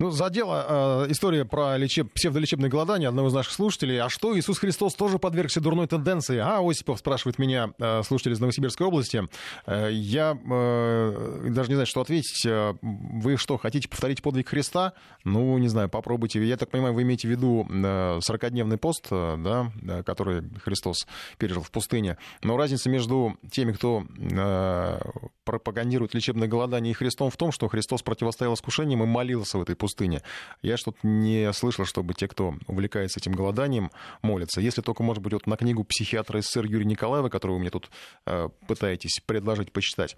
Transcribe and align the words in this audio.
Ну, 0.00 0.10
задела 0.10 1.04
э, 1.06 1.12
история 1.12 1.44
про 1.44 1.76
лечеб... 1.76 2.10
псевдолечебное 2.14 2.70
голодание 2.70 3.10
одного 3.10 3.28
из 3.28 3.34
наших 3.34 3.52
слушателей. 3.52 4.00
А 4.00 4.08
что, 4.08 4.34
Иисус 4.36 4.58
Христос 4.58 4.94
тоже 4.94 5.18
подвергся 5.18 5.60
дурной 5.60 5.88
тенденции? 5.88 6.38
А, 6.38 6.66
Осипов 6.66 7.00
спрашивает 7.00 7.38
меня, 7.38 7.74
э, 7.78 8.02
слушатель 8.02 8.32
из 8.32 8.40
Новосибирской 8.40 8.86
области. 8.86 9.28
Э, 9.66 9.90
я 9.92 10.38
э, 10.42 11.48
даже 11.50 11.68
не 11.68 11.74
знаю, 11.74 11.86
что 11.86 12.00
ответить. 12.00 12.46
Вы 12.80 13.36
что, 13.36 13.58
хотите 13.58 13.90
повторить 13.90 14.22
подвиг 14.22 14.48
Христа? 14.48 14.94
Ну, 15.24 15.58
не 15.58 15.68
знаю, 15.68 15.90
попробуйте. 15.90 16.42
Я 16.42 16.56
так 16.56 16.70
понимаю, 16.70 16.94
вы 16.94 17.02
имеете 17.02 17.28
в 17.28 17.30
виду 17.30 17.66
э, 17.68 18.20
40-дневный 18.26 18.78
пост, 18.78 19.06
э, 19.10 19.36
да, 19.36 20.02
который 20.04 20.44
Христос 20.64 21.06
пережил 21.36 21.62
в 21.62 21.70
пустыне. 21.70 22.16
Но 22.42 22.56
разница 22.56 22.88
между 22.88 23.36
теми, 23.50 23.72
кто 23.72 24.06
э, 24.18 24.98
пропагандирует 25.44 26.14
лечебное 26.14 26.48
голодание 26.48 26.92
и 26.92 26.94
Христом 26.94 27.30
в 27.30 27.36
том, 27.36 27.52
что 27.52 27.68
Христос 27.68 28.00
противостоял 28.00 28.54
искушениям 28.54 29.02
и 29.02 29.06
молился 29.06 29.58
в 29.58 29.62
этой 29.62 29.76
пустыне 29.76 29.89
пустыне. 29.90 30.22
Я 30.62 30.76
что-то 30.76 30.98
не 31.02 31.52
слышал, 31.52 31.84
чтобы 31.84 32.14
те, 32.14 32.28
кто 32.28 32.54
увлекается 32.66 33.18
этим 33.18 33.32
голоданием, 33.32 33.90
молятся. 34.22 34.60
Если 34.60 34.82
только, 34.82 35.02
может 35.02 35.22
быть, 35.22 35.32
вот 35.32 35.46
на 35.46 35.56
книгу 35.56 35.84
психиатра 35.84 36.40
СССР 36.40 36.66
Юрия 36.66 36.84
Николаева, 36.84 37.28
которую 37.28 37.56
вы 37.56 37.60
мне 37.60 37.70
тут 37.70 37.90
э, 38.26 38.48
пытаетесь 38.66 39.20
предложить 39.26 39.72
почитать. 39.72 40.16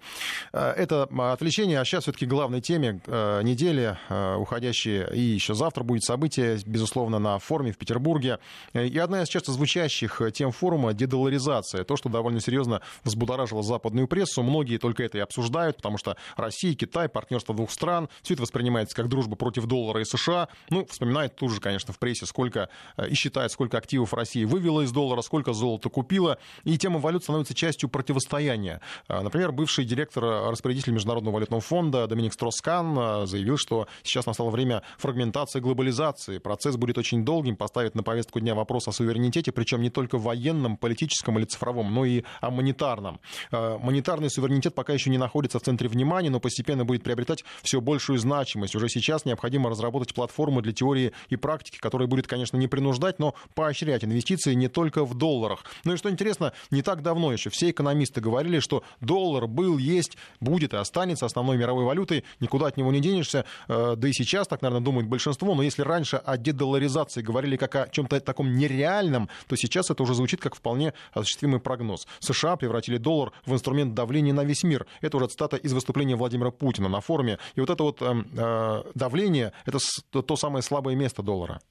Э, 0.51 0.71
это 0.71 1.03
отвлечение, 1.31 1.79
а 1.79 1.85
сейчас 1.85 2.03
все-таки 2.03 2.25
главной 2.25 2.61
теме 2.61 3.01
э, 3.07 3.41
недели, 3.43 3.97
э, 4.09 4.35
уходящие, 4.35 5.09
и 5.13 5.19
еще 5.19 5.55
завтра 5.55 5.83
будет 5.83 6.03
событие, 6.03 6.59
безусловно, 6.65 7.19
на 7.19 7.39
форуме 7.39 7.71
в 7.71 7.77
Петербурге. 7.77 8.39
И 8.73 8.97
одна 8.97 9.23
из 9.23 9.29
часто 9.29 9.51
звучащих 9.51 10.21
тем 10.33 10.51
форума— 10.51 10.93
дедоларизация. 10.93 11.83
То, 11.83 11.97
что 11.97 12.09
довольно 12.09 12.39
серьезно 12.39 12.81
взбудоражило 13.03 13.63
западную 13.63 14.07
прессу. 14.07 14.43
Многие 14.43 14.77
только 14.77 15.03
это 15.03 15.17
и 15.17 15.21
обсуждают, 15.21 15.77
потому 15.77 15.97
что 15.97 16.15
Россия, 16.35 16.75
Китай, 16.75 17.09
партнерство 17.09 17.55
двух 17.55 17.71
стран, 17.71 18.09
все 18.21 18.33
это 18.35 18.43
воспринимается 18.43 18.95
как 18.95 19.09
дружба 19.09 19.35
против 19.35 19.62
против 19.63 19.67
доллара 19.67 20.01
и 20.01 20.05
США. 20.05 20.47
Ну, 20.69 20.85
вспоминает 20.85 21.35
тут 21.35 21.51
же, 21.51 21.59
конечно, 21.59 21.93
в 21.93 21.99
прессе, 21.99 22.25
сколько 22.25 22.69
э, 22.97 23.09
и 23.09 23.15
считает, 23.15 23.51
сколько 23.51 23.77
активов 23.77 24.13
России 24.13 24.45
вывела 24.45 24.81
из 24.81 24.91
доллара, 24.91 25.21
сколько 25.21 25.53
золота 25.53 25.89
купила. 25.89 26.37
И 26.63 26.77
тема 26.77 26.99
валют 26.99 27.23
становится 27.23 27.53
частью 27.53 27.89
противостояния. 27.89 28.81
Э, 29.07 29.21
например, 29.21 29.51
бывший 29.51 29.85
директор 29.85 30.23
э, 30.23 30.49
распорядителя 30.49 30.93
Международного 30.93 31.35
валютного 31.35 31.61
фонда 31.61 32.07
Доминик 32.07 32.33
Строскан 32.33 33.27
заявил, 33.27 33.57
что 33.57 33.87
сейчас 34.03 34.25
настало 34.25 34.49
время 34.49 34.81
фрагментации 34.97 35.59
глобализации. 35.59 36.37
Процесс 36.39 36.75
будет 36.75 36.97
очень 36.97 37.25
долгим, 37.25 37.55
поставит 37.55 37.95
на 37.95 38.03
повестку 38.03 38.39
дня 38.39 38.55
вопрос 38.55 38.87
о 38.87 38.91
суверенитете, 38.91 39.51
причем 39.51 39.81
не 39.81 39.89
только 39.89 40.17
военном, 40.17 40.77
политическом 40.77 41.37
или 41.39 41.45
цифровом, 41.45 41.93
но 41.93 42.05
и 42.05 42.23
о 42.41 42.51
монетарном. 42.51 43.19
Монетарный 43.51 44.29
суверенитет 44.29 44.75
пока 44.75 44.93
еще 44.93 45.09
не 45.09 45.17
находится 45.17 45.59
в 45.59 45.61
центре 45.61 45.87
внимания, 45.87 46.29
но 46.29 46.39
постепенно 46.39 46.85
будет 46.85 47.03
приобретать 47.03 47.43
все 47.61 47.81
большую 47.81 48.19
значимость. 48.19 48.75
Уже 48.75 48.89
сейчас 48.89 49.25
необходимо 49.25 49.52
необходимо 49.53 49.69
разработать 49.69 50.13
платформу 50.13 50.61
для 50.61 50.73
теории 50.73 51.11
и 51.29 51.35
практики, 51.35 51.77
которая 51.77 52.07
будет, 52.07 52.27
конечно, 52.27 52.57
не 52.57 52.67
принуждать, 52.67 53.19
но 53.19 53.35
поощрять 53.53 54.03
инвестиции 54.03 54.53
не 54.55 54.67
только 54.67 55.05
в 55.05 55.13
долларах. 55.13 55.63
Ну 55.85 55.93
и 55.93 55.97
что 55.97 56.09
интересно, 56.09 56.53
не 56.71 56.81
так 56.81 57.01
давно 57.01 57.31
еще 57.31 57.49
все 57.49 57.69
экономисты 57.69 58.21
говорили, 58.21 58.59
что 58.59 58.83
доллар 59.01 59.47
был, 59.47 59.77
есть, 59.77 60.17
будет 60.39 60.73
и 60.73 60.77
останется 60.77 61.25
основной 61.25 61.57
мировой 61.57 61.85
валютой, 61.85 62.23
никуда 62.39 62.67
от 62.67 62.77
него 62.77 62.91
не 62.91 62.99
денешься. 62.99 63.45
Э, 63.67 63.95
да 63.95 64.07
и 64.07 64.13
сейчас 64.13 64.47
так, 64.47 64.61
наверное, 64.61 64.83
думает 64.83 65.07
большинство. 65.07 65.53
Но 65.55 65.63
если 65.63 65.83
раньше 65.83 66.17
о 66.17 66.37
дедоларизации 66.37 67.21
говорили 67.21 67.57
как 67.57 67.75
о 67.75 67.87
чем-то 67.89 68.19
таком 68.19 68.55
нереальном, 68.55 69.29
то 69.47 69.55
сейчас 69.55 69.91
это 69.91 70.03
уже 70.03 70.15
звучит 70.15 70.41
как 70.41 70.55
вполне 70.55 70.93
осуществимый 71.13 71.59
прогноз. 71.59 72.07
США 72.19 72.55
превратили 72.55 72.97
доллар 72.97 73.31
в 73.45 73.53
инструмент 73.53 73.93
давления 73.93 74.33
на 74.33 74.43
весь 74.43 74.63
мир. 74.63 74.85
Это 75.01 75.17
уже 75.17 75.27
цитата 75.27 75.57
из 75.57 75.73
выступления 75.73 76.15
Владимира 76.15 76.51
Путина 76.51 76.89
на 76.89 77.01
форуме. 77.01 77.37
И 77.55 77.59
вот 77.59 77.69
это 77.69 77.83
вот 77.83 78.01
эм, 78.01 78.27
э, 78.35 78.83
давление 78.95 79.32
давление– 79.33 79.51
это 79.65 79.79
то 80.21 80.35
самое 80.35 80.61
слабое 80.61 80.95
место 80.95 81.23
доллара. 81.23 81.61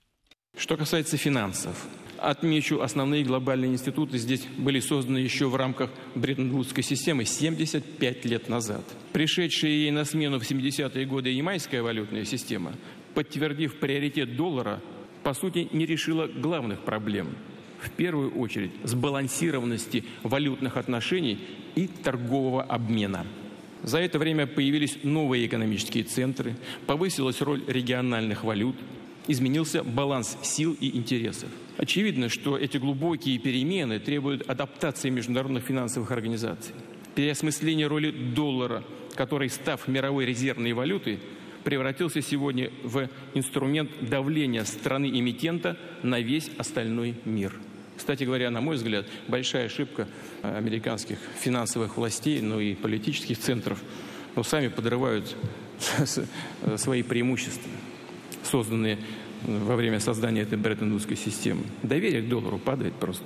Что 0.56 0.76
касается 0.76 1.16
финансов, 1.16 1.86
отмечу, 2.18 2.82
основные 2.82 3.24
глобальные 3.24 3.72
институты 3.72 4.18
здесь 4.18 4.46
были 4.58 4.80
созданы 4.80 5.18
еще 5.18 5.46
в 5.46 5.56
рамках 5.56 5.90
Бреттон-Вудской 6.14 6.82
системы 6.82 7.24
75 7.24 8.24
лет 8.26 8.48
назад. 8.48 8.84
Пришедшая 9.12 9.70
ей 9.70 9.90
на 9.90 10.04
смену 10.04 10.38
в 10.38 10.42
70-е 10.42 11.06
годы 11.06 11.30
ямайская 11.30 11.82
валютная 11.82 12.24
система, 12.24 12.72
подтвердив 13.14 13.78
приоритет 13.78 14.36
доллара, 14.36 14.80
по 15.22 15.32
сути 15.34 15.68
не 15.72 15.86
решила 15.86 16.26
главных 16.26 16.84
проблем. 16.84 17.34
В 17.80 17.90
первую 17.90 18.38
очередь 18.38 18.72
сбалансированности 18.84 20.04
валютных 20.22 20.76
отношений 20.76 21.38
и 21.74 21.86
торгового 21.86 22.62
обмена– 22.62 23.26
за 23.82 23.98
это 23.98 24.18
время 24.18 24.46
появились 24.46 24.98
новые 25.02 25.46
экономические 25.46 26.04
центры, 26.04 26.54
повысилась 26.86 27.40
роль 27.40 27.62
региональных 27.66 28.44
валют, 28.44 28.76
изменился 29.26 29.82
баланс 29.82 30.38
сил 30.42 30.76
и 30.80 30.96
интересов. 30.96 31.48
Очевидно, 31.78 32.28
что 32.28 32.56
эти 32.56 32.76
глубокие 32.76 33.38
перемены 33.38 33.98
требуют 33.98 34.48
адаптации 34.48 35.10
международных 35.10 35.64
финансовых 35.64 36.10
организаций, 36.10 36.74
переосмысления 37.14 37.88
роли 37.88 38.10
доллара, 38.10 38.84
который, 39.14 39.48
став 39.48 39.86
мировой 39.88 40.26
резервной 40.26 40.72
валютой, 40.72 41.18
превратился 41.64 42.22
сегодня 42.22 42.70
в 42.82 43.08
инструмент 43.34 43.90
давления 44.00 44.64
страны-эмитента 44.64 45.78
на 46.02 46.20
весь 46.20 46.50
остальной 46.58 47.14
мир– 47.24 47.52
кстати 48.02 48.24
говоря, 48.24 48.50
на 48.50 48.60
мой 48.60 48.74
взгляд, 48.74 49.06
большая 49.28 49.66
ошибка 49.66 50.08
э, 50.42 50.56
американских 50.58 51.18
финансовых 51.38 51.96
властей, 51.96 52.40
ну 52.40 52.58
и 52.58 52.74
политических 52.74 53.38
центров, 53.38 53.80
ну, 54.34 54.42
сами 54.42 54.66
подрывают 54.66 55.36
свои 56.78 57.04
преимущества, 57.04 57.70
созданные 58.42 58.98
во 59.46 59.76
время 59.76 60.00
создания 60.00 60.40
этой 60.40 60.58
Бреттон-Вудской 60.58 61.16
системы. 61.16 61.62
Доверие 61.84 62.22
к 62.22 62.28
доллару 62.28 62.58
падает 62.58 62.94
просто. 62.94 63.24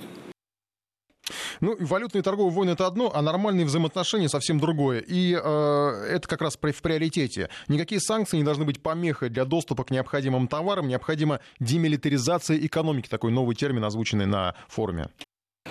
Ну, 1.61 1.75
валютные 1.79 2.21
торговые 2.21 2.53
войны 2.53 2.71
это 2.71 2.85
одно, 2.87 3.11
а 3.13 3.21
нормальные 3.21 3.65
взаимоотношения 3.65 4.29
совсем 4.29 4.59
другое. 4.59 4.99
И 4.99 5.33
э, 5.33 6.07
это 6.09 6.27
как 6.27 6.41
раз 6.41 6.57
в 6.57 6.59
приоритете. 6.59 7.49
Никакие 7.67 8.01
санкции 8.01 8.37
не 8.37 8.43
должны 8.43 8.65
быть 8.65 8.81
помехой 8.81 9.29
для 9.29 9.45
доступа 9.45 9.83
к 9.83 9.91
необходимым 9.91 10.47
товарам. 10.47 10.87
Необходима 10.87 11.39
демилитаризация 11.59 12.57
экономики, 12.57 13.07
такой 13.09 13.31
новый 13.31 13.55
термин, 13.55 13.83
озвученный 13.83 14.25
на 14.25 14.55
форуме. 14.67 15.09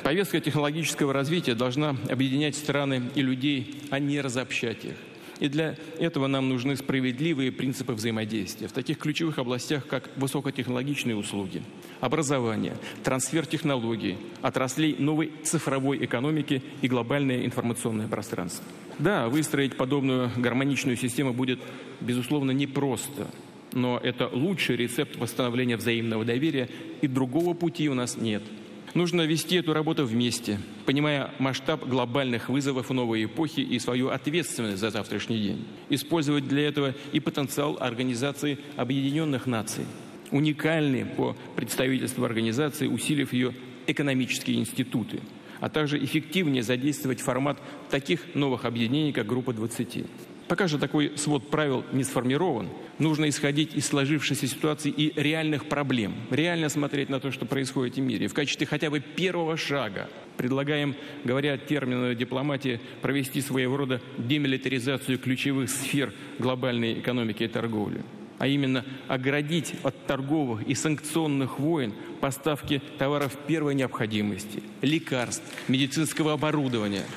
Повестка 0.02 0.40
технологического 0.40 1.12
развития 1.12 1.54
должна 1.54 1.96
объединять 2.10 2.54
страны 2.54 3.10
и 3.14 3.22
людей, 3.22 3.82
а 3.90 3.98
не 3.98 4.20
разобщать 4.20 4.84
их. 4.84 4.94
И 5.38 5.48
для 5.48 5.76
этого 5.98 6.26
нам 6.26 6.48
нужны 6.48 6.76
справедливые 6.76 7.52
принципы 7.52 7.92
взаимодействия 7.92 8.68
в 8.68 8.72
таких 8.72 8.98
ключевых 8.98 9.38
областях, 9.38 9.86
как 9.86 10.08
высокотехнологичные 10.16 11.14
услуги, 11.14 11.62
образование, 12.00 12.76
трансфер 13.04 13.44
технологий, 13.46 14.16
отраслей 14.40 14.96
новой 14.98 15.32
цифровой 15.44 16.02
экономики 16.04 16.62
и 16.80 16.88
глобальное 16.88 17.44
информационное 17.44 18.08
пространство. 18.08 18.64
Да, 18.98 19.28
выстроить 19.28 19.76
подобную 19.76 20.30
гармоничную 20.36 20.96
систему 20.96 21.34
будет, 21.34 21.60
безусловно, 22.00 22.52
непросто, 22.52 23.28
но 23.72 23.98
это 24.02 24.28
лучший 24.32 24.76
рецепт 24.76 25.16
восстановления 25.16 25.76
взаимного 25.76 26.24
доверия, 26.24 26.70
и 27.02 27.06
другого 27.06 27.52
пути 27.52 27.90
у 27.90 27.94
нас 27.94 28.16
нет– 28.16 28.42
Нужно 28.96 29.26
вести 29.26 29.56
эту 29.56 29.74
работу 29.74 30.06
вместе, 30.06 30.58
понимая 30.86 31.30
масштаб 31.38 31.86
глобальных 31.86 32.48
вызовов 32.48 32.88
новой 32.88 33.26
эпохи 33.26 33.60
и 33.60 33.78
свою 33.78 34.08
ответственность 34.08 34.78
за 34.78 34.88
завтрашний 34.88 35.36
день. 35.36 35.66
Использовать 35.90 36.48
для 36.48 36.66
этого 36.66 36.94
и 37.12 37.20
потенциал 37.20 37.76
Организации 37.78 38.58
Объединенных 38.74 39.44
Наций, 39.44 39.84
уникальный 40.30 41.04
по 41.04 41.36
представительству 41.56 42.24
организации, 42.24 42.86
усилив 42.86 43.34
ее 43.34 43.52
экономические 43.86 44.56
институты, 44.56 45.20
а 45.60 45.68
также 45.68 46.02
эффективнее 46.02 46.62
задействовать 46.62 47.20
формат 47.20 47.60
таких 47.90 48.34
новых 48.34 48.64
объединений, 48.64 49.12
как 49.12 49.26
Группа 49.26 49.52
20. 49.52 50.06
Пока 50.48 50.68
же 50.68 50.78
такой 50.78 51.12
свод 51.16 51.50
правил 51.50 51.84
не 51.92 52.04
сформирован, 52.04 52.68
нужно 52.98 53.28
исходить 53.28 53.74
из 53.74 53.86
сложившейся 53.86 54.46
ситуации 54.46 54.90
и 54.90 55.12
реальных 55.20 55.66
проблем, 55.66 56.14
реально 56.30 56.68
смотреть 56.68 57.08
на 57.08 57.18
то, 57.18 57.32
что 57.32 57.46
происходит 57.46 57.96
в 57.96 58.00
мире. 58.00 58.28
В 58.28 58.34
качестве 58.34 58.66
хотя 58.66 58.88
бы 58.88 59.00
первого 59.00 59.56
шага 59.56 60.08
предлагаем, 60.36 60.94
говоря 61.24 61.58
терминами 61.58 62.14
дипломатии, 62.14 62.80
провести 63.02 63.40
своего 63.40 63.76
рода 63.76 64.00
демилитаризацию 64.18 65.18
ключевых 65.18 65.68
сфер 65.68 66.12
глобальной 66.38 67.00
экономики 67.00 67.42
и 67.42 67.48
торговли 67.48 68.02
а 68.38 68.46
именно 68.46 68.84
оградить 69.08 69.72
от 69.82 70.06
торговых 70.06 70.62
и 70.68 70.74
санкционных 70.74 71.58
войн 71.58 71.94
поставки 72.20 72.82
товаров 72.98 73.34
первой 73.46 73.74
необходимости, 73.74 74.62
лекарств, 74.82 75.42
медицинского 75.68 76.34
оборудования– 76.34 77.04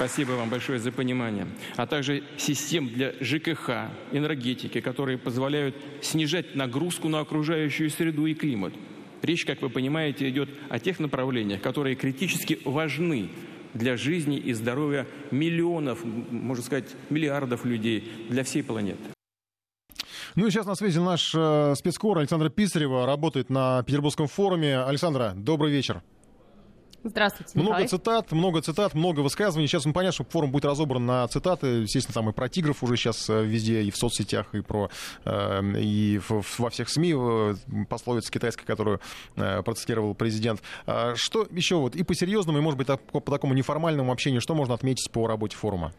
Спасибо 0.00 0.30
вам 0.30 0.48
большое 0.48 0.78
за 0.78 0.92
понимание. 0.92 1.46
А 1.76 1.86
также 1.86 2.24
систем 2.38 2.88
для 2.88 3.12
ЖКХ, 3.20 3.90
энергетики, 4.12 4.80
которые 4.80 5.18
позволяют 5.18 5.76
снижать 6.00 6.54
нагрузку 6.54 7.10
на 7.10 7.20
окружающую 7.20 7.90
среду 7.90 8.24
и 8.24 8.32
климат. 8.32 8.72
Речь, 9.20 9.44
как 9.44 9.60
вы 9.60 9.68
понимаете, 9.68 10.26
идет 10.30 10.48
о 10.70 10.78
тех 10.78 11.00
направлениях, 11.00 11.60
которые 11.60 11.96
критически 11.96 12.58
важны 12.64 13.28
для 13.74 13.98
жизни 13.98 14.38
и 14.38 14.54
здоровья 14.54 15.06
миллионов, 15.30 16.02
можно 16.02 16.64
сказать, 16.64 16.86
миллиардов 17.10 17.66
людей, 17.66 18.10
для 18.30 18.42
всей 18.42 18.62
планеты. 18.62 19.02
Ну 20.34 20.46
и 20.46 20.50
сейчас 20.50 20.64
на 20.64 20.76
связи 20.76 20.98
наш 20.98 21.34
э, 21.36 21.74
спецкор 21.76 22.20
Александра 22.20 22.48
Писарева, 22.48 23.04
работает 23.04 23.50
на 23.50 23.82
Петербургском 23.82 24.28
форуме. 24.28 24.78
Александра, 24.78 25.34
добрый 25.36 25.70
вечер. 25.70 26.02
Здравствуйте, 27.02 27.52
Много 27.54 27.70
Николай. 27.70 27.88
цитат, 27.88 28.32
много 28.32 28.60
цитат, 28.60 28.94
много 28.94 29.20
высказываний. 29.20 29.66
Сейчас 29.66 29.86
мы 29.86 29.94
понятно, 29.94 30.12
что 30.12 30.24
форум 30.24 30.50
будет 30.50 30.66
разобран 30.66 31.06
на 31.06 31.26
цитаты. 31.28 31.66
Естественно, 31.82 32.14
там 32.14 32.28
и 32.28 32.32
про 32.32 32.48
тигров 32.50 32.82
уже 32.82 32.96
сейчас 32.96 33.30
э, 33.30 33.42
везде, 33.42 33.82
и 33.82 33.90
в 33.90 33.96
соцсетях, 33.96 34.54
и 34.54 34.60
про 34.60 34.90
э, 35.24 35.62
и 35.80 36.20
во 36.28 36.70
всех 36.70 36.90
СМИ 36.90 37.14
э, 37.16 37.54
пословица 37.88 38.30
китайская, 38.30 38.66
которую 38.66 39.00
процитировал 39.34 40.14
президент. 40.14 40.60
А 40.86 41.14
что 41.16 41.46
еще 41.50 41.76
вот 41.76 41.96
и 41.96 42.02
по 42.02 42.14
серьезному, 42.14 42.58
и, 42.58 42.60
может 42.60 42.78
быть, 42.78 42.88
по 42.88 43.20
такому 43.20 43.54
неформальному 43.54 44.12
общению, 44.12 44.40
что 44.40 44.54
можно 44.54 44.74
отметить 44.74 45.10
по 45.10 45.26
работе 45.26 45.56
форума? 45.56 45.92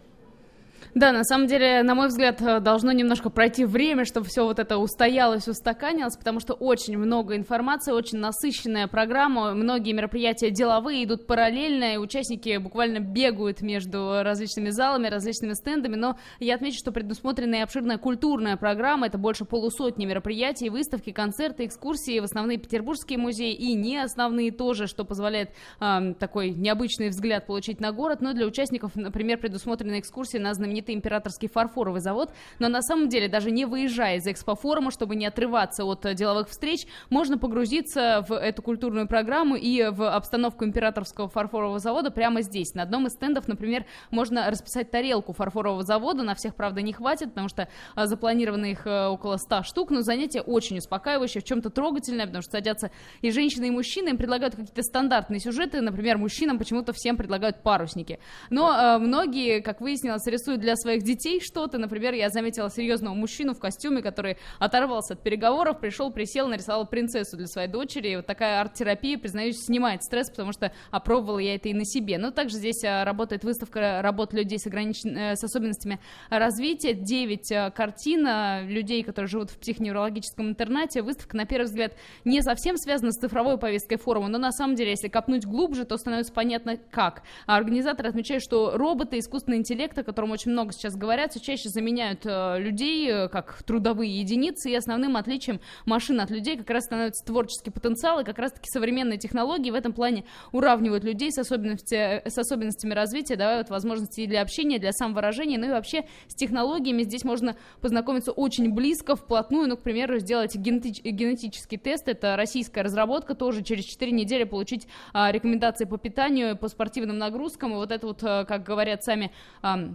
Да, 0.94 1.14
на 1.14 1.24
самом 1.24 1.48
деле, 1.48 1.84
на 1.84 1.96
мой 1.96 2.08
взгляд, 2.08 2.42
э, 2.42 2.60
должно 2.60 2.92
немножко 2.92 3.30
пройти 3.30 3.64
время, 3.64 4.04
чтобы 4.04 4.28
все 4.28 4.44
вот 4.44 4.60
это 4.60 4.78
устоялось, 4.78 5.48
устаканилось, 5.48 6.18
потому 6.18 6.42
что 6.42 6.54
очень 6.54 6.98
много 6.98 7.38
информации, 7.38 7.94
очень 7.94 8.18
насыщенная 8.18 8.88
программа, 8.88 9.54
многие 9.54 9.94
мероприятия 9.94 10.52
деловые 10.52 11.06
идут 11.06 11.28
параллельно, 11.28 11.94
и 11.94 11.98
участники 11.98 12.58
буквально 12.58 13.00
бегают 13.00 13.62
между 13.62 14.22
различными 14.22 14.70
залами, 14.70 15.08
различными 15.08 15.54
стендами, 15.54 15.96
но 15.96 16.18
я 16.40 16.56
отмечу, 16.56 16.80
что 16.80 16.92
предусмотрена 16.92 17.56
и 17.56 17.60
обширная 17.62 17.98
культурная 17.98 18.58
программа, 18.58 19.08
это 19.08 19.18
больше 19.18 19.46
полусотни 19.46 20.06
мероприятий, 20.06 20.70
выставки, 20.70 21.12
концерты, 21.12 21.66
экскурсии 21.66 22.20
в 22.20 22.26
основные 22.26 22.58
петербургские 22.58 23.18
музеи 23.18 23.54
и 23.54 23.74
не 23.76 23.98
основные 23.98 24.52
тоже, 24.52 24.88
что 24.88 25.06
позволяет 25.06 25.52
э, 25.80 26.14
такой 26.20 26.50
необычный 26.50 27.08
взгляд 27.08 27.48
получить 27.48 27.80
на 27.80 27.94
город, 27.94 28.20
но 28.20 28.34
для 28.34 28.46
участников, 28.46 28.96
например, 28.96 29.38
предусмотрены 29.38 29.98
экскурсии 29.98 30.38
на 30.38 30.54
знаменитые 30.54 30.81
знаменитый 30.82 30.96
императорский 30.96 31.48
фарфоровый 31.48 32.02
завод, 32.02 32.32
но 32.60 32.68
на 32.68 32.82
самом 32.82 33.10
деле, 33.10 33.28
даже 33.28 33.52
не 33.52 33.66
выезжая 33.66 34.18
из 34.18 34.28
экспофорума, 34.28 34.92
чтобы 34.92 35.16
не 35.16 35.26
отрываться 35.26 35.86
от 35.86 36.06
э, 36.06 36.14
деловых 36.14 36.50
встреч, 36.50 36.86
можно 37.10 37.38
погрузиться 37.38 38.26
в 38.28 38.34
эту 38.34 38.62
культурную 38.62 39.08
программу 39.08 39.56
и 39.56 39.90
в 39.90 40.10
обстановку 40.10 40.66
императорского 40.66 41.30
фарфорового 41.30 41.80
завода 41.80 42.12
прямо 42.12 42.42
здесь. 42.42 42.74
На 42.74 42.84
одном 42.84 43.08
из 43.08 43.14
стендов, 43.14 43.48
например, 43.48 43.86
можно 44.10 44.50
расписать 44.50 44.92
тарелку 44.92 45.34
фарфорового 45.34 45.84
завода, 45.84 46.24
на 46.24 46.36
всех, 46.36 46.56
правда, 46.56 46.82
не 46.82 46.94
хватит, 46.94 47.30
потому 47.30 47.50
что 47.50 47.68
э, 47.96 48.06
запланировано 48.06 48.66
их 48.66 48.86
э, 48.88 49.08
около 49.08 49.38
100 49.38 49.64
штук, 49.64 49.92
но 49.92 50.02
занятие 50.02 50.42
очень 50.42 50.78
успокаивающее, 50.78 51.42
в 51.42 51.46
чем-то 51.46 51.70
трогательное, 51.70 52.26
потому 52.26 52.42
что 52.42 52.52
садятся 52.52 52.92
и 53.22 53.32
женщины, 53.32 53.68
и 53.68 53.72
мужчины, 53.72 54.10
им 54.10 54.18
предлагают 54.18 54.56
какие-то 54.56 54.84
стандартные 54.84 55.40
сюжеты, 55.40 55.82
например, 55.82 56.18
мужчинам 56.18 56.58
почему-то 56.58 56.94
всем 56.94 57.18
предлагают 57.18 57.64
парусники. 57.64 58.20
Но 58.50 58.74
э, 58.74 58.98
многие, 58.98 59.62
как 59.62 59.82
выяснилось, 59.82 60.26
рисуют 60.28 60.62
для 60.62 60.71
для 60.72 60.78
своих 60.78 61.04
детей 61.04 61.42
что-то. 61.42 61.78
Например, 61.78 62.14
я 62.14 62.30
заметила 62.30 62.70
серьезного 62.70 63.14
мужчину 63.14 63.54
в 63.54 63.60
костюме, 63.60 64.02
который 64.02 64.38
оторвался 64.58 65.16
от 65.16 65.22
переговоров, 65.22 65.82
пришел, 65.82 66.12
присел, 66.12 66.48
нарисовал 66.48 66.88
принцессу 66.88 67.36
для 67.36 67.48
своей 67.48 67.68
дочери. 67.68 68.10
И 68.10 68.16
вот 68.16 68.26
такая 68.26 68.62
арт-терапия, 68.62 69.18
признаюсь, 69.18 69.58
снимает 69.58 70.02
стресс, 70.04 70.30
потому 70.30 70.54
что 70.54 70.72
опробовала 70.90 71.40
я 71.40 71.56
это 71.56 71.68
и 71.68 71.74
на 71.74 71.84
себе. 71.84 72.18
Но 72.18 72.32
также 72.32 72.56
здесь 72.56 72.84
а, 72.86 73.04
работает 73.04 73.44
выставка 73.44 74.02
работ 74.02 74.34
людей 74.34 74.60
с, 74.60 74.66
ограничен... 74.66 75.18
Э, 75.18 75.36
с 75.36 75.44
особенностями 75.44 76.00
развития. 76.30 76.94
Девять 76.94 77.52
а, 77.52 77.70
картин 77.70 78.26
а, 78.26 78.62
людей, 78.62 79.04
которые 79.04 79.28
живут 79.28 79.50
в 79.50 79.58
психоневрологическом 79.58 80.48
интернате. 80.48 81.02
Выставка, 81.02 81.36
на 81.36 81.46
первый 81.46 81.66
взгляд, 81.66 81.98
не 82.24 82.42
совсем 82.42 82.78
связана 82.78 83.12
с 83.12 83.18
цифровой 83.18 83.58
повесткой 83.58 83.98
форума, 83.98 84.30
но 84.30 84.38
на 84.38 84.54
самом 84.54 84.76
деле, 84.76 84.92
если 84.92 85.10
копнуть 85.10 85.46
глубже, 85.46 85.84
то 85.84 85.98
становится 85.98 86.32
понятно, 86.32 86.78
как. 86.78 87.24
А 87.46 87.58
организаторы 87.58 88.08
отмечают, 88.08 88.42
что 88.42 88.78
роботы, 88.78 89.20
искусственный 89.20 89.58
интеллект, 89.58 89.98
о 89.98 90.04
котором 90.06 90.32
очень 90.32 90.52
много 90.52 90.61
много 90.62 90.74
сейчас 90.74 90.96
говорят, 90.96 91.32
все 91.32 91.40
чаще 91.40 91.70
заменяют 91.70 92.22
э, 92.24 92.60
людей 92.60 93.10
э, 93.10 93.30
как 93.30 93.64
трудовые 93.64 94.20
единицы, 94.20 94.70
и 94.70 94.76
основным 94.76 95.18
отличием 95.18 95.60
машин 95.86 96.22
от 96.22 96.30
людей 96.30 96.56
как 96.56 96.70
раз 96.70 96.86
становится 96.86 97.26
творческий 97.26 97.72
потенциал, 97.72 98.20
и 98.20 98.24
как 98.24 98.38
раз-таки 98.38 98.70
современные 98.70 99.18
технологии 99.18 99.72
в 99.72 99.74
этом 99.74 99.92
плане 99.92 100.24
уравнивают 100.52 101.04
людей 101.04 101.32
с, 101.32 101.40
особенности, 101.40 102.22
с 102.28 102.38
особенностями 102.38 102.94
развития, 102.94 103.38
давают 103.38 103.72
возможности 103.72 104.28
для 104.28 104.44
общения, 104.44 104.78
для 104.78 104.92
самовыражения, 104.92 105.58
ну 105.58 105.66
и 105.66 105.70
вообще 105.70 106.06
с 106.28 106.36
технологиями 106.36 107.02
здесь 107.02 107.24
можно 107.24 107.56
познакомиться 107.82 108.32
очень 108.32 108.72
близко, 108.72 109.16
вплотную, 109.16 109.68
ну, 109.68 109.78
к 109.78 109.82
примеру, 109.82 110.20
сделать 110.20 110.56
генетич, 110.56 111.02
генетический 111.02 111.80
тест, 111.80 112.08
это 112.08 112.36
российская 112.36 112.84
разработка, 112.84 113.34
тоже 113.34 113.64
через 113.64 113.86
4 113.86 114.12
недели 114.12 114.44
получить 114.44 114.88
а, 115.12 115.32
рекомендации 115.32 115.86
по 115.86 115.98
питанию, 115.98 116.56
по 116.56 116.68
спортивным 116.68 117.18
нагрузкам, 117.18 117.72
и 117.72 117.76
вот 117.76 117.92
это 117.92 118.06
вот, 118.06 118.22
э, 118.22 118.46
как 118.46 118.64
говорят 118.64 119.04
сами 119.04 119.32
а, 119.64 119.90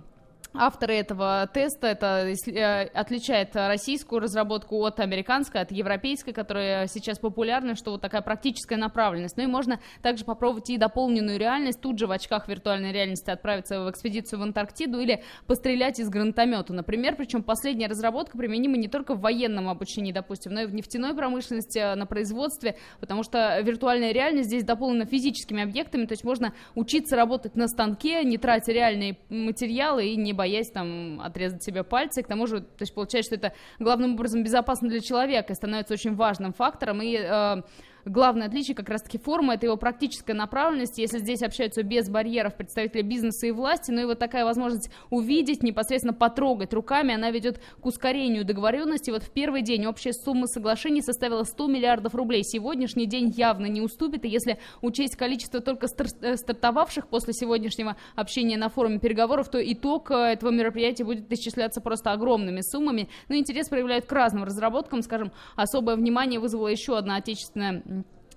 Авторы 0.58 0.94
этого 0.94 1.48
теста 1.52 1.88
это 1.88 2.26
э, 2.26 2.86
отличает 2.94 3.54
российскую 3.54 4.20
разработку 4.20 4.82
от 4.84 5.00
американской, 5.00 5.60
от 5.60 5.70
европейской, 5.70 6.32
которая 6.32 6.86
сейчас 6.86 7.18
популярна, 7.18 7.74
что 7.74 7.92
вот 7.92 8.00
такая 8.00 8.22
практическая 8.22 8.76
направленность. 8.76 9.36
Ну 9.36 9.42
и 9.42 9.46
можно 9.46 9.80
также 10.02 10.24
попробовать 10.24 10.70
и 10.70 10.78
дополненную 10.78 11.38
реальность, 11.38 11.80
тут 11.80 11.98
же 11.98 12.06
в 12.06 12.10
очках 12.10 12.48
виртуальной 12.48 12.92
реальности 12.92 13.30
отправиться 13.30 13.82
в 13.82 13.90
экспедицию 13.90 14.40
в 14.40 14.42
Антарктиду 14.42 14.98
или 14.98 15.22
пострелять 15.46 16.00
из 16.00 16.08
гранатомета, 16.08 16.72
например. 16.72 17.16
Причем 17.16 17.42
последняя 17.42 17.86
разработка 17.88 18.38
применима 18.38 18.76
не 18.76 18.88
только 18.88 19.14
в 19.14 19.20
военном 19.20 19.68
обучении, 19.68 20.12
допустим, 20.12 20.52
но 20.52 20.62
и 20.62 20.66
в 20.66 20.74
нефтяной 20.74 21.14
промышленности, 21.14 21.78
э, 21.78 21.94
на 21.94 22.06
производстве, 22.06 22.76
потому 23.00 23.22
что 23.22 23.60
виртуальная 23.60 24.12
реальность 24.12 24.48
здесь 24.48 24.64
дополнена 24.64 25.04
физическими 25.04 25.62
объектами, 25.62 26.06
то 26.06 26.12
есть 26.12 26.24
можно 26.24 26.54
учиться 26.74 27.14
работать 27.16 27.56
на 27.56 27.68
станке, 27.68 28.24
не 28.24 28.38
тратя 28.38 28.72
реальные 28.72 29.18
материалы 29.28 30.06
и 30.06 30.16
не 30.16 30.32
боясь 30.32 30.45
боясь 30.46 30.70
там 30.70 31.20
отрезать 31.20 31.64
себе 31.64 31.82
пальцы. 31.82 32.22
К 32.22 32.28
тому 32.28 32.46
же, 32.46 32.60
то 32.60 32.82
есть 32.82 32.94
получается, 32.94 33.34
что 33.34 33.46
это 33.46 33.56
главным 33.80 34.14
образом 34.14 34.44
безопасно 34.44 34.88
для 34.88 35.00
человека 35.00 35.52
и 35.52 35.56
становится 35.56 35.94
очень 35.94 36.14
важным 36.14 36.52
фактором. 36.52 37.02
И 37.02 37.16
э, 37.18 37.62
главное 38.06 38.46
отличие 38.46 38.74
как 38.74 38.88
раз-таки 38.88 39.18
форума, 39.18 39.54
это 39.54 39.66
его 39.66 39.76
практическая 39.76 40.34
направленность. 40.34 40.98
Если 40.98 41.18
здесь 41.18 41.42
общаются 41.42 41.82
без 41.82 42.08
барьеров 42.08 42.54
представители 42.54 43.02
бизнеса 43.02 43.46
и 43.46 43.50
власти, 43.50 43.90
но 43.90 44.02
и 44.02 44.04
вот 44.04 44.18
такая 44.18 44.44
возможность 44.44 44.90
увидеть, 45.10 45.62
непосредственно 45.62 46.14
потрогать 46.14 46.72
руками, 46.72 47.14
она 47.14 47.30
ведет 47.30 47.60
к 47.80 47.86
ускорению 47.86 48.44
договоренности. 48.44 49.10
Вот 49.10 49.22
в 49.22 49.30
первый 49.30 49.62
день 49.62 49.86
общая 49.86 50.12
сумма 50.12 50.46
соглашений 50.46 51.02
составила 51.02 51.42
100 51.42 51.66
миллиардов 51.66 52.14
рублей. 52.14 52.44
Сегодняшний 52.44 53.06
день 53.06 53.28
явно 53.28 53.66
не 53.66 53.80
уступит, 53.80 54.24
и 54.24 54.28
если 54.28 54.58
учесть 54.82 55.16
количество 55.16 55.60
только 55.60 55.86
э, 55.86 56.36
стартовавших 56.36 57.08
после 57.08 57.32
сегодняшнего 57.32 57.96
общения 58.14 58.56
на 58.56 58.68
форуме 58.68 58.98
переговоров, 58.98 59.50
то 59.50 59.58
итог 59.60 60.10
э, 60.10 60.14
этого 60.14 60.50
мероприятия 60.50 61.04
будет 61.04 61.30
исчисляться 61.32 61.80
просто 61.80 62.12
огромными 62.12 62.60
суммами. 62.60 63.08
Но 63.28 63.36
интерес 63.36 63.68
проявляют 63.68 64.06
к 64.06 64.12
разным 64.12 64.44
разработкам, 64.44 65.02
скажем, 65.02 65.32
особое 65.56 65.96
внимание 65.96 66.38
вызвала 66.38 66.68
еще 66.68 66.96
одна 66.96 67.16
отечественная 67.16 67.82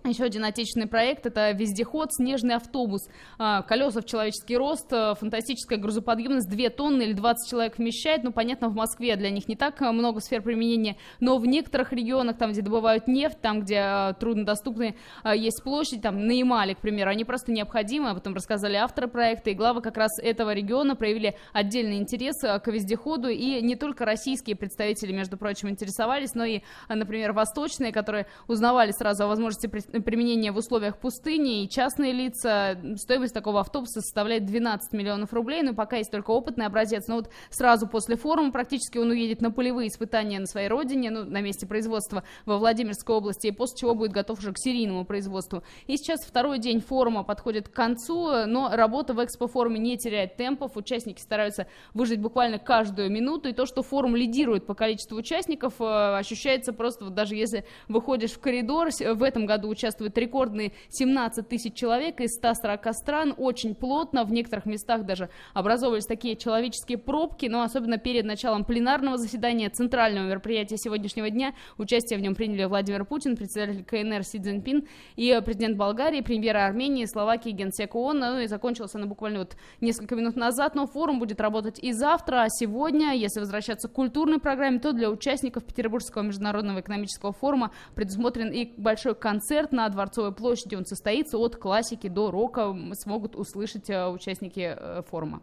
еще 0.05 0.23
один 0.23 0.45
отечественный 0.45 0.87
проект– 0.87 1.25
это 1.27 1.51
вездеход 1.51 2.13
«Снежный 2.13 2.55
автобус». 2.55 3.09
А, 3.37 3.63
колеса 3.63 4.01
в 4.01 4.05
человеческий 4.05 4.55
рост, 4.55 4.91
а, 4.93 5.13
фантастическая 5.13 5.77
грузоподъемность, 5.77 6.49
2 6.49 6.69
тонны 6.69 7.03
или 7.03 7.13
20 7.13 7.49
человек 7.49 7.77
вмещает. 7.77 8.23
Ну, 8.23 8.31
понятно, 8.31 8.69
в 8.69 8.75
Москве 8.75 9.17
для 9.17 9.29
них 9.29 9.49
не 9.49 9.55
так 9.57 9.81
а, 9.81 9.91
много 9.91 10.21
сфер 10.21 10.41
применения, 10.41 10.95
но 11.19 11.37
в 11.37 11.45
некоторых 11.45 11.91
регионах, 11.91 12.37
там, 12.37 12.51
где 12.51 12.61
добывают 12.61 13.07
нефть, 13.07 13.41
там, 13.41 13.61
где 13.61 14.15
труднодоступны 14.19 14.95
есть 15.35 15.63
площадь, 15.63 16.01
там, 16.01 16.25
на 16.25 16.31
Ямале, 16.31 16.75
к 16.75 16.79
примеру, 16.79 17.09
они 17.09 17.25
просто 17.25 17.51
необходимы. 17.51 18.11
Об 18.11 18.17
этом 18.17 18.33
рассказали 18.33 18.75
авторы 18.75 19.09
проекта, 19.09 19.49
и 19.49 19.53
главы 19.53 19.81
как 19.81 19.97
раз 19.97 20.17
этого 20.19 20.53
региона 20.53 20.95
проявили 20.95 21.35
отдельный 21.51 21.97
интерес 21.97 22.39
к 22.39 22.67
вездеходу, 22.67 23.27
и 23.27 23.61
не 23.61 23.75
только 23.75 24.05
российские 24.05 24.55
представители, 24.55 25.11
между 25.11 25.37
прочим, 25.37 25.69
интересовались, 25.69 26.33
но 26.35 26.45
и, 26.45 26.61
например, 26.87 27.33
восточные, 27.33 27.91
которые 27.91 28.27
узнавали 28.47 28.91
сразу 28.91 29.25
о 29.25 29.27
возможности 29.27 29.67
применение 29.89 30.51
в 30.51 30.57
условиях 30.57 30.97
пустыни 30.97 31.63
и 31.63 31.69
частные 31.69 32.13
лица. 32.13 32.77
Стоимость 32.97 33.33
такого 33.33 33.61
автобуса 33.61 34.01
составляет 34.01 34.45
12 34.45 34.93
миллионов 34.93 35.33
рублей, 35.33 35.61
но 35.61 35.73
пока 35.73 35.97
есть 35.97 36.11
только 36.11 36.31
опытный 36.31 36.65
образец. 36.65 37.07
Но 37.07 37.15
вот 37.15 37.29
сразу 37.49 37.87
после 37.87 38.15
форума 38.15 38.51
практически 38.51 38.97
он 38.97 39.09
уедет 39.09 39.41
на 39.41 39.51
полевые 39.51 39.89
испытания 39.89 40.39
на 40.39 40.45
своей 40.45 40.67
родине, 40.67 41.11
ну, 41.11 41.23
на 41.23 41.41
месте 41.41 41.65
производства 41.65 42.23
во 42.45 42.57
Владимирской 42.57 43.15
области, 43.15 43.47
и 43.47 43.51
после 43.51 43.77
чего 43.79 43.95
будет 43.95 44.11
готов 44.11 44.39
уже 44.39 44.53
к 44.53 44.57
серийному 44.57 45.05
производству. 45.05 45.63
И 45.87 45.97
сейчас 45.97 46.21
второй 46.25 46.59
день 46.59 46.81
форума 46.81 47.23
подходит 47.23 47.69
к 47.69 47.73
концу, 47.73 48.45
но 48.45 48.69
работа 48.73 49.13
в 49.13 49.23
экспо-форуме 49.23 49.79
не 49.79 49.97
теряет 49.97 50.35
темпов, 50.35 50.75
участники 50.75 51.21
стараются 51.21 51.67
выжить 51.93 52.19
буквально 52.19 52.59
каждую 52.59 53.09
минуту, 53.09 53.49
и 53.49 53.53
то, 53.53 53.65
что 53.65 53.83
форум 53.83 54.15
лидирует 54.15 54.65
по 54.65 54.73
количеству 54.73 55.17
участников, 55.17 55.75
э, 55.79 56.17
ощущается 56.17 56.73
просто, 56.73 57.05
вот 57.05 57.13
даже 57.13 57.35
если 57.35 57.65
выходишь 57.87 58.31
в 58.31 58.39
коридор, 58.39 58.89
в 58.89 59.23
этом 59.23 59.45
году 59.45 59.69
участвует 59.79 60.17
рекордные 60.17 60.73
17 60.89 61.47
тысяч 61.47 61.73
человек 61.73 62.19
из 62.19 62.35
140 62.35 62.93
стран, 62.93 63.33
очень 63.37 63.75
плотно, 63.75 64.25
в 64.25 64.31
некоторых 64.31 64.65
местах 64.65 65.05
даже 65.05 65.29
образовывались 65.53 66.05
такие 66.05 66.35
человеческие 66.35 66.97
пробки, 66.97 67.45
но 67.45 67.61
особенно 67.61 67.97
перед 67.97 68.25
началом 68.25 68.65
пленарного 68.65 69.17
заседания 69.17 69.69
центрального 69.69 70.27
мероприятия 70.27 70.77
сегодняшнего 70.77 71.29
дня 71.29 71.53
участие 71.77 72.19
в 72.19 72.21
нем 72.21 72.35
приняли 72.35 72.65
Владимир 72.65 73.05
Путин, 73.05 73.37
председатель 73.37 73.85
КНР 73.85 74.23
Си 74.23 74.39
Цзиньпин 74.39 74.85
и 75.15 75.39
президент 75.45 75.77
Болгарии, 75.77 76.21
премьер 76.21 76.57
Армении, 76.57 77.05
Словакии, 77.05 77.51
генсек 77.51 77.95
ООН, 77.95 78.19
ну 78.19 78.39
и 78.39 78.47
закончился 78.47 78.97
она 78.97 79.07
буквально 79.07 79.39
вот 79.39 79.55
несколько 79.79 80.15
минут 80.15 80.35
назад, 80.35 80.75
но 80.75 80.87
форум 80.87 81.19
будет 81.19 81.39
работать 81.39 81.79
и 81.81 81.93
завтра, 81.93 82.43
а 82.43 82.49
сегодня, 82.49 83.13
если 83.13 83.39
возвращаться 83.39 83.87
к 83.87 83.93
культурной 83.93 84.39
программе, 84.39 84.79
то 84.79 84.91
для 84.91 85.09
участников 85.09 85.63
Петербургского 85.63 86.23
международного 86.23 86.81
экономического 86.81 87.31
форума 87.31 87.71
предусмотрен 87.95 88.51
и 88.51 88.73
большой 88.75 89.15
концерт 89.15 89.68
на 89.71 89.87
Дворцовой 89.89 90.33
площади. 90.33 90.75
Он 90.75 90.85
состоится 90.85 91.37
от 91.37 91.55
классики 91.55 92.07
до 92.07 92.31
рока, 92.31 92.75
смогут 92.93 93.35
услышать 93.35 93.89
э, 93.89 94.07
участники 94.07 94.75
э, 94.77 95.01
форума. 95.09 95.41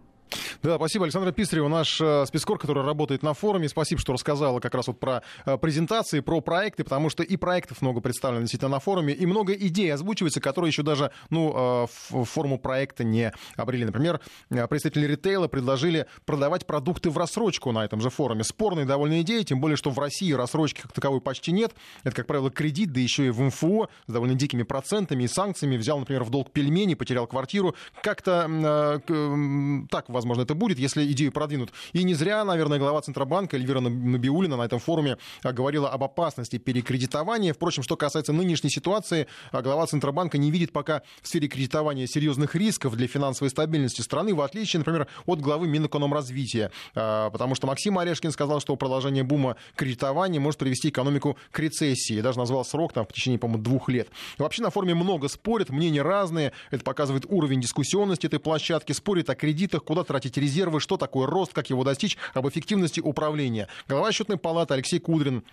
Да, 0.62 0.76
спасибо, 0.76 1.04
Александра 1.04 1.32
Писарева, 1.32 1.68
наш 1.68 2.00
э, 2.00 2.24
спецкор, 2.26 2.58
который 2.58 2.84
работает 2.84 3.22
на 3.22 3.34
форуме. 3.34 3.68
Спасибо, 3.68 4.00
что 4.00 4.12
рассказала 4.12 4.60
как 4.60 4.74
раз 4.74 4.88
вот 4.88 4.98
про 4.98 5.22
э, 5.44 5.56
презентации, 5.58 6.20
про 6.20 6.40
проекты, 6.40 6.84
потому 6.84 7.10
что 7.10 7.22
и 7.22 7.36
проектов 7.36 7.82
много 7.82 8.00
представлено 8.00 8.42
действительно 8.42 8.70
на 8.70 8.80
форуме, 8.80 9.14
и 9.14 9.26
много 9.26 9.52
идей 9.52 9.92
озвучивается, 9.92 10.40
которые 10.40 10.70
еще 10.70 10.82
даже, 10.82 11.12
ну, 11.30 11.84
э, 11.84 11.86
в 12.10 12.24
форму 12.24 12.58
проекта 12.58 13.04
не 13.04 13.32
обрели. 13.56 13.84
Например, 13.84 14.20
представители 14.48 15.06
ритейла 15.06 15.48
предложили 15.48 16.06
продавать 16.24 16.66
продукты 16.66 17.10
в 17.10 17.18
рассрочку 17.18 17.72
на 17.72 17.84
этом 17.84 18.00
же 18.00 18.10
форуме. 18.10 18.44
Спорная 18.44 18.84
довольно 18.84 19.20
идея, 19.22 19.44
тем 19.44 19.60
более, 19.60 19.76
что 19.76 19.90
в 19.90 19.98
России 19.98 20.32
рассрочки 20.32 20.80
как 20.82 20.92
таковой 20.92 21.20
почти 21.20 21.52
нет. 21.52 21.74
Это, 22.02 22.16
как 22.16 22.26
правило, 22.26 22.50
кредит, 22.50 22.92
да 22.92 23.00
еще 23.00 23.26
и 23.26 23.30
в 23.30 23.40
МФО 23.40 23.88
с 24.06 24.12
довольно 24.12 24.34
дикими 24.34 24.62
процентами 24.62 25.24
и 25.24 25.28
санкциями. 25.28 25.76
Взял, 25.76 25.98
например, 25.98 26.24
в 26.24 26.30
долг 26.30 26.50
пельмени, 26.50 26.94
потерял 26.94 27.26
квартиру. 27.26 27.74
Как-то 28.02 29.00
э, 29.08 29.86
так, 29.90 30.08
возможно, 30.16 30.42
это 30.42 30.54
будет, 30.54 30.78
если 30.78 31.10
идею 31.12 31.30
продвинут. 31.30 31.70
И 31.92 32.02
не 32.02 32.14
зря, 32.14 32.44
наверное, 32.44 32.78
глава 32.78 33.00
Центробанка 33.00 33.56
Эльвира 33.56 33.80
Набиулина 33.80 34.56
на 34.56 34.62
этом 34.62 34.80
форуме 34.80 35.18
а, 35.42 35.52
говорила 35.52 35.88
об 35.88 36.02
опасности 36.02 36.58
перекредитования. 36.58 37.52
Впрочем, 37.52 37.82
что 37.82 37.96
касается 37.96 38.32
нынешней 38.32 38.70
ситуации, 38.70 39.26
а, 39.52 39.62
глава 39.62 39.86
Центробанка 39.86 40.38
не 40.38 40.50
видит 40.50 40.72
пока 40.72 41.02
в 41.22 41.28
сфере 41.28 41.48
кредитования 41.48 42.06
серьезных 42.06 42.54
рисков 42.54 42.96
для 42.96 43.06
финансовой 43.06 43.50
стабильности 43.50 44.00
страны, 44.00 44.34
в 44.34 44.40
отличие, 44.40 44.78
например, 44.78 45.06
от 45.26 45.40
главы 45.40 45.68
Минэкономразвития. 45.68 46.72
А, 46.94 47.30
потому 47.30 47.54
что 47.54 47.66
Максим 47.66 47.98
Орешкин 47.98 48.32
сказал, 48.32 48.60
что 48.60 48.74
продолжение 48.76 49.22
бума 49.22 49.56
кредитования 49.74 50.40
может 50.40 50.58
привести 50.58 50.88
экономику 50.88 51.36
к 51.50 51.58
рецессии. 51.58 52.20
Даже 52.20 52.38
назвал 52.38 52.64
срок 52.64 52.92
там, 52.92 53.06
в 53.06 53.12
течение, 53.12 53.38
по-моему, 53.38 53.62
двух 53.62 53.88
лет. 53.88 54.08
вообще 54.38 54.62
на 54.62 54.70
форуме 54.70 54.94
много 54.94 55.28
спорят, 55.28 55.70
мнения 55.70 56.02
разные. 56.02 56.52
Это 56.70 56.82
показывает 56.82 57.26
уровень 57.28 57.60
дискуссионности 57.60 58.26
этой 58.26 58.38
площадки. 58.38 58.92
Спорят 58.92 59.28
о 59.30 59.34
кредитах, 59.34 59.84
куда 59.84 60.04
тратить 60.06 60.36
резервы, 60.36 60.80
что 60.80 60.96
такое 60.96 61.26
рост, 61.26 61.52
как 61.52 61.70
его 61.70 61.84
достичь, 61.84 62.16
об 62.34 62.48
эффективности 62.48 63.00
управления. 63.00 63.68
Глава 63.88 64.12
счетной 64.12 64.38
палаты 64.38 64.74
Алексей 64.74 64.98
Кудрин 64.98 65.44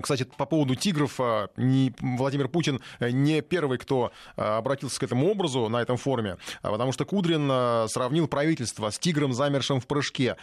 кстати, 0.00 0.24
по 0.24 0.46
поводу 0.46 0.74
тигров, 0.74 1.20
э, 1.20 1.48
не, 1.56 1.92
Владимир 2.00 2.48
Путин 2.48 2.80
э, 3.00 3.10
не 3.10 3.42
первый, 3.42 3.78
кто 3.78 4.12
обратился 4.36 5.00
к 5.00 5.02
этому 5.02 5.30
образу 5.30 5.68
на 5.68 5.80
этом 5.80 5.96
форуме, 5.96 6.36
а 6.62 6.70
потому 6.70 6.92
что 6.92 7.04
Кудрин 7.04 7.88
сравнил 7.88 8.28
правительство 8.28 8.90
с 8.90 8.98
тигром, 8.98 9.32
замершим 9.32 9.80
в 9.80 9.86
прыжке. 9.86 10.36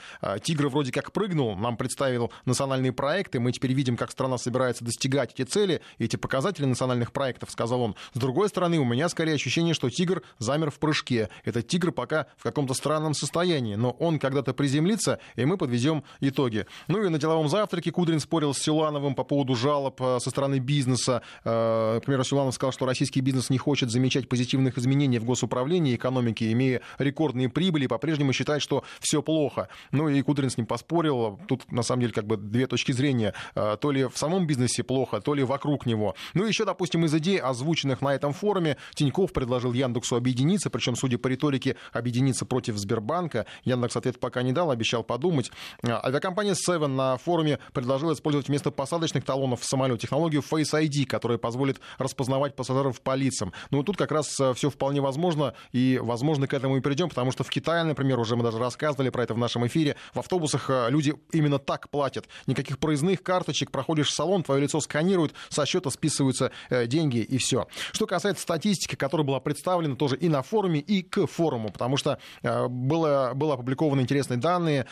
Тигр 0.43 0.67
вроде 0.67 0.91
как 0.91 1.11
прыгнул, 1.11 1.55
нам 1.55 1.77
представил 1.77 2.31
национальные 2.45 2.93
проекты, 2.93 3.39
мы 3.39 3.51
теперь 3.51 3.73
видим, 3.73 3.97
как 3.97 4.11
страна 4.11 4.37
собирается 4.37 4.83
достигать 4.83 5.33
эти 5.33 5.43
цели, 5.43 5.81
эти 5.99 6.15
показатели 6.15 6.65
национальных 6.65 7.11
проектов, 7.11 7.51
сказал 7.51 7.81
он. 7.81 7.95
С 8.13 8.19
другой 8.19 8.49
стороны, 8.49 8.77
у 8.79 8.85
меня 8.85 9.09
скорее 9.09 9.33
ощущение, 9.33 9.73
что 9.73 9.89
тигр 9.89 10.21
замер 10.39 10.71
в 10.71 10.79
прыжке. 10.79 11.29
Этот 11.43 11.67
тигр 11.67 11.91
пока 11.91 12.27
в 12.37 12.43
каком-то 12.43 12.73
странном 12.73 13.13
состоянии, 13.13 13.75
но 13.75 13.91
он 13.91 14.19
когда-то 14.19 14.53
приземлится, 14.53 15.19
и 15.35 15.45
мы 15.45 15.57
подведем 15.57 16.03
итоги. 16.19 16.65
Ну 16.87 17.03
и 17.03 17.09
на 17.09 17.17
деловом 17.17 17.49
завтраке 17.49 17.91
Кудрин 17.91 18.19
спорил 18.19 18.53
с 18.53 18.59
Силановым 18.59 19.15
по 19.15 19.23
поводу 19.31 19.55
жалоб 19.55 20.01
э, 20.01 20.19
со 20.19 20.29
стороны 20.29 20.59
бизнеса. 20.59 21.21
Э, 21.45 21.93
например, 21.93 22.25
Суланов 22.25 22.53
сказал, 22.53 22.73
что 22.73 22.85
российский 22.85 23.21
бизнес 23.21 23.49
не 23.49 23.57
хочет 23.57 23.89
замечать 23.89 24.27
позитивных 24.27 24.77
изменений 24.77 25.19
в 25.19 25.23
госуправлении 25.23 25.95
экономики, 25.95 26.51
имея 26.51 26.81
рекордные 26.97 27.47
прибыли, 27.47 27.87
по-прежнему 27.87 28.33
считает, 28.33 28.61
что 28.61 28.83
все 28.99 29.21
плохо. 29.21 29.69
Ну 29.93 30.09
и 30.09 30.21
Кудрин 30.21 30.49
с 30.49 30.57
ним 30.57 30.67
поспорил. 30.67 31.39
Тут, 31.47 31.71
на 31.71 31.81
самом 31.81 32.01
деле, 32.01 32.11
как 32.11 32.27
бы 32.27 32.35
две 32.35 32.67
точки 32.67 32.91
зрения. 32.91 33.33
Э, 33.55 33.77
то 33.79 33.91
ли 33.91 34.03
в 34.03 34.17
самом 34.17 34.47
бизнесе 34.47 34.83
плохо, 34.83 35.21
то 35.21 35.33
ли 35.33 35.43
вокруг 35.43 35.85
него. 35.85 36.13
Ну 36.33 36.43
и 36.43 36.49
еще, 36.49 36.65
допустим, 36.65 37.05
из 37.05 37.15
идей, 37.15 37.39
озвученных 37.39 38.01
на 38.01 38.13
этом 38.13 38.33
форуме, 38.33 38.75
Тиньков 38.95 39.31
предложил 39.31 39.71
Яндексу 39.71 40.17
объединиться, 40.17 40.69
причем, 40.69 40.97
судя 40.97 41.17
по 41.17 41.29
риторике, 41.29 41.77
объединиться 41.93 42.45
против 42.45 42.75
Сбербанка. 42.75 43.45
Яндекс 43.63 43.95
ответ 43.95 44.19
пока 44.19 44.41
не 44.41 44.51
дал, 44.51 44.71
обещал 44.71 45.05
подумать. 45.05 45.53
Авиакомпания 45.81 46.53
Seven 46.53 46.87
на 46.87 47.15
форуме 47.15 47.59
предложила 47.71 48.11
использовать 48.11 48.49
вместо 48.49 48.71
посадочных 48.71 49.20
разных 49.21 49.25
талонов 49.25 49.61
в 49.61 49.65
самолете 49.65 50.01
технологию 50.01 50.41
Face 50.41 50.73
ID, 50.73 51.05
которая 51.05 51.37
позволит 51.37 51.79
распознавать 51.97 52.55
пассажиров 52.55 53.01
по 53.01 53.15
лицам. 53.15 53.53
Ну, 53.69 53.83
тут 53.83 53.97
как 53.97 54.11
раз 54.11 54.39
э, 54.39 54.53
все 54.53 54.69
вполне 54.69 55.01
возможно, 55.01 55.53
и, 55.73 55.99
возможно, 56.01 56.47
к 56.47 56.53
этому 56.53 56.77
и 56.77 56.81
придем, 56.81 57.09
потому 57.09 57.31
что 57.31 57.43
в 57.43 57.49
Китае, 57.49 57.83
например, 57.83 58.19
уже 58.19 58.35
мы 58.35 58.43
даже 58.43 58.57
рассказывали 58.57 59.09
про 59.09 59.23
это 59.23 59.33
в 59.33 59.37
нашем 59.37 59.65
эфире, 59.67 59.95
в 60.13 60.19
автобусах 60.19 60.69
э, 60.69 60.87
люди 60.89 61.13
именно 61.31 61.59
так 61.59 61.89
платят. 61.89 62.27
Никаких 62.47 62.79
проездных 62.79 63.21
карточек, 63.21 63.71
проходишь 63.71 64.07
в 64.07 64.13
салон, 64.13 64.43
твое 64.43 64.61
лицо 64.61 64.79
сканируют, 64.79 65.33
со 65.49 65.65
счета 65.65 65.89
списываются 65.89 66.51
э, 66.69 66.87
деньги, 66.87 67.17
и 67.17 67.37
все. 67.37 67.67
Что 67.91 68.07
касается 68.07 68.43
статистики, 68.43 68.95
которая 68.95 69.25
была 69.25 69.39
представлена 69.39 69.95
тоже 69.95 70.15
и 70.17 70.29
на 70.29 70.41
форуме, 70.41 70.79
и 70.79 71.01
к 71.03 71.27
форуму, 71.27 71.71
потому 71.71 71.97
что 71.97 72.17
было, 72.41 73.31
было 73.35 73.53
опубликованы 73.53 74.01
интересные 74.01 74.37
данные 74.37 74.85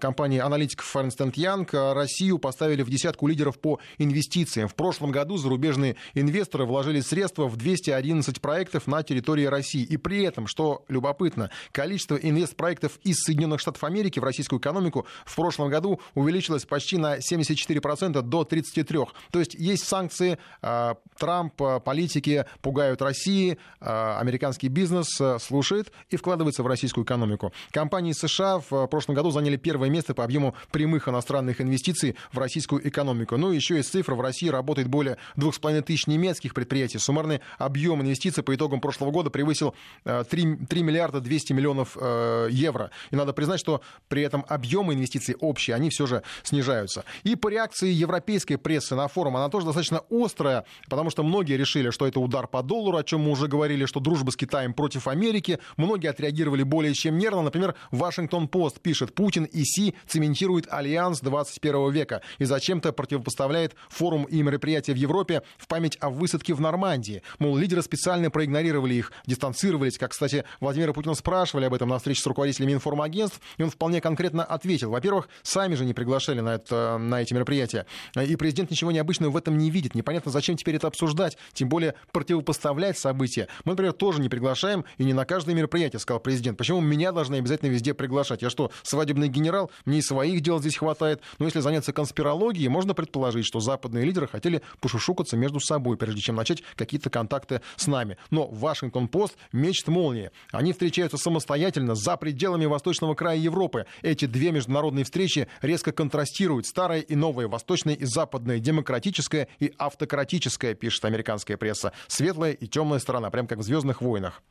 компании 0.00 0.38
аналитиков 0.38 0.94
Ernst 0.96 1.18
Young. 1.32 1.94
Россию 1.94 2.38
поставили 2.38 2.82
в 2.82 2.90
десятку 2.90 3.26
лидеров 3.26 3.58
по 3.58 3.73
инвестициям. 3.98 4.68
В 4.68 4.74
прошлом 4.74 5.10
году 5.10 5.36
зарубежные 5.36 5.96
инвесторы 6.14 6.64
вложили 6.64 7.00
средства 7.00 7.46
в 7.46 7.56
211 7.56 8.40
проектов 8.40 8.86
на 8.86 9.02
территории 9.02 9.44
России. 9.44 9.82
И 9.82 9.96
при 9.96 10.22
этом, 10.22 10.46
что 10.46 10.84
любопытно, 10.88 11.50
количество 11.72 12.16
инвестпроектов 12.16 12.98
из 13.04 13.16
Соединенных 13.22 13.60
Штатов 13.60 13.84
Америки 13.84 14.18
в 14.18 14.24
российскую 14.24 14.60
экономику 14.60 15.06
в 15.24 15.34
прошлом 15.34 15.68
году 15.68 16.00
увеличилось 16.14 16.64
почти 16.64 16.96
на 16.96 17.18
74% 17.18 18.22
до 18.22 18.42
33%. 18.42 19.08
То 19.30 19.38
есть 19.38 19.54
есть 19.54 19.84
санкции, 19.84 20.38
а, 20.62 20.96
Трамп, 21.18 21.60
а, 21.62 21.80
политики 21.80 22.44
пугают 22.60 23.02
России, 23.02 23.58
а, 23.80 24.18
американский 24.20 24.68
бизнес 24.68 25.20
слушает 25.40 25.92
и 26.10 26.16
вкладывается 26.16 26.62
в 26.62 26.66
российскую 26.66 27.04
экономику. 27.04 27.52
Компании 27.70 28.12
США 28.12 28.58
в 28.58 28.86
прошлом 28.86 29.14
году 29.14 29.30
заняли 29.30 29.56
первое 29.56 29.88
место 29.88 30.14
по 30.14 30.24
объему 30.24 30.54
прямых 30.70 31.08
иностранных 31.08 31.60
инвестиций 31.60 32.16
в 32.32 32.38
российскую 32.38 32.86
экономику. 32.86 33.36
Ну 33.36 33.52
и 33.52 33.60
еще 33.64 33.80
из 33.80 33.88
цифр, 33.88 34.14
в 34.14 34.20
России 34.20 34.48
работает 34.48 34.88
более 34.88 35.16
2,5 35.36 35.82
тысяч 35.82 36.06
немецких 36.06 36.54
предприятий. 36.54 36.98
Суммарный 36.98 37.40
объем 37.58 38.02
инвестиций 38.02 38.42
по 38.42 38.54
итогам 38.54 38.80
прошлого 38.80 39.10
года 39.10 39.30
превысил 39.30 39.74
3, 40.04 40.12
э, 40.12 40.56
3 40.68 40.82
миллиарда 40.82 41.20
200 41.20 41.52
миллионов 41.52 41.96
э, 42.00 42.48
евро. 42.50 42.90
И 43.10 43.16
надо 43.16 43.32
признать, 43.32 43.60
что 43.60 43.80
при 44.08 44.22
этом 44.22 44.44
объемы 44.48 44.94
инвестиций 44.94 45.34
общие, 45.40 45.74
они 45.74 45.90
все 45.90 46.06
же 46.06 46.22
снижаются. 46.42 47.04
И 47.22 47.36
по 47.36 47.48
реакции 47.48 47.90
европейской 47.90 48.56
прессы 48.56 48.94
на 48.94 49.08
форум, 49.08 49.36
она 49.36 49.48
тоже 49.48 49.66
достаточно 49.66 50.02
острая, 50.10 50.64
потому 50.88 51.10
что 51.10 51.22
многие 51.22 51.56
решили, 51.56 51.90
что 51.90 52.06
это 52.06 52.20
удар 52.20 52.46
по 52.46 52.62
доллару, 52.62 52.98
о 52.98 53.04
чем 53.04 53.22
мы 53.22 53.30
уже 53.30 53.48
говорили, 53.48 53.86
что 53.86 54.00
дружба 54.00 54.30
с 54.30 54.36
Китаем 54.36 54.74
против 54.74 55.08
Америки. 55.08 55.58
Многие 55.76 56.08
отреагировали 56.08 56.62
более 56.62 56.94
чем 56.94 57.16
нервно. 57.16 57.42
Например, 57.42 57.74
Вашингтон-Пост 57.90 58.80
пишет, 58.80 59.14
Путин 59.14 59.44
и 59.44 59.64
Си 59.64 59.94
цементируют 60.06 60.66
альянс 60.70 61.20
21 61.20 61.90
века 61.90 62.20
и 62.38 62.44
зачем-то 62.44 62.92
противопоставляют 62.92 63.53
представляет 63.54 63.76
форум 63.88 64.24
и 64.24 64.42
мероприятия 64.42 64.94
в 64.94 64.96
Европе 64.96 65.42
в 65.58 65.68
память 65.68 65.96
о 66.00 66.10
высадке 66.10 66.54
в 66.54 66.60
Нормандии. 66.60 67.22
Мол, 67.38 67.56
лидеры 67.56 67.82
специально 67.82 68.28
проигнорировали 68.28 68.94
их, 68.94 69.12
дистанцировались. 69.26 69.96
Как, 69.96 70.10
кстати, 70.10 70.44
Владимира 70.58 70.92
Путина 70.92 71.14
спрашивали 71.14 71.66
об 71.66 71.74
этом 71.74 71.88
на 71.88 71.98
встрече 71.98 72.20
с 72.20 72.26
руководителями 72.26 72.72
информагентств, 72.72 73.40
и 73.56 73.62
он 73.62 73.70
вполне 73.70 74.00
конкретно 74.00 74.42
ответил. 74.42 74.90
Во-первых, 74.90 75.28
сами 75.44 75.76
же 75.76 75.84
не 75.84 75.94
приглашали 75.94 76.40
на, 76.40 76.56
это, 76.56 76.98
на 76.98 77.22
эти 77.22 77.32
мероприятия. 77.32 77.86
И 78.16 78.34
президент 78.34 78.72
ничего 78.72 78.90
необычного 78.90 79.30
в 79.30 79.36
этом 79.36 79.56
не 79.56 79.70
видит. 79.70 79.94
Непонятно, 79.94 80.32
зачем 80.32 80.56
теперь 80.56 80.74
это 80.74 80.88
обсуждать, 80.88 81.38
тем 81.52 81.68
более 81.68 81.94
противопоставлять 82.10 82.98
события. 82.98 83.46
Мы, 83.64 83.72
например, 83.72 83.92
тоже 83.92 84.20
не 84.20 84.28
приглашаем 84.28 84.84
и 84.98 85.04
не 85.04 85.12
на 85.12 85.24
каждое 85.24 85.54
мероприятие, 85.54 86.00
сказал 86.00 86.18
президент. 86.18 86.58
Почему 86.58 86.80
меня 86.80 87.12
должны 87.12 87.36
обязательно 87.36 87.70
везде 87.70 87.94
приглашать? 87.94 88.42
Я 88.42 88.50
что, 88.50 88.72
свадебный 88.82 89.28
генерал? 89.28 89.70
Мне 89.84 89.98
и 89.98 90.02
своих 90.02 90.40
дел 90.40 90.58
здесь 90.58 90.76
хватает. 90.76 91.20
Но 91.38 91.44
если 91.44 91.60
заняться 91.60 91.92
конспирологией, 91.92 92.66
можно 92.68 92.94
предположить, 92.94 93.33
предположить, 93.34 93.46
что 93.46 93.60
западные 93.60 94.04
лидеры 94.04 94.26
хотели 94.26 94.62
пошушукаться 94.80 95.36
между 95.36 95.60
собой, 95.60 95.96
прежде 95.96 96.20
чем 96.20 96.36
начать 96.36 96.62
какие-то 96.76 97.10
контакты 97.10 97.60
с 97.76 97.86
нами. 97.86 98.16
Но 98.30 98.46
Вашингтон-Пост 98.46 99.36
мечт 99.52 99.88
молнии. 99.88 100.30
Они 100.52 100.72
встречаются 100.72 101.16
самостоятельно 101.16 101.94
за 101.94 102.16
пределами 102.16 102.66
восточного 102.66 103.14
края 103.14 103.38
Европы. 103.38 103.86
Эти 104.02 104.26
две 104.26 104.52
международные 104.52 105.04
встречи 105.04 105.48
резко 105.62 105.92
контрастируют. 105.92 106.66
Старое 106.66 107.00
и 107.00 107.14
новое, 107.14 107.48
восточное 107.48 107.94
и 107.94 108.04
западное, 108.04 108.58
демократическое 108.58 109.48
и 109.58 109.72
автократическое, 109.78 110.74
пишет 110.74 111.04
американская 111.04 111.56
пресса. 111.56 111.92
Светлая 112.06 112.52
и 112.52 112.66
темная 112.66 112.98
сторона, 112.98 113.30
прям 113.30 113.46
как 113.46 113.58
в 113.58 113.62
«Звездных 113.62 114.00
войнах». 114.00 114.42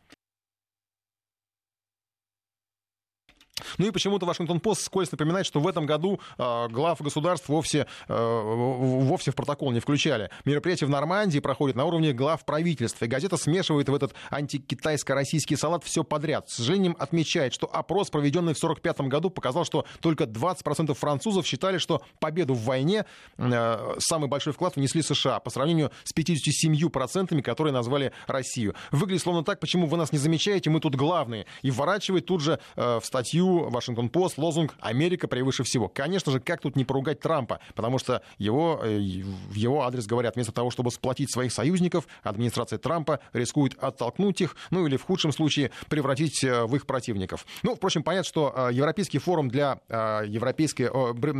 Ну 3.77 3.87
и 3.87 3.91
почему-то 3.91 4.25
Вашингтон-Пост 4.25 4.81
скользь 4.81 5.11
напоминает, 5.11 5.45
что 5.45 5.59
в 5.59 5.67
этом 5.67 5.85
году 5.85 6.19
э, 6.37 6.67
глав 6.69 7.01
государств 7.01 7.49
вовсе, 7.49 7.87
э, 8.07 8.41
вовсе 8.43 9.31
в 9.31 9.35
протокол 9.35 9.71
не 9.71 9.79
включали. 9.79 10.29
Мероприятие 10.45 10.87
в 10.87 10.91
Нормандии 10.91 11.39
проходит 11.39 11.75
на 11.75 11.85
уровне 11.85 12.13
глав 12.13 12.45
правительств. 12.45 13.01
И 13.01 13.07
газета 13.07 13.37
смешивает 13.37 13.89
в 13.89 13.95
этот 13.95 14.13
антикитайско-российский 14.31 15.55
салат 15.55 15.83
все 15.83 16.03
подряд. 16.03 16.49
С 16.49 16.57
сожалением 16.57 16.95
отмечает, 16.99 17.53
что 17.53 17.67
опрос, 17.67 18.09
проведенный 18.09 18.53
в 18.53 18.57
1945 18.63 19.07
году, 19.07 19.29
показал, 19.29 19.65
что 19.65 19.85
только 20.01 20.25
20% 20.25 20.93
французов 20.93 21.45
считали, 21.45 21.77
что 21.77 22.01
победу 22.19 22.53
в 22.53 22.63
войне 22.63 23.05
э, 23.37 23.95
самый 23.99 24.29
большой 24.29 24.53
вклад 24.53 24.75
внесли 24.75 25.01
США 25.01 25.39
по 25.39 25.49
сравнению 25.49 25.91
с 26.03 26.13
57%, 26.13 27.41
которые 27.41 27.73
назвали 27.73 28.11
Россию. 28.27 28.75
Выглядит 28.91 29.23
словно 29.23 29.43
так, 29.43 29.59
почему 29.59 29.87
вы 29.87 29.97
нас 29.97 30.11
не 30.11 30.17
замечаете, 30.17 30.69
мы 30.69 30.79
тут 30.79 30.95
главные. 30.95 31.45
И 31.61 31.71
вворачивает 31.71 32.25
тут 32.25 32.41
же 32.41 32.59
в 32.75 33.01
статью 33.03 33.62
Вашингтон-Пост, 33.69 34.37
лозунг 34.37 34.75
«Америка 34.79 35.27
превыше 35.27 35.63
всего». 35.63 35.87
Конечно 35.87 36.31
же, 36.31 36.39
как 36.39 36.61
тут 36.61 36.75
не 36.75 36.85
поругать 36.85 37.19
Трампа, 37.19 37.59
потому 37.75 37.99
что 37.99 38.21
его, 38.37 38.79
э, 38.83 38.97
в 38.97 39.53
его 39.53 39.83
адрес 39.83 40.05
говорят, 40.05 40.35
вместо 40.35 40.51
того, 40.51 40.71
чтобы 40.71 40.91
сплотить 40.91 41.31
своих 41.31 41.51
союзников, 41.51 42.07
администрация 42.23 42.79
Трампа 42.79 43.19
рискует 43.33 43.75
оттолкнуть 43.81 44.41
их, 44.41 44.55
ну 44.71 44.85
или 44.87 44.97
в 44.97 45.03
худшем 45.03 45.31
случае 45.31 45.71
превратить 45.89 46.43
э, 46.43 46.65
в 46.65 46.75
их 46.75 46.85
противников. 46.85 47.45
Ну, 47.63 47.75
впрочем, 47.75 48.03
понятно, 48.03 48.27
что 48.27 48.53
э, 48.55 48.73
Европейский 48.73 49.19
форум 49.19 49.49
для 49.49 49.79
европейской, 50.27 50.89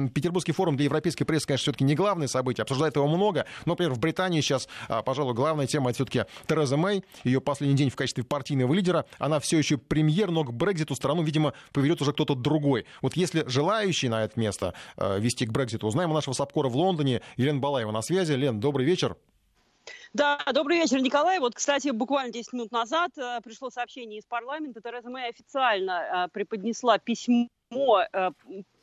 Петербургский 0.10 0.52
форум 0.52 0.76
для 0.76 0.86
европейской 0.86 1.24
прессы, 1.24 1.48
конечно, 1.48 1.64
все-таки 1.64 1.84
не 1.84 1.96
главное 1.96 2.28
событие, 2.28 2.64
обсуждает 2.64 2.96
его 2.96 3.08
много, 3.08 3.46
но, 3.66 3.74
например, 3.74 3.94
в 3.94 4.00
Британии 4.00 4.42
сейчас, 4.42 4.68
пожалуй, 5.06 5.34
главная 5.34 5.68
тема 5.68 5.90
это 5.90 5.96
все-таки 5.96 6.26
Тереза 6.48 6.78
Мэй, 6.78 7.04
ее 7.24 7.42
последний 7.42 7.76
день 7.76 7.90
в 7.90 7.96
качестве 7.96 8.24
партийного 8.24 8.74
лидера, 8.74 9.06
она 9.20 9.40
все 9.40 9.58
еще 9.58 9.78
премьер, 9.78 10.32
но 10.32 10.44
к 10.44 10.54
Брекзиту 10.54 10.96
страну, 10.96 11.24
видимо, 11.24 11.54
поведет 11.72 12.02
уже 12.02 12.13
кто-то 12.14 12.36
другой. 12.36 12.86
Вот 13.02 13.16
если 13.16 13.44
желающий 13.48 14.10
на 14.10 14.24
это 14.24 14.40
место 14.40 14.74
э, 14.98 15.20
вести 15.20 15.46
к 15.46 15.52
Брекзиту, 15.52 15.88
узнаем 15.88 16.12
у 16.12 16.14
нашего 16.14 16.34
САПКОРа 16.34 16.70
в 16.70 16.76
Лондоне. 16.76 17.22
Елена 17.38 17.60
Балаева 17.60 17.92
на 17.92 18.02
связи. 18.02 18.34
Лен, 18.34 18.60
добрый 18.60 18.86
вечер. 18.86 19.18
Да, 20.14 20.40
добрый 20.54 20.78
вечер, 20.78 21.02
Николай. 21.02 21.40
Вот, 21.40 21.56
кстати, 21.56 21.90
буквально 21.90 22.32
10 22.32 22.54
минут 22.54 22.72
назад 22.72 23.12
э, 23.18 23.40
пришло 23.44 23.70
сообщение 23.70 24.20
из 24.20 24.26
парламента. 24.26 24.80
Тереза 24.80 25.10
Мэй 25.10 25.30
официально 25.30 26.28
э, 26.28 26.30
преподнесла 26.32 27.00
письмо 27.00 27.50
э, 27.72 28.30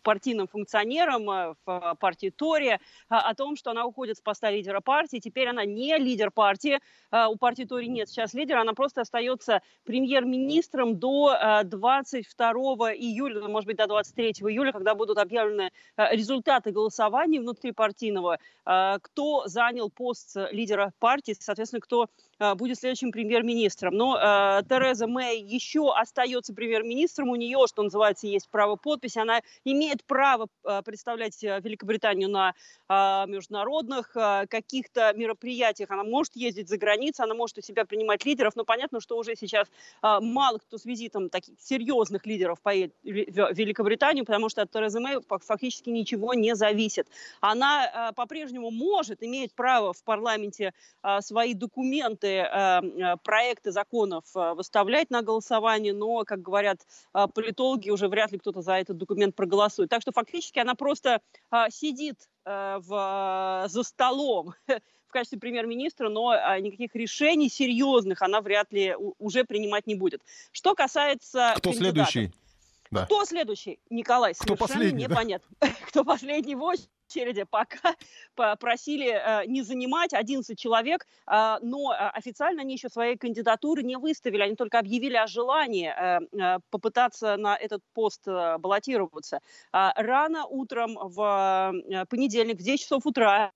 партийным 0.03 0.47
функционером 0.47 1.31
э, 1.31 1.55
в 1.65 1.97
партии 1.99 2.31
Тори 2.31 2.79
а, 3.09 3.31
о 3.31 3.35
том, 3.35 3.57
что 3.57 3.71
она 3.71 3.85
уходит 3.87 4.19
с 4.19 4.21
поста 4.21 4.51
лидера 4.51 4.81
партии. 4.81 5.19
Теперь 5.19 5.49
она 5.49 5.65
не 5.65 5.97
лидер 5.99 6.31
партии. 6.31 6.79
У 7.13 7.37
партии 7.37 7.65
Тори 7.65 7.89
нет 7.89 8.09
сейчас 8.09 8.35
лидера. 8.35 8.61
Она 8.61 8.73
просто 8.73 9.01
остается 9.01 9.63
премьер-министром 9.85 10.99
до 10.99 11.63
22 11.65 12.91
э, 12.91 12.97
июля, 12.97 13.41
ну, 13.41 13.49
может 13.49 13.67
быть, 13.67 13.77
до 13.77 13.87
23 13.87 14.31
июля, 14.31 14.73
когда 14.73 14.95
будут 14.95 15.19
объявлены 15.19 15.71
э, 15.97 16.17
результаты 16.17 16.71
голосования 16.71 17.41
внутрипартийного, 17.41 18.39
кто 18.65 19.47
занял 19.47 19.91
пост 19.91 20.37
лидера 20.53 20.93
партии, 20.99 21.35
соответственно, 21.39 21.81
кто 21.81 22.09
будет 22.57 22.79
следующим 22.79 23.13
премьер-министром. 23.13 23.95
Но 23.95 24.17
Тереза 24.69 25.07
Мэй 25.07 25.43
еще 25.43 25.93
остается 25.93 26.55
премьер-министром. 26.55 27.31
У 27.31 27.37
нее, 27.37 27.67
что 27.69 27.83
называется, 27.83 28.27
есть 28.27 28.49
право 28.49 28.77
подписи. 28.77 29.19
Она 29.19 29.41
имеет 29.65 30.05
право 30.05 30.49
а, 30.65 30.83
представлять 30.83 31.43
э, 31.45 31.61
Великобританию 31.61 32.29
на 32.29 32.55
а, 32.89 33.27
международных 33.27 34.13
а, 34.15 34.47
каких-то 34.47 35.13
мероприятиях. 35.15 35.91
Она 35.91 36.05
может 36.05 36.37
ездить 36.37 36.69
за 36.69 36.77
границу, 36.79 37.23
она 37.23 37.35
может 37.35 37.59
у 37.59 37.63
себя 37.63 37.85
принимать 37.85 38.25
лидеров, 38.25 38.57
но 38.57 38.65
понятно, 38.65 39.01
что 39.01 39.17
уже 39.17 39.35
сейчас 39.37 39.69
мало 40.03 40.59
кто 40.59 40.79
с 40.79 40.85
визитом 40.85 41.29
таких 41.29 41.61
серьезных 41.61 42.27
лидеров 42.27 42.61
поедет 42.61 42.95
в 43.03 43.07
Великобританию, 43.07 44.25
потому 44.25 44.49
что 44.49 44.63
от 44.63 44.71
Терезы 44.71 45.01
Мэй 45.01 45.19
фактически 45.41 45.91
ничего 45.91 46.35
не 46.35 46.55
зависит. 46.55 47.09
Она 47.41 48.13
по-прежнему 48.17 48.71
может, 48.71 49.23
имеет 49.23 49.53
право 49.53 49.93
в 49.93 50.03
парламенте 50.05 50.73
свои 51.21 51.55
документы, 51.55 52.27
проекты 53.23 53.73
законов 53.73 54.25
выставлять 54.35 55.11
на 55.11 55.23
голосование, 55.23 55.93
но, 55.93 56.25
как 56.25 56.43
говорят 56.43 56.81
политологи, 57.35 57.91
уже 57.91 58.09
вряд 58.09 58.33
ли 58.33 58.39
кто-то 58.39 58.63
за 58.63 58.75
этот 58.75 58.97
документ 58.97 59.35
проголосует 59.35 59.61
голосует. 59.61 59.91
Так 59.91 60.03
что 60.03 60.13
фактически 60.13 60.59
она 60.59 60.75
просто 60.75 61.21
сидит 61.71 62.17
в, 62.45 63.67
за 63.69 63.83
столом 63.83 64.55
в 64.67 65.13
качестве 65.13 65.39
премьер-министра, 65.39 66.09
но 66.09 66.35
никаких 66.59 66.95
решений 66.95 67.49
серьезных 67.49 68.23
она 68.23 68.41
вряд 68.41 68.73
ли 68.73 68.95
уже 69.19 69.45
принимать 69.45 69.87
не 69.87 69.95
будет. 69.95 70.23
Что 70.53 70.75
касается 70.75 71.55
Кто 71.57 71.73
следующий? 71.73 72.33
Да. 72.91 73.05
Кто 73.05 73.25
следующий? 73.25 73.79
Николай, 73.89 74.35
Кто 74.35 74.57
совершенно 74.57 74.97
непонятно. 74.97 75.49
Да? 75.61 75.69
Кто 75.87 76.05
последний 76.05 76.57
в 76.57 76.63
очереди, 76.63 76.89
пока 77.51 77.95
просили 78.61 79.11
э, 79.11 79.47
не 79.47 79.63
занимать 79.63 80.13
11 80.13 80.59
человек, 80.59 81.07
э, 81.27 81.57
но 81.63 81.93
э, 81.93 81.97
официально 81.97 82.63
они 82.63 82.75
еще 82.75 82.89
свои 82.89 83.17
кандидатуры 83.17 83.83
не 83.83 83.97
выставили, 83.97 84.43
они 84.43 84.57
только 84.57 84.79
объявили 84.79 85.17
о 85.17 85.27
желании 85.27 85.93
попытаться 86.71 87.37
на 87.37 87.57
этот 87.57 87.83
пост 87.95 88.27
баллотироваться. 88.27 89.41
Рано 89.73 90.47
утром 90.47 90.97
в 91.01 91.73
понедельник 92.09 92.59
в 92.59 92.63
10 92.63 92.81
часов 92.81 93.07
утра 93.07 93.53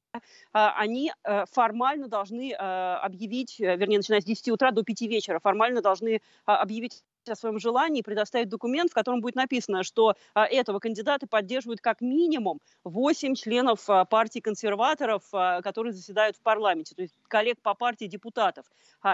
они 0.52 1.12
формально 1.50 2.08
должны 2.08 2.52
объявить, 2.52 3.58
вернее, 3.58 3.98
начиная 3.98 4.20
с 4.20 4.24
10 4.24 4.48
утра 4.50 4.70
до 4.70 4.82
5 4.82 5.02
вечера, 5.02 5.40
формально 5.40 5.82
должны 5.82 6.20
объявить 6.44 7.02
о 7.28 7.36
своем 7.36 7.58
желании 7.58 8.02
предоставить 8.02 8.48
документ, 8.48 8.90
в 8.90 8.94
котором 8.94 9.20
будет 9.20 9.34
написано, 9.34 9.82
что 9.82 10.14
а, 10.34 10.46
этого 10.46 10.78
кандидата 10.78 11.26
поддерживают 11.26 11.80
как 11.80 12.00
минимум 12.00 12.60
8 12.84 13.34
членов 13.34 13.88
а, 13.88 14.04
партии 14.04 14.40
консерваторов, 14.40 15.22
а, 15.32 15.62
которые 15.62 15.92
заседают 15.92 16.36
в 16.36 16.40
парламенте, 16.40 16.94
то 16.94 17.02
есть 17.02 17.14
коллег 17.28 17.58
по 17.62 17.74
партии 17.74 18.06
депутатов. 18.06 18.66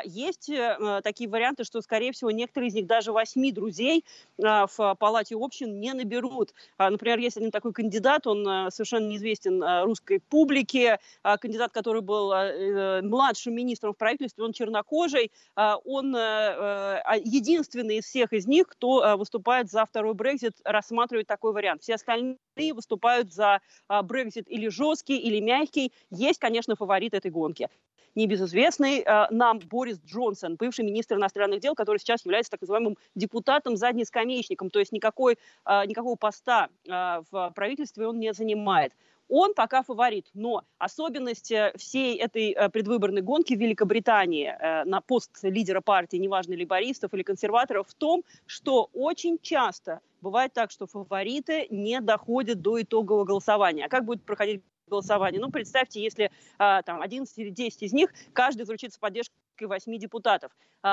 Есть 0.04 0.50
а, 0.50 1.00
такие 1.02 1.28
варианты, 1.28 1.64
что, 1.64 1.80
скорее 1.82 2.12
всего, 2.12 2.30
некоторые 2.30 2.68
из 2.68 2.74
них 2.74 2.86
даже 2.86 3.12
8 3.12 3.52
друзей 3.52 4.04
в 4.38 4.96
палате 4.98 5.36
общин 5.36 5.80
не 5.80 5.92
наберут. 5.92 6.54
Например, 6.78 7.18
есть 7.18 7.36
один 7.36 7.50
такой 7.50 7.72
кандидат, 7.72 8.26
он 8.26 8.46
а, 8.46 8.70
совершенно 8.70 9.06
неизвестен 9.08 9.84
русской 9.84 10.20
публике, 10.20 10.98
кандидат, 11.22 11.72
который 11.72 12.02
был 12.02 12.32
э, 12.32 13.02
младшим 13.02 13.54
министром 13.54 13.94
в 13.94 13.96
правительстве, 13.96 14.44
он 14.44 14.52
чернокожий, 14.52 15.30
он 15.56 16.14
единственный 16.14 17.99
из 18.00 18.06
всех 18.06 18.32
из 18.32 18.46
них, 18.46 18.66
кто 18.66 19.04
э, 19.04 19.16
выступает 19.16 19.70
за 19.70 19.84
второй 19.86 20.14
Брекзит, 20.14 20.54
рассматривает 20.64 21.26
такой 21.26 21.52
вариант. 21.52 21.82
Все 21.82 21.94
остальные 21.94 22.36
выступают 22.74 23.32
за 23.32 23.60
а, 23.88 24.02
Брекзит 24.02 24.48
или 24.48 24.68
жесткий, 24.68 25.16
или 25.16 25.40
мягкий. 25.40 25.92
Есть, 26.10 26.38
конечно, 26.38 26.76
фаворит 26.76 27.14
этой 27.14 27.30
гонки 27.30 27.68
небезызвестный 28.16 29.04
э, 29.06 29.26
нам 29.30 29.60
Борис 29.60 30.00
Джонсон, 30.04 30.56
бывший 30.56 30.84
министр 30.84 31.14
иностранных 31.14 31.60
дел, 31.60 31.76
который 31.76 31.98
сейчас 31.98 32.24
является 32.24 32.50
так 32.50 32.60
называемым 32.60 32.96
депутатом 33.14 33.76
заднескамеечником, 33.76 34.68
то 34.68 34.80
есть 34.80 34.90
никакой, 34.90 35.38
никакого 35.64 36.16
поста 36.16 36.70
в 36.84 37.52
правительстве 37.54 38.08
он 38.08 38.18
не 38.18 38.32
занимает 38.32 38.92
он 39.30 39.54
пока 39.54 39.82
фаворит. 39.82 40.26
Но 40.34 40.64
особенность 40.78 41.52
всей 41.76 42.18
этой 42.18 42.50
э, 42.50 42.68
предвыборной 42.68 43.22
гонки 43.22 43.54
в 43.54 43.60
Великобритании 43.60 44.48
э, 44.48 44.84
на 44.84 45.00
пост 45.00 45.30
лидера 45.42 45.80
партии, 45.80 46.16
неважно, 46.16 46.54
либористов 46.54 47.14
или 47.14 47.22
консерваторов, 47.22 47.88
в 47.88 47.94
том, 47.94 48.24
что 48.46 48.90
очень 48.92 49.38
часто 49.40 50.00
бывает 50.20 50.52
так, 50.52 50.70
что 50.70 50.86
фавориты 50.86 51.68
не 51.70 52.00
доходят 52.00 52.60
до 52.60 52.82
итогового 52.82 53.24
голосования. 53.24 53.86
А 53.86 53.88
как 53.88 54.04
будет 54.04 54.22
проходить 54.24 54.62
голосование? 54.88 55.40
Ну, 55.40 55.50
представьте, 55.50 56.02
если 56.02 56.30
там 56.58 57.00
11 57.00 57.38
или 57.38 57.50
10 57.50 57.84
из 57.84 57.92
них, 57.92 58.12
каждый 58.32 58.64
заручится 58.64 58.98
поддержкой 58.98 59.34
восьми 59.60 59.98
депутатов. 59.98 60.52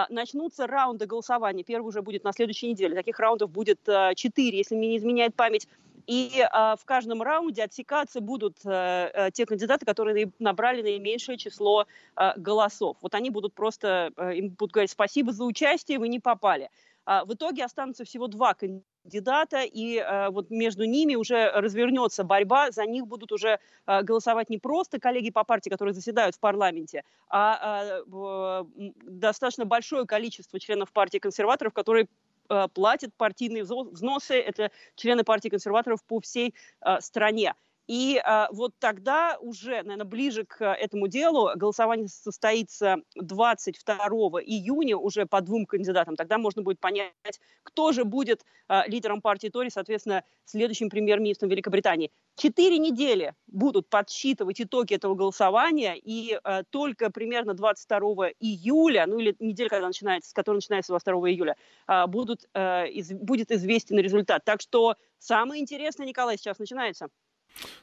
начнутся 0.10 0.67
раунды 0.67 1.06
голосования. 1.08 1.63
Первый 1.63 1.88
уже 1.88 2.02
будет 2.02 2.23
на 2.23 2.32
следующей 2.32 2.69
неделе. 2.69 2.95
Таких 2.95 3.19
раундов 3.19 3.50
будет 3.50 3.80
четыре, 4.15 4.60
если 4.60 4.76
мне 4.76 4.89
не 4.89 4.97
изменяет 4.97 5.36
память. 5.36 5.67
И 6.08 6.39
э, 6.39 6.76
в 6.78 6.86
каждом 6.86 7.22
раунде 7.22 7.63
отсекаться 7.63 8.22
будут 8.22 8.65
э, 8.65 9.12
э, 9.13 9.32
те 9.32 9.46
кандидаты, 9.46 9.86
которые 9.86 10.32
набрали 10.39 10.82
наименьшее 10.82 11.38
число 11.38 11.86
э, 12.15 12.32
голосов. 12.38 12.96
Вот 13.02 13.13
они 13.13 13.30
будут 13.30 13.54
просто, 13.54 14.13
э, 14.15 14.36
им 14.36 14.50
будут 14.50 14.72
говорить 14.72 14.91
спасибо 14.91 15.34
за 15.34 15.43
участие, 15.43 16.00
вы 16.00 16.08
не 16.08 16.22
попали. 16.22 16.70
А 17.06 17.26
в 17.26 17.34
итоге 17.34 17.65
останутся 17.65 18.06
всего 18.06 18.28
два 18.28 18.54
кандидата 18.54 19.63
и 19.63 20.04
вот 20.30 20.50
между 20.50 20.84
ними 20.84 21.15
уже 21.15 21.50
развернется 21.52 22.26
борьба, 22.26 22.72
за 22.72 22.86
них 22.86 23.08
будут 23.08 23.32
уже 23.32 23.60
голосовать 23.86 24.50
не 24.50 24.58
просто 24.58 25.00
коллеги 25.00 25.30
по 25.30 25.46
партии, 25.46 25.70
которые 25.70 25.93
заседают 25.93 26.36
в 26.36 26.39
парламенте, 26.41 27.06
а 27.30 28.02
достаточно 28.76 29.63
большое 29.63 30.06
количество 30.06 30.60
членов 30.60 30.91
партии 30.91 31.20
консерваторов, 31.20 31.72
которые 31.72 32.08
платят 32.74 33.16
партийные 33.16 33.64
взносы, 33.64 34.36
это 34.36 34.72
члены 34.96 35.24
партии 35.24 35.50
консерваторов 35.50 36.04
по 36.06 36.20
всей 36.20 36.54
э, 36.82 37.00
стране. 37.02 37.54
И 37.88 38.21
а, 38.23 38.50
вот 38.52 38.73
тогда 38.80 39.38
уже, 39.39 39.82
наверное, 39.84 40.06
ближе 40.06 40.45
к 40.45 40.65
этому 40.65 41.08
делу 41.08 41.52
голосование 41.56 42.08
состоится 42.10 42.97
22 43.15 43.95
июня 44.43 44.97
уже 44.97 45.26
по 45.26 45.39
двум 45.41 45.65
кандидатам. 45.65 46.15
Тогда 46.15 46.38
можно 46.38 46.62
будет 46.62 46.80
понять, 46.80 47.13
кто 47.63 47.93
же 47.93 48.04
будет 48.04 48.45
а, 48.67 48.86
лидером 48.88 49.21
партии 49.21 49.47
Тори, 49.47 49.69
соответственно, 49.69 50.23
следующим 50.43 50.89
премьер-министром 50.89 51.50
Великобритании. 51.50 52.12
Четыре 52.36 52.78
недели 52.78 53.34
будут 53.47 53.89
подсчитывать 53.89 54.60
итоги 54.62 54.93
этого 54.93 55.15
голосования, 55.15 55.95
и 55.95 56.38
а, 56.43 56.63
только 56.63 57.10
примерно 57.10 57.54
22 57.54 58.32
июля, 58.39 59.06
ну 59.08 59.17
или 59.19 59.36
неделя, 59.39 59.69
когда 59.69 59.88
начинается, 59.88 60.30
с 60.30 60.34
которой 60.34 60.56
начинается 60.56 60.91
22 60.91 61.30
июля, 61.30 61.56
а, 61.88 62.06
будут, 62.08 62.45
а, 62.54 62.84
из, 62.84 63.12
будет 63.13 63.52
известен 63.52 63.97
результат. 63.97 64.43
Так 64.43 64.60
что 64.62 64.95
самое 65.19 65.62
интересное, 65.62 66.06
Николай, 66.06 66.38
сейчас 66.38 66.60
начинается. 66.60 67.08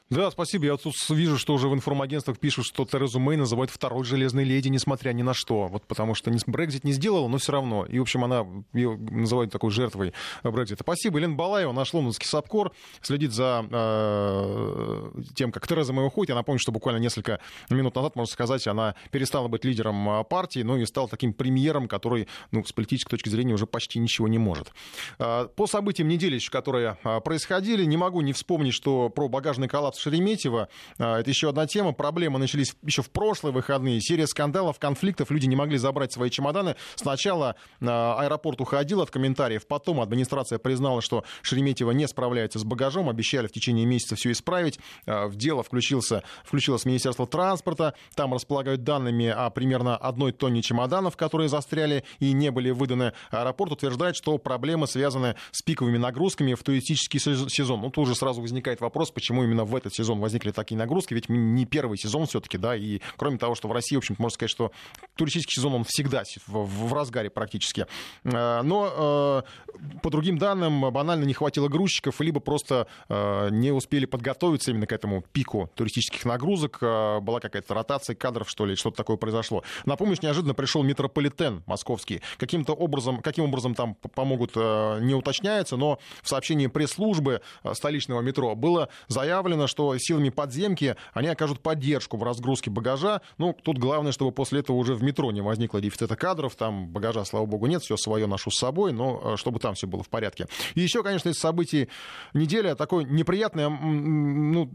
Да, 0.09 0.29
спасибо. 0.29 0.65
Я 0.65 0.77
тут 0.77 0.93
вижу, 1.09 1.37
что 1.37 1.53
уже 1.53 1.67
в 1.67 1.73
информагентствах 1.73 2.37
пишут, 2.37 2.65
что 2.65 2.85
Терезу 2.85 3.19
Мэй 3.19 3.37
называют 3.37 3.71
второй 3.71 4.03
железной 4.03 4.43
леди, 4.43 4.67
несмотря 4.67 5.11
ни 5.13 5.23
на 5.23 5.33
что. 5.33 5.67
Вот 5.67 5.83
потому 5.87 6.13
что 6.13 6.31
Брекзит 6.45 6.83
не 6.83 6.91
сделала, 6.91 7.27
но 7.27 7.39
все 7.39 7.53
равно. 7.53 7.85
И, 7.85 7.97
в 7.97 8.03
общем, 8.03 8.23
она 8.23 8.45
ее 8.73 8.97
называют 8.97 9.51
такой 9.51 9.71
жертвой 9.71 10.13
Брекзита. 10.43 10.83
Спасибо. 10.83 11.17
Елена 11.17 11.33
Балаева, 11.33 11.71
наш 11.71 11.93
лондонский 11.93 12.27
САПКОР, 12.27 12.71
следит 13.01 13.31
за 13.31 13.65
э, 13.69 14.94
тем, 15.33 15.51
как 15.51 15.67
Тереза 15.67 15.93
Мэй 15.93 16.07
уходит. 16.07 16.29
Я 16.29 16.35
напомню, 16.35 16.59
что 16.59 16.71
буквально 16.71 16.99
несколько 16.99 17.39
минут 17.69 17.95
назад, 17.95 18.15
можно 18.15 18.31
сказать, 18.31 18.67
она 18.67 18.95
перестала 19.11 19.47
быть 19.47 19.65
лидером 19.65 20.09
а, 20.09 20.23
партии, 20.23 20.61
но 20.61 20.77
и 20.77 20.85
стала 20.85 21.07
таким 21.07 21.33
премьером, 21.33 21.87
который, 21.87 22.27
ну, 22.51 22.63
с 22.63 22.71
политической 22.71 23.11
точки 23.11 23.29
зрения 23.29 23.53
уже 23.53 23.65
почти 23.65 23.99
ничего 23.99 24.27
не 24.27 24.37
может. 24.37 24.71
Э, 25.19 25.47
по 25.55 25.67
событиям 25.67 26.07
недели, 26.07 26.39
которые 26.49 26.97
э, 27.03 27.21
происходили, 27.21 27.85
не 27.85 27.97
могу 27.97 28.21
не 28.21 28.33
вспомнить, 28.33 28.73
что 28.73 29.09
про 29.09 29.27
багажный 29.27 29.67
коллапс 29.67 29.99
Шереметьево. 29.99 30.69
А, 30.99 31.19
это 31.19 31.29
еще 31.29 31.49
одна 31.49 31.67
тема. 31.67 31.93
Проблемы 31.93 32.39
начались 32.39 32.75
еще 32.83 33.01
в 33.01 33.09
прошлые 33.09 33.53
выходные. 33.53 34.01
Серия 34.01 34.27
скандалов, 34.27 34.79
конфликтов. 34.79 35.31
Люди 35.31 35.45
не 35.45 35.55
могли 35.55 35.77
забрать 35.77 36.11
свои 36.11 36.29
чемоданы. 36.29 36.75
Сначала 36.95 37.55
а, 37.81 38.17
аэропорт 38.19 38.61
уходил 38.61 39.01
от 39.01 39.11
комментариев. 39.11 39.67
Потом 39.67 40.01
администрация 40.01 40.59
признала, 40.59 41.01
что 41.01 41.23
Шереметьево 41.41 41.91
не 41.91 42.07
справляется 42.07 42.59
с 42.59 42.63
багажом. 42.63 43.09
Обещали 43.09 43.47
в 43.47 43.51
течение 43.51 43.85
месяца 43.85 44.15
все 44.15 44.31
исправить. 44.31 44.79
А, 45.15 45.27
в 45.27 45.35
дело 45.35 45.63
включился, 45.63 46.23
включилось 46.43 46.85
Министерство 46.85 47.25
транспорта. 47.25 47.93
Там 48.15 48.33
располагают 48.33 48.83
данными 48.83 49.27
о 49.27 49.49
примерно 49.49 49.95
одной 49.95 50.31
тонне 50.31 50.61
чемоданов, 50.61 51.17
которые 51.17 51.49
застряли 51.49 52.03
и 52.19 52.33
не 52.33 52.51
были 52.51 52.71
выданы. 52.71 53.13
Аэропорт 53.31 53.71
утверждает, 53.71 54.15
что 54.15 54.37
проблемы 54.37 54.87
связаны 54.87 55.35
с 55.51 55.61
пиковыми 55.61 55.97
нагрузками 55.97 56.53
в 56.53 56.63
туристический 56.63 57.19
сезон. 57.19 57.81
Ну, 57.81 57.89
тут 57.89 58.05
уже 58.05 58.15
сразу 58.15 58.41
возникает 58.41 58.81
вопрос, 58.81 59.11
почему 59.11 59.43
именно 59.43 59.63
в 59.63 59.75
этот 59.75 59.93
сезон 59.93 60.19
возникли 60.19 60.51
такие 60.51 60.77
нагрузки, 60.77 61.13
ведь 61.13 61.29
не 61.29 61.65
первый 61.65 61.97
сезон 61.97 62.25
все-таки, 62.25 62.57
да, 62.57 62.75
и 62.75 62.99
кроме 63.17 63.37
того, 63.37 63.55
что 63.55 63.67
в 63.67 63.71
России, 63.71 63.95
в 63.95 63.99
общем 63.99 64.15
можно 64.17 64.35
сказать, 64.35 64.51
что 64.51 64.71
туристический 65.15 65.59
сезон, 65.61 65.73
он 65.73 65.83
всегда 65.85 66.23
в, 66.47 66.93
разгаре 66.93 67.29
практически. 67.29 67.87
Э, 68.23 68.61
но 68.61 69.43
э, 69.75 69.99
по 70.01 70.09
другим 70.09 70.37
данным, 70.37 70.91
банально 70.91 71.25
не 71.25 71.33
хватило 71.33 71.67
грузчиков, 71.67 72.19
либо 72.21 72.39
просто 72.39 72.87
э, 73.09 73.49
не 73.51 73.71
успели 73.71 74.05
подготовиться 74.05 74.71
именно 74.71 74.87
к 74.87 74.91
этому 74.91 75.04
пику 75.31 75.69
туристических 75.75 76.25
нагрузок, 76.25 76.79
была 76.81 77.39
какая-то 77.39 77.73
ротация 77.73 78.15
кадров, 78.15 78.49
что 78.49 78.65
ли, 78.65 78.75
что-то 78.75 78.97
такое 78.97 79.17
произошло. 79.17 79.63
Напомню, 79.85 80.17
неожиданно 80.21 80.53
пришел 80.53 80.83
метрополитен 80.83 81.63
московский. 81.65 82.21
Каким-то 82.37 82.73
образом, 82.73 83.21
каким 83.21 83.45
образом 83.45 83.75
там 83.75 83.95
помогут, 83.95 84.55
не 84.55 85.13
уточняется, 85.13 85.77
но 85.77 85.99
в 86.21 86.29
сообщении 86.29 86.67
пресс-службы 86.67 87.41
столичного 87.73 88.21
метро 88.21 88.55
было 88.55 88.89
заявлено, 89.07 89.67
что 89.67 89.97
силами 89.97 90.29
подземки 90.29 90.95
они 91.13 91.27
окажут 91.27 91.59
поддержку 91.59 92.17
в 92.17 92.23
разгрузке 92.23 92.69
багажа. 92.69 93.21
Ну, 93.37 93.53
тут 93.53 93.77
главное, 93.77 94.11
чтобы 94.11 94.31
после 94.31 94.59
этого 94.61 94.75
уже 94.77 94.95
в 94.95 95.03
метро 95.03 95.31
не 95.31 95.41
возникло 95.41 95.81
дефицита 95.81 96.15
кадров. 96.15 96.55
Там 96.55 96.87
багажа, 96.87 97.25
слава 97.25 97.45
богу, 97.45 97.67
нет, 97.67 97.81
все 97.81 97.97
свое 97.97 98.27
ношу 98.27 98.51
с 98.51 98.57
собой, 98.57 98.93
но 98.93 99.21
э, 99.23 99.37
чтобы 99.37 99.59
там 99.59 99.75
все 99.75 99.87
было 99.87 100.03
в 100.03 100.09
порядке. 100.09 100.47
И 100.75 100.81
еще, 100.81 101.03
конечно, 101.03 101.29
из 101.29 101.35
событий 101.35 101.89
недели 102.33 102.73
такое 102.73 103.03
неприятное, 103.03 103.69
ну, 103.69 104.69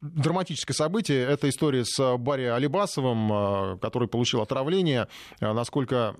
драматическое 0.00 0.74
событие. 0.74 1.26
Это 1.26 1.48
история 1.48 1.84
с 1.84 2.16
Барри 2.18 2.44
Алибасовым, 2.44 3.32
э, 3.32 3.78
который 3.78 4.08
получил 4.08 4.40
отравление. 4.40 5.08
Э, 5.40 5.52
насколько 5.52 6.14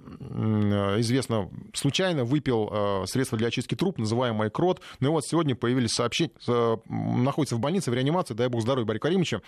известно, 0.98 1.50
случайно 1.74 2.24
выпил 2.24 3.06
средство 3.06 3.38
для 3.38 3.48
очистки 3.48 3.74
труб, 3.74 3.98
называемое 3.98 4.50
крот. 4.50 4.80
Ну 5.00 5.08
и 5.08 5.10
вот 5.10 5.24
сегодня 5.24 5.54
появились 5.54 5.90
сообщения, 5.90 6.32
находится 6.88 7.56
в 7.56 7.60
больнице 7.60 7.90
в 7.90 7.94
реанимации, 7.94 8.34
дай 8.34 8.48
бог 8.48 8.62
здоровья 8.62 8.86
Барри 8.86 8.98
Каримовича. 8.98 9.40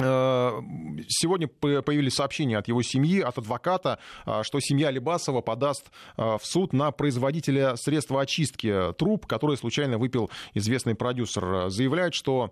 Э, 0.00 0.60
сегодня 1.08 1.48
появились 1.48 2.14
сообщения 2.14 2.58
от 2.58 2.68
его 2.68 2.82
семьи, 2.82 3.20
от 3.20 3.38
адвоката, 3.38 3.98
э, 4.26 4.42
что 4.42 4.60
семья 4.60 4.90
Либасова 4.90 5.40
подаст 5.40 5.90
э, 6.16 6.22
в 6.22 6.44
суд 6.44 6.72
на 6.72 6.90
производителя 6.90 7.76
средства 7.76 8.22
очистки 8.22 8.92
труб, 8.94 9.26
который 9.26 9.56
случайно 9.56 9.98
выпил 9.98 10.30
известный 10.54 10.94
продюсер. 10.94 11.70
Заявляет, 11.70 12.14
что 12.14 12.50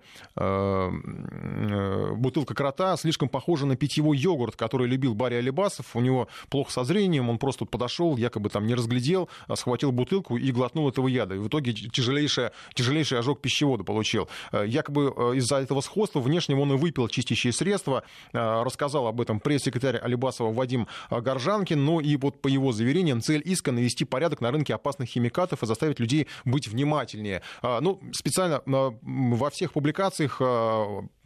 бутылка 2.16 2.54
крота 2.54 2.96
слишком 2.96 3.28
похожа 3.28 3.66
на 3.66 3.76
питьевой 3.76 4.16
йогурт, 4.16 4.56
который 4.56 4.86
любил 4.86 5.14
Барри 5.14 5.36
Алибасов. 5.36 5.94
У 5.94 6.00
него 6.00 6.28
плохо 6.50 6.72
со 6.72 6.84
зрением, 6.84 7.28
он 7.28 7.38
просто 7.38 7.64
подошел, 7.64 8.16
якобы 8.16 8.48
там 8.48 8.66
не 8.66 8.74
разглядел, 8.74 9.28
схватил 9.54 9.92
бутылку 9.92 10.36
и 10.36 10.50
глотнул 10.50 10.88
этого 10.88 11.08
яда. 11.08 11.34
И 11.34 11.38
в 11.38 11.48
итоге 11.48 11.72
тяжелейший, 11.72 12.50
тяжелейший 12.74 13.18
ожог 13.18 13.40
пищевода 13.40 13.84
получил. 13.84 14.28
Якобы 14.52 15.36
из-за 15.36 15.56
этого 15.56 15.80
сходства 15.80 16.20
внешне 16.20 16.56
он 16.56 16.72
и 16.72 16.76
выпил 16.76 17.08
чистящий 17.08 17.37
чистящие 17.38 17.52
средства. 17.52 18.02
Э, 18.32 18.62
рассказал 18.62 19.06
об 19.06 19.20
этом 19.20 19.40
пресс-секретарь 19.40 19.96
Алибасова 19.96 20.52
Вадим 20.52 20.86
э, 21.10 21.20
Горжанкин. 21.20 21.82
Ну 21.82 22.00
и 22.00 22.16
вот 22.16 22.42
по 22.42 22.48
его 22.48 22.72
заверениям 22.72 23.20
цель 23.20 23.42
иска 23.44 23.72
навести 23.72 24.04
порядок 24.04 24.40
на 24.40 24.50
рынке 24.50 24.74
опасных 24.74 25.08
химикатов 25.08 25.62
и 25.62 25.66
заставить 25.66 26.00
людей 26.00 26.26
быть 26.44 26.68
внимательнее. 26.68 27.42
Э, 27.62 27.78
ну, 27.80 28.00
специально 28.12 28.62
во 28.66 29.50
всех 29.50 29.72
публикациях 29.72 30.40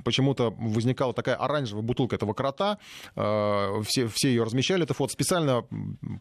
почему-то 0.05 0.51
возникала 0.51 1.14
такая 1.14 1.37
оранжевая 1.37 1.83
бутылка 1.83 2.16
этого 2.16 2.35
крота. 2.35 2.79
Все, 3.14 4.09
все 4.09 4.29
ее 4.29 4.42
размещали, 4.42 4.83
это 4.83 4.94
фото. 4.94 5.12
Специально 5.12 5.64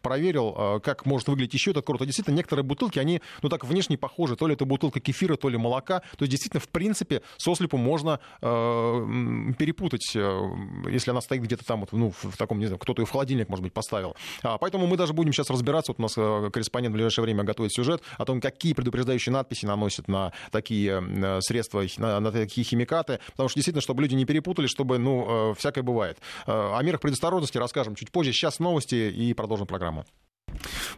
проверил, 0.02 0.80
как 0.80 1.04
может 1.04 1.28
выглядеть 1.28 1.54
еще 1.54 1.72
этот 1.72 1.84
крот. 1.84 2.00
И 2.02 2.06
действительно, 2.06 2.36
некоторые 2.36 2.64
бутылки, 2.64 2.98
они, 2.98 3.20
ну 3.42 3.48
так, 3.48 3.64
внешне 3.64 3.98
похожи. 3.98 4.36
То 4.36 4.46
ли 4.46 4.54
это 4.54 4.64
бутылка 4.64 5.00
кефира, 5.00 5.36
то 5.36 5.48
ли 5.48 5.58
молока. 5.58 6.00
То 6.16 6.24
есть, 6.24 6.30
действительно, 6.30 6.60
в 6.60 6.68
принципе, 6.68 7.22
сослепу 7.36 7.76
можно 7.76 8.20
перепутать 8.40 9.81
перепутать, 9.82 10.12
э, 10.14 10.90
если 10.90 11.10
она 11.10 11.20
стоит 11.20 11.42
где-то 11.42 11.64
там, 11.64 11.80
вот, 11.80 11.92
ну, 11.92 12.12
в 12.22 12.36
таком, 12.36 12.58
не 12.58 12.66
знаю, 12.66 12.78
кто-то 12.78 13.02
ее 13.02 13.06
в 13.06 13.10
холодильник, 13.10 13.48
может 13.48 13.62
быть, 13.62 13.72
поставил. 13.72 14.16
А, 14.42 14.58
поэтому 14.58 14.86
мы 14.86 14.96
даже 14.96 15.12
будем 15.12 15.32
сейчас 15.32 15.50
разбираться. 15.50 15.92
Вот 15.92 15.98
у 15.98 16.02
нас 16.02 16.14
э, 16.16 16.50
корреспондент 16.52 16.92
в 16.92 16.94
ближайшее 16.94 17.24
время 17.24 17.44
готовит 17.44 17.72
сюжет 17.72 18.02
о 18.18 18.24
том, 18.24 18.40
какие 18.40 18.72
предупреждающие 18.72 19.32
надписи 19.32 19.66
наносят 19.66 20.08
на 20.08 20.32
такие 20.50 21.02
э, 21.02 21.40
средства, 21.40 21.84
на, 21.96 22.20
на 22.20 22.32
такие 22.32 22.64
химикаты. 22.64 23.20
Потому 23.32 23.48
что 23.48 23.56
действительно, 23.56 23.82
чтобы 23.82 24.02
люди 24.02 24.14
не 24.14 24.24
перепутали, 24.24 24.66
чтобы, 24.66 24.98
ну, 24.98 25.54
всякое 25.58 25.82
бывает. 25.82 26.18
О 26.46 26.80
мерах 26.82 27.00
предосторожности 27.00 27.58
расскажем 27.58 27.94
чуть 27.94 28.10
позже. 28.10 28.32
Сейчас 28.32 28.58
новости 28.58 28.94
и 28.94 29.34
продолжим 29.34 29.66
программу. 29.66 30.04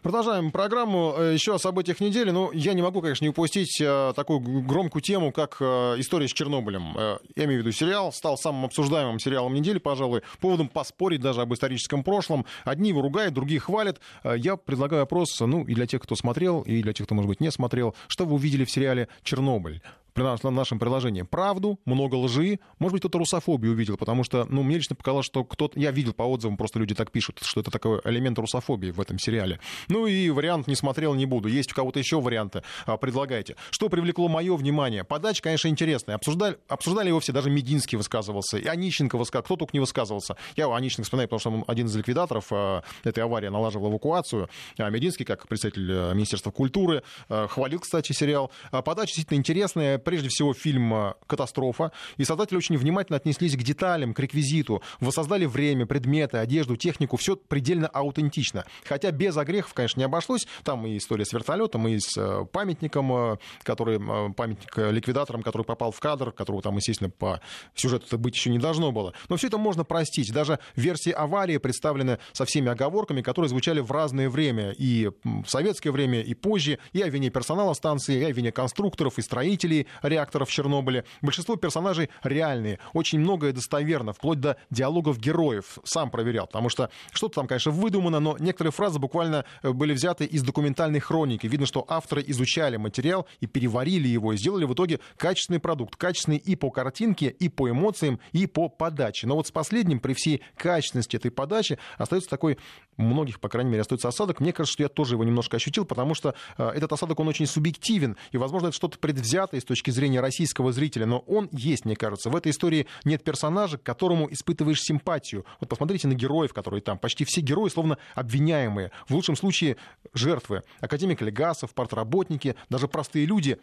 Продолжаем 0.01 0.51
программу. 0.51 1.15
Э, 1.17 1.33
еще 1.33 1.55
о 1.55 1.59
событиях 1.59 1.99
недели. 1.99 2.31
Ну, 2.31 2.51
я 2.51 2.73
не 2.73 2.81
могу, 2.81 3.01
конечно, 3.01 3.23
не 3.23 3.29
упустить 3.29 3.79
э, 3.81 4.13
такую 4.15 4.39
громкую 4.39 5.01
тему, 5.01 5.31
как 5.31 5.57
э, 5.59 5.65
история 5.97 6.27
с 6.27 6.33
Чернобылем. 6.33 6.95
Я 7.35 7.45
имею 7.45 7.61
в 7.61 7.65
виду 7.65 7.71
сериал. 7.71 8.11
Стал 8.13 8.37
самым 8.37 8.65
обсуждаемым 8.65 9.19
сериалом 9.19 9.53
недели, 9.53 9.79
пожалуй. 9.79 10.21
Поводом 10.39 10.67
поспорить 10.67 11.21
даже 11.21 11.41
об 11.41 11.53
историческом 11.53 12.03
прошлом. 12.03 12.45
Одни 12.63 12.89
его 12.89 13.01
ругают, 13.01 13.33
другие 13.33 13.59
хвалят. 13.59 13.99
Я 14.23 14.57
предлагаю 14.57 15.03
опрос, 15.03 15.39
ну, 15.39 15.63
и 15.63 15.73
для 15.73 15.87
тех, 15.87 16.01
кто 16.01 16.15
смотрел, 16.15 16.61
и 16.61 16.81
для 16.81 16.93
тех, 16.93 17.05
кто, 17.05 17.15
может 17.15 17.29
быть, 17.29 17.41
не 17.41 17.51
смотрел. 17.51 17.95
Что 18.07 18.25
вы 18.25 18.35
увидели 18.35 18.65
в 18.65 18.71
сериале 18.71 19.07
«Чернобыль»? 19.23 19.81
При 20.15 20.49
нашем 20.49 20.79
приложении. 20.79 21.23
Правду, 21.23 21.77
много 21.83 22.15
лжи, 22.15 22.59
может 22.79 22.93
быть, 22.93 23.01
кто-то 23.01 23.19
русофобию 23.19 23.73
увидел, 23.73 23.97
потому 23.97 24.23
что, 24.23 24.45
ну, 24.49 24.63
мне 24.63 24.77
лично 24.77 24.95
показалось, 24.95 25.25
что 25.25 25.43
кто-то... 25.43 25.77
Я 25.77 25.91
видел 25.91 26.13
по 26.13 26.23
отзывам, 26.23 26.55
просто 26.55 26.79
люди 26.79 26.95
так 26.95 27.11
пишут, 27.11 27.39
что 27.43 27.59
это 27.59 27.69
такой 27.69 27.99
элемент 28.05 28.39
русофобии 28.39 28.91
в 28.91 29.01
этом 29.01 29.19
сериале. 29.19 29.59
Ну 29.89 30.07
и 30.07 30.29
вариант 30.29 30.67
не 30.67 30.75
смотрел, 30.75 31.13
не 31.15 31.25
буду. 31.25 31.49
Есть 31.49 31.73
у 31.73 31.75
кого-то 31.75 31.99
еще 31.99 32.21
варианты, 32.21 32.63
а, 32.85 32.95
предлагайте. 32.95 33.57
Что 33.71 33.89
привлекло 33.89 34.29
мое 34.29 34.55
внимание? 34.55 35.03
Подача, 35.03 35.43
конечно, 35.43 35.67
интересная. 35.67 36.15
Обсуждали, 36.15 36.57
обсуждали 36.69 37.09
его 37.09 37.19
все, 37.19 37.33
даже 37.33 37.49
Мединский 37.49 37.97
высказывался, 37.97 38.57
и 38.57 38.65
Онищенко 38.65 39.17
высказывался, 39.17 39.45
кто 39.45 39.57
только 39.57 39.71
не 39.73 39.81
высказывался. 39.81 40.37
Я 40.55 40.73
Онищенко 40.73 41.03
вспоминаю, 41.03 41.27
потому 41.27 41.39
что 41.41 41.49
он 41.51 41.65
один 41.67 41.87
из 41.87 41.95
ликвидаторов 41.95 42.47
а, 42.51 42.83
этой 43.03 43.21
аварии, 43.21 43.49
налаживал 43.49 43.91
эвакуацию. 43.91 44.47
А 44.77 44.89
Мединский, 44.89 45.25
как 45.25 45.45
представитель 45.49 45.91
э, 45.91 46.13
Министерства 46.13 46.51
культуры, 46.51 47.03
э, 47.27 47.47
хвалил, 47.49 47.79
кстати, 47.81 48.13
сериал. 48.13 48.49
Подача 48.71 49.07
действительно 49.07 49.39
интересная. 49.39 49.97
Прежде 50.05 50.29
всего, 50.29 50.53
фильм 50.53 50.93
э, 50.93 51.13
«Катастрофа». 51.25 51.91
И 52.17 52.23
создатели 52.23 52.57
очень 52.57 52.77
внимательно 52.77 53.17
отнеслись 53.17 53.57
к 53.57 53.63
деталям, 53.63 54.13
к 54.13 54.19
реквизиту. 54.19 54.81
Воссоздали 54.99 55.45
время, 55.45 55.85
предметы, 55.87 56.37
одежду, 56.37 56.77
технику. 56.77 57.17
Все 57.17 57.35
предельно 57.35 57.87
аутентично. 57.87 58.65
Хотя 58.85 59.11
без 59.11 59.35
огрехов, 59.35 59.73
конечно, 59.73 59.99
не 59.99 60.05
обошлось. 60.05 60.47
Там 60.63 60.85
и 60.85 60.97
история 60.97 61.25
с 61.25 61.33
вертолетом, 61.33 61.87
и 61.87 61.99
с 61.99 62.45
памятником, 62.51 63.39
который, 63.63 63.99
памятник 64.33 64.77
ликвидатором, 64.77 65.41
который 65.41 65.63
попал 65.63 65.91
в 65.91 65.99
кадр, 65.99 66.31
которого 66.31 66.61
там, 66.61 66.75
естественно, 66.77 67.09
по 67.09 67.41
сюжету 67.73 68.17
быть 68.19 68.35
еще 68.35 68.51
не 68.51 68.59
должно 68.59 68.91
было. 68.91 69.13
Но 69.27 69.37
все 69.37 69.47
это 69.47 69.57
можно 69.57 69.83
простить. 69.83 70.31
Даже 70.31 70.59
версии 70.75 71.11
аварии 71.11 71.57
представлены 71.57 72.19
со 72.31 72.45
всеми 72.45 72.69
оговорками, 72.69 73.21
которые 73.21 73.49
звучали 73.49 73.79
в 73.79 73.91
разное 73.91 74.29
время. 74.29 74.71
И 74.71 75.09
в 75.23 75.47
советское 75.47 75.89
время, 75.89 76.21
и 76.21 76.35
позже. 76.35 76.77
И 76.93 77.01
о 77.01 77.09
вине 77.09 77.31
персонала 77.31 77.73
станции, 77.73 78.19
и 78.19 78.23
о 78.23 78.31
вине 78.31 78.51
конструкторов, 78.51 79.17
и 79.17 79.21
строителей 79.23 79.87
реакторов 80.01 80.49
в 80.49 80.51
Чернобыле. 80.51 81.05
Большинство 81.21 81.55
персонажей 81.55 82.09
реальные. 82.23 82.79
Очень 82.93 83.19
многое 83.19 83.53
достоверно, 83.53 84.13
вплоть 84.13 84.39
до 84.39 84.57
диалогов 84.69 85.19
героев. 85.19 85.79
Сам 85.83 86.09
проверял, 86.09 86.47
потому 86.47 86.69
что 86.69 86.89
что-то 87.11 87.35
там, 87.35 87.47
конечно, 87.47 87.71
выдумано, 87.71 88.19
но 88.19 88.37
некоторые 88.39 88.71
фразы 88.71 88.99
буквально 88.99 89.45
э, 89.61 89.71
были 89.71 89.93
взяты 89.93 90.25
из 90.25 90.43
документальной 90.43 90.99
хроники. 90.99 91.47
Видно, 91.47 91.65
что 91.65 91.85
авторы 91.87 92.23
изучали 92.27 92.77
материал 92.77 93.27
и 93.39 93.47
переварили 93.47 94.07
его, 94.07 94.33
и 94.33 94.37
сделали 94.37 94.65
в 94.65 94.73
итоге 94.73 94.99
качественный 95.17 95.59
продукт. 95.59 95.95
Качественный 95.95 96.37
и 96.37 96.55
по 96.55 96.71
картинке, 96.71 97.27
и 97.27 97.49
по 97.49 97.69
эмоциям, 97.69 98.19
и 98.31 98.47
по 98.47 98.69
подаче. 98.69 99.27
Но 99.27 99.35
вот 99.35 99.47
с 99.47 99.51
последним, 99.51 99.99
при 99.99 100.13
всей 100.13 100.41
качественности 100.55 101.15
этой 101.15 101.31
подачи, 101.31 101.77
остается 101.97 102.29
такой, 102.29 102.57
многих, 102.97 103.39
по 103.39 103.49
крайней 103.49 103.71
мере, 103.71 103.81
остается 103.81 104.07
осадок. 104.07 104.39
Мне 104.39 104.53
кажется, 104.53 104.73
что 104.73 104.83
я 104.83 104.89
тоже 104.89 105.15
его 105.15 105.23
немножко 105.23 105.57
ощутил, 105.57 105.85
потому 105.85 106.13
что 106.13 106.35
э, 106.57 106.69
этот 106.69 106.91
осадок, 106.93 107.19
он 107.19 107.27
очень 107.27 107.45
субъективен, 107.45 108.17
и, 108.31 108.37
возможно, 108.37 108.67
это 108.67 108.75
что-то 108.75 108.97
предвзятое 108.99 109.61
с 109.61 109.63
точки 109.63 109.84
зрения 109.91 110.19
российского 110.19 110.71
зрителя, 110.71 111.05
но 111.05 111.19
он 111.19 111.49
есть, 111.51 111.85
мне 111.85 111.95
кажется. 111.95 112.29
В 112.29 112.35
этой 112.35 112.51
истории 112.51 112.87
нет 113.03 113.23
персонажа, 113.23 113.77
к 113.77 113.83
которому 113.83 114.31
испытываешь 114.31 114.81
симпатию. 114.81 115.45
Вот 115.59 115.69
посмотрите 115.69 116.07
на 116.07 116.13
героев, 116.13 116.53
которые 116.53 116.81
там. 116.81 116.97
Почти 116.97 117.25
все 117.25 117.41
герои 117.41 117.69
словно 117.69 117.97
обвиняемые. 118.13 118.91
В 119.07 119.15
лучшем 119.15 119.35
случае 119.35 119.77
жертвы. 120.13 120.63
Академик 120.79 121.21
Легасов, 121.21 121.73
партработники, 121.73 122.55
даже 122.69 122.87
простые 122.87 123.25
люди 123.25 123.59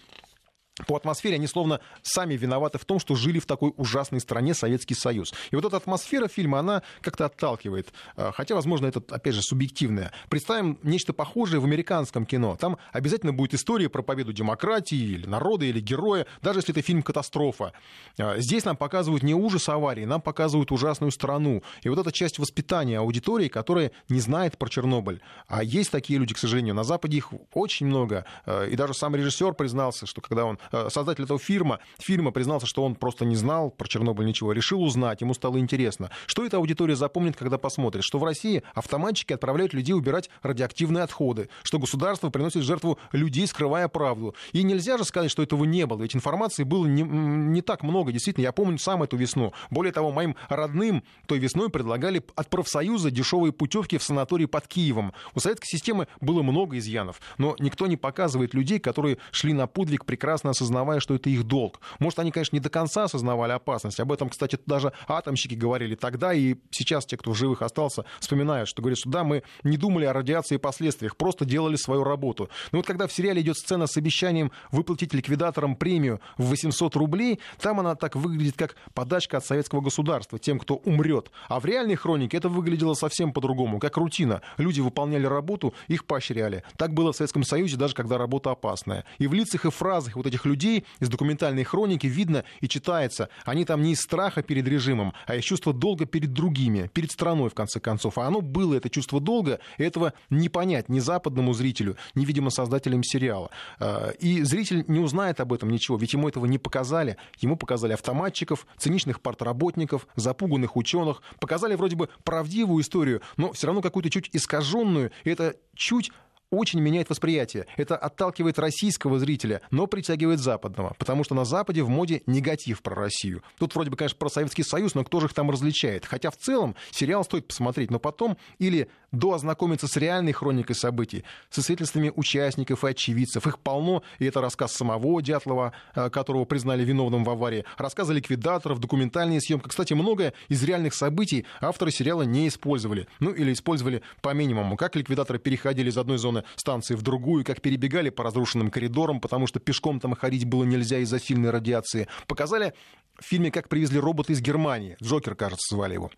по 0.86 0.96
атмосфере 0.96 1.34
они 1.34 1.46
словно 1.46 1.80
сами 2.00 2.34
виноваты 2.34 2.78
в 2.78 2.86
том, 2.86 2.98
что 2.98 3.14
жили 3.14 3.38
в 3.38 3.46
такой 3.46 3.74
ужасной 3.76 4.20
стране 4.20 4.54
Советский 4.54 4.94
Союз. 4.94 5.34
И 5.50 5.56
вот 5.56 5.66
эта 5.66 5.76
атмосфера 5.76 6.28
фильма, 6.28 6.60
она 6.60 6.82
как-то 7.02 7.26
отталкивает. 7.26 7.92
А, 8.16 8.32
хотя, 8.32 8.54
возможно, 8.54 8.86
это, 8.86 9.02
опять 9.14 9.34
же, 9.34 9.42
субъективное. 9.42 10.12
Представим 10.30 10.78
нечто 10.82 11.12
похожее 11.12 11.60
в 11.60 11.64
американском 11.64 12.24
кино. 12.24 12.56
Там 12.58 12.78
обязательно 12.90 13.34
будет 13.34 13.52
история 13.52 13.90
про 13.90 14.00
победу 14.00 14.32
демократии 14.32 14.96
или 14.96 15.26
народа, 15.26 15.66
или 15.66 15.78
героя, 15.78 16.26
даже 16.40 16.60
если 16.60 16.72
это 16.72 16.80
фильм 16.80 17.02
«Катастрофа». 17.02 17.74
А, 18.18 18.38
здесь 18.38 18.64
нам 18.64 18.76
показывают 18.76 19.22
не 19.22 19.34
ужас 19.34 19.68
аварии, 19.68 20.06
нам 20.06 20.22
показывают 20.22 20.72
ужасную 20.72 21.10
страну. 21.10 21.62
И 21.82 21.90
вот 21.90 21.98
эта 21.98 22.12
часть 22.12 22.38
воспитания 22.38 22.98
аудитории, 22.98 23.48
которая 23.48 23.92
не 24.08 24.20
знает 24.20 24.56
про 24.56 24.70
Чернобыль. 24.70 25.20
А 25.48 25.62
есть 25.62 25.90
такие 25.90 26.18
люди, 26.18 26.32
к 26.32 26.38
сожалению. 26.38 26.74
На 26.74 26.84
Западе 26.84 27.18
их 27.18 27.28
очень 27.52 27.86
много. 27.86 28.24
А, 28.46 28.64
и 28.64 28.74
даже 28.74 28.94
сам 28.94 29.14
режиссер 29.14 29.52
признался, 29.52 30.06
что 30.06 30.22
когда 30.22 30.46
он 30.46 30.58
Э, 30.61 30.61
создатель 30.88 31.24
этого 31.24 31.38
фильма, 31.38 31.80
фильма 31.98 32.30
признался, 32.30 32.66
что 32.66 32.84
он 32.84 32.94
просто 32.94 33.24
не 33.24 33.36
знал 33.36 33.70
про 33.70 33.88
Чернобыль 33.88 34.26
ничего, 34.26 34.52
решил 34.52 34.82
узнать, 34.82 35.20
ему 35.20 35.34
стало 35.34 35.58
интересно. 35.58 36.10
Что 36.26 36.44
эта 36.44 36.56
аудитория 36.56 36.96
запомнит, 36.96 37.36
когда 37.36 37.58
посмотрит? 37.58 38.04
Что 38.04 38.18
в 38.18 38.24
России 38.24 38.62
автоматчики 38.74 39.32
отправляют 39.32 39.74
людей 39.74 39.94
убирать 39.94 40.30
радиоактивные 40.42 41.04
отходы, 41.04 41.48
что 41.62 41.78
государство 41.78 42.30
приносит 42.30 42.62
жертву 42.62 42.98
людей, 43.12 43.46
скрывая 43.46 43.88
правду. 43.88 44.34
И 44.52 44.62
нельзя 44.62 44.98
же 44.98 45.04
сказать, 45.04 45.30
что 45.30 45.42
этого 45.42 45.64
не 45.64 45.86
было, 45.86 46.02
ведь 46.02 46.14
информации 46.14 46.62
было 46.62 46.86
не, 46.86 47.02
не 47.02 47.62
так 47.62 47.82
много, 47.82 48.12
действительно, 48.12 48.44
я 48.44 48.52
помню 48.52 48.78
сам 48.78 49.02
эту 49.02 49.16
весну. 49.16 49.52
Более 49.70 49.92
того, 49.92 50.12
моим 50.12 50.36
родным 50.48 51.02
той 51.26 51.38
весной 51.38 51.70
предлагали 51.70 52.22
от 52.36 52.48
профсоюза 52.48 53.10
дешевые 53.10 53.52
путевки 53.52 53.98
в 53.98 54.02
санаторий 54.02 54.46
под 54.46 54.66
Киевом. 54.68 55.12
У 55.34 55.40
советской 55.40 55.66
системы 55.66 56.08
было 56.20 56.42
много 56.42 56.78
изъянов, 56.78 57.20
но 57.38 57.56
никто 57.58 57.86
не 57.86 57.96
показывает 57.96 58.54
людей, 58.54 58.78
которые 58.78 59.18
шли 59.30 59.52
на 59.52 59.66
подвиг 59.66 60.04
прекрасно 60.04 60.50
осознавая, 60.52 61.00
что 61.00 61.14
это 61.14 61.28
их 61.28 61.44
долг. 61.44 61.80
Может, 61.98 62.18
они, 62.20 62.30
конечно, 62.30 62.56
не 62.56 62.60
до 62.60 62.70
конца 62.70 63.04
осознавали 63.04 63.52
опасность. 63.52 64.00
Об 64.00 64.12
этом, 64.12 64.28
кстати, 64.28 64.58
даже 64.66 64.92
атомщики 65.08 65.54
говорили 65.54 65.94
тогда, 65.94 66.32
и 66.32 66.56
сейчас 66.70 67.04
те, 67.04 67.16
кто 67.16 67.32
в 67.32 67.36
живых 67.36 67.62
остался, 67.62 68.04
вспоминают, 68.20 68.68
что 68.68 68.82
говорят, 68.82 68.98
что 68.98 69.10
да, 69.10 69.24
мы 69.24 69.42
не 69.62 69.76
думали 69.76 70.04
о 70.04 70.12
радиации 70.12 70.54
и 70.54 70.58
последствиях, 70.58 71.16
просто 71.16 71.44
делали 71.44 71.76
свою 71.76 72.04
работу. 72.04 72.48
Но 72.70 72.78
вот 72.78 72.86
когда 72.86 73.06
в 73.06 73.12
сериале 73.12 73.42
идет 73.42 73.56
сцена 73.56 73.86
с 73.86 73.96
обещанием 73.96 74.52
выплатить 74.70 75.12
ликвидаторам 75.14 75.76
премию 75.76 76.20
в 76.38 76.44
800 76.44 76.96
рублей, 76.96 77.40
там 77.60 77.80
она 77.80 77.94
так 77.94 78.16
выглядит, 78.16 78.56
как 78.56 78.76
подачка 78.94 79.38
от 79.38 79.46
советского 79.46 79.80
государства 79.80 80.38
тем, 80.38 80.58
кто 80.58 80.76
умрет. 80.76 81.30
А 81.48 81.60
в 81.60 81.64
реальной 81.64 81.96
хронике 81.96 82.36
это 82.36 82.48
выглядело 82.48 82.94
совсем 82.94 83.32
по-другому, 83.32 83.78
как 83.78 83.96
рутина. 83.96 84.42
Люди 84.58 84.80
выполняли 84.80 85.26
работу, 85.26 85.74
их 85.88 86.04
поощряли. 86.04 86.64
Так 86.76 86.94
было 86.94 87.12
в 87.12 87.16
Советском 87.16 87.44
Союзе, 87.44 87.76
даже 87.76 87.94
когда 87.94 88.18
работа 88.18 88.50
опасная. 88.50 89.04
И 89.18 89.26
в 89.26 89.34
лицах 89.34 89.64
и 89.64 89.70
фразах 89.70 90.16
вот 90.16 90.26
этих 90.26 90.41
людей 90.46 90.62
людей 90.62 90.84
из 91.00 91.08
документальной 91.08 91.64
хроники 91.64 92.06
видно 92.06 92.44
и 92.60 92.68
читается. 92.68 93.28
Они 93.44 93.64
там 93.64 93.82
не 93.82 93.92
из 93.92 94.00
страха 94.00 94.42
перед 94.42 94.66
режимом, 94.68 95.12
а 95.26 95.36
из 95.36 95.44
чувства 95.44 95.72
долга 95.72 96.06
перед 96.06 96.32
другими, 96.32 96.90
перед 96.92 97.10
страной, 97.10 97.50
в 97.50 97.54
конце 97.54 97.80
концов. 97.80 98.18
А 98.18 98.26
оно 98.26 98.40
было, 98.40 98.74
это 98.74 98.88
чувство 98.88 99.20
долга, 99.20 99.60
и 99.78 99.82
этого 99.82 100.12
не 100.30 100.48
понять 100.48 100.88
ни 100.88 101.00
западному 101.00 101.52
зрителю, 101.52 101.96
ни, 102.14 102.24
видимо, 102.24 102.50
создателям 102.50 103.02
сериала. 103.02 103.50
А, 103.78 104.10
и 104.10 104.42
зритель 104.42 104.84
не 104.88 105.00
узнает 105.00 105.40
об 105.40 105.52
этом 105.52 105.70
ничего, 105.70 105.96
ведь 105.96 106.12
ему 106.12 106.28
этого 106.28 106.46
не 106.46 106.58
показали. 106.58 107.16
Ему 107.40 107.56
показали 107.56 107.92
автоматчиков, 107.92 108.66
циничных 108.78 109.20
партработников, 109.20 110.06
запуганных 110.16 110.76
ученых, 110.76 111.22
показали 111.40 111.74
вроде 111.74 111.96
бы 111.96 112.08
правдивую 112.24 112.82
историю, 112.82 113.22
но 113.36 113.52
все 113.52 113.66
равно 113.66 113.82
какую-то 113.82 114.10
чуть 114.10 114.30
искаженную, 114.32 115.10
и 115.24 115.30
это 115.30 115.56
чуть 115.74 116.12
очень 116.52 116.80
меняет 116.80 117.10
восприятие. 117.10 117.66
Это 117.76 117.96
отталкивает 117.96 118.58
российского 118.58 119.18
зрителя, 119.18 119.62
но 119.70 119.86
притягивает 119.86 120.38
западного. 120.38 120.94
Потому 120.98 121.24
что 121.24 121.34
на 121.34 121.44
Западе 121.44 121.82
в 121.82 121.88
моде 121.88 122.22
негатив 122.26 122.82
про 122.82 122.94
Россию. 122.94 123.42
Тут 123.58 123.74
вроде 123.74 123.90
бы, 123.90 123.96
конечно, 123.96 124.18
про 124.18 124.28
Советский 124.28 124.62
Союз, 124.62 124.94
но 124.94 125.02
кто 125.02 125.18
же 125.18 125.26
их 125.26 125.34
там 125.34 125.50
различает? 125.50 126.04
Хотя 126.04 126.30
в 126.30 126.36
целом 126.36 126.76
сериал 126.90 127.24
стоит 127.24 127.48
посмотреть, 127.48 127.90
но 127.90 127.98
потом 127.98 128.36
или 128.58 128.88
до 129.12 129.34
ознакомиться 129.34 129.86
с 129.86 129.96
реальной 129.96 130.32
хроникой 130.32 130.74
событий, 130.74 131.24
со 131.50 131.62
свидетельствами 131.62 132.12
участников 132.14 132.84
и 132.84 132.88
очевидцев. 132.88 133.46
Их 133.46 133.58
полно, 133.58 134.02
и 134.18 134.24
это 134.26 134.40
рассказ 134.40 134.72
самого 134.72 135.22
Дятлова, 135.22 135.72
э, 135.94 136.10
которого 136.10 136.44
признали 136.44 136.84
виновным 136.84 137.24
в 137.24 137.30
аварии, 137.30 137.64
рассказы 137.76 138.14
ликвидаторов, 138.14 138.80
документальные 138.80 139.40
съемки. 139.40 139.68
Кстати, 139.68 139.92
многое 139.92 140.32
из 140.48 140.62
реальных 140.62 140.94
событий 140.94 141.46
авторы 141.60 141.90
сериала 141.90 142.22
не 142.22 142.48
использовали. 142.48 143.06
Ну, 143.20 143.30
или 143.30 143.52
использовали 143.52 144.02
по 144.22 144.32
минимуму. 144.32 144.76
Как 144.76 144.96
ликвидаторы 144.96 145.38
переходили 145.38 145.90
из 145.90 145.98
одной 145.98 146.18
зоны 146.18 146.44
станции 146.56 146.94
в 146.94 147.02
другую, 147.02 147.44
как 147.44 147.60
перебегали 147.60 148.10
по 148.10 148.24
разрушенным 148.24 148.70
коридорам, 148.70 149.20
потому 149.20 149.46
что 149.46 149.60
пешком 149.60 150.00
там 150.00 150.14
ходить 150.14 150.44
было 150.44 150.64
нельзя 150.64 150.98
из-за 150.98 151.20
сильной 151.20 151.50
радиации. 151.50 152.08
Показали 152.26 152.72
в 153.18 153.24
фильме, 153.24 153.50
как 153.50 153.68
привезли 153.68 153.98
робота 153.98 154.32
из 154.32 154.40
Германии. 154.40 154.96
Джокер, 155.02 155.34
кажется, 155.34 155.74
звали 155.74 155.94
его 155.94 156.10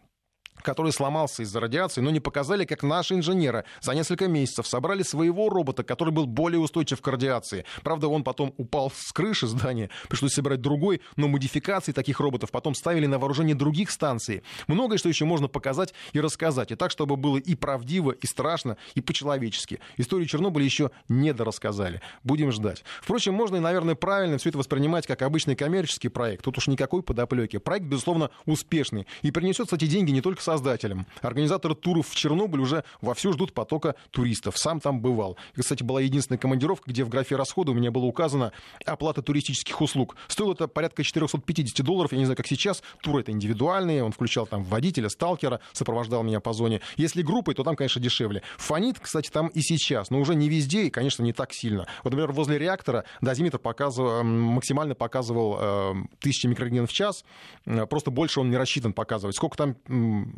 который 0.65 0.93
сломался 0.93 1.43
из-за 1.43 1.61
радиации, 1.61 2.01
но 2.01 2.11
не 2.11 2.21
показали, 2.21 2.65
как 2.65 2.83
наши 2.83 3.15
инженеры 3.15 3.65
за 3.81 3.95
несколько 3.95 4.27
месяцев 4.27 4.67
собрали 4.67 5.03
своего 5.03 5.49
робота, 5.49 5.85
который 5.85 6.13
был 6.13 6.27
более 6.27 6.59
устойчив 6.59 7.01
к 7.01 7.07
радиации. 7.07 7.65
Правда, 7.83 8.09
он 8.09 8.25
потом 8.25 8.53
упал 8.57 8.91
с 8.91 9.13
крыши 9.13 9.47
здания, 9.47 9.91
пришлось 10.09 10.33
собирать 10.33 10.61
другой, 10.61 11.01
но 11.17 11.29
модификации 11.29 11.93
таких 11.93 12.19
роботов 12.19 12.51
потом 12.51 12.75
ставили 12.75 13.07
на 13.07 13.19
вооружение 13.19 13.55
других 13.55 13.91
станций. 13.91 14.43
Многое, 14.67 14.99
что 14.99 15.09
еще 15.09 15.25
можно 15.25 15.47
показать 15.47 15.95
и 16.13 16.21
рассказать, 16.21 16.73
и 16.73 16.75
так, 16.75 16.91
чтобы 16.91 17.17
было 17.17 17.37
и 17.37 17.55
правдиво, 17.55 18.11
и 18.13 18.27
страшно, 18.27 18.77
и 18.95 19.01
по-человечески. 19.01 19.81
Историю 19.99 20.27
Чернобыля 20.27 20.65
еще 20.65 20.91
не 21.09 21.33
дорассказали. 21.35 22.01
Будем 22.23 22.51
ждать. 22.51 22.85
Впрочем, 23.03 23.35
можно 23.35 23.57
и, 23.57 23.61
наверное, 23.61 23.95
правильно 23.95 24.39
все 24.39 24.49
это 24.49 24.59
воспринимать 24.59 25.07
как 25.07 25.21
обычный 25.23 25.57
коммерческий 25.57 26.09
проект. 26.09 26.45
Тут 26.45 26.57
уж 26.59 26.69
никакой 26.69 27.03
подоплеки. 27.03 27.59
Проект, 27.59 27.85
безусловно, 27.87 28.31
успешный. 28.47 29.07
И 29.23 29.31
принесет, 29.31 29.67
кстати, 29.67 29.87
деньги 29.87 30.11
не 30.11 30.23
только 30.23 30.43
создателям. 30.55 31.07
Организаторы 31.21 31.75
туров 31.75 32.09
в 32.09 32.15
Чернобыль 32.15 32.61
уже 32.61 32.85
вовсю 33.01 33.33
ждут 33.33 33.53
потока 33.53 33.97
туристов. 34.11 34.57
Сам 34.57 34.81
там 34.81 35.01
бывал. 35.01 35.37
И, 35.57 35.61
кстати, 35.61 35.83
была 35.83 36.01
единственная 36.01 36.39
командировка, 36.39 36.91
где 36.91 37.03
в 37.03 37.09
графе 37.09 37.35
расхода 37.35 37.73
у 37.73 37.75
меня 37.75 37.91
было 37.91 38.05
указано 38.05 38.53
оплата 38.87 39.21
туристических 39.21 39.81
услуг. 39.81 40.17
Стоило 40.29 40.53
это 40.53 40.69
порядка 40.69 41.03
450 41.03 41.85
долларов. 41.85 42.13
Я 42.13 42.19
не 42.19 42.25
знаю, 42.25 42.37
как 42.37 42.47
сейчас. 42.47 42.83
Тур 43.03 43.19
это 43.19 43.33
индивидуальные. 43.33 44.05
Он 44.05 44.13
включал 44.13 44.47
там 44.47 44.63
водителя, 44.63 45.09
сталкера, 45.09 45.61
сопровождал 45.73 46.23
меня 46.23 46.39
по 46.39 46.53
зоне. 46.53 46.81
Если 46.97 47.23
группой, 47.23 47.55
то 47.55 47.65
там, 47.65 47.75
конечно, 47.75 48.01
дешевле. 48.01 48.43
Фонит, 48.59 49.01
кстати, 49.01 49.31
там 49.31 49.49
и 49.49 49.61
сейчас. 49.61 50.11
Но 50.11 50.21
уже 50.21 50.37
не 50.37 50.49
везде 50.49 50.85
и, 50.85 50.91
конечно, 50.91 51.25
не 51.25 51.33
так 51.33 51.53
сильно. 51.53 51.87
Вот, 52.05 52.13
например, 52.13 52.31
возле 52.31 52.59
реактора 52.59 53.05
дозиметр 53.21 53.59
показывал, 53.59 54.23
максимально 54.23 54.95
показывал 54.95 55.57
э, 55.59 55.91
1000 56.21 56.49
микрогенов 56.49 56.91
в 56.91 56.93
час. 56.93 57.25
Э, 57.67 57.87
просто 57.87 58.13
больше 58.13 58.41
он 58.41 58.51
не 58.51 58.57
рассчитан 58.57 58.93
показывать. 58.93 59.35
Сколько 59.35 59.57
там 59.57 59.77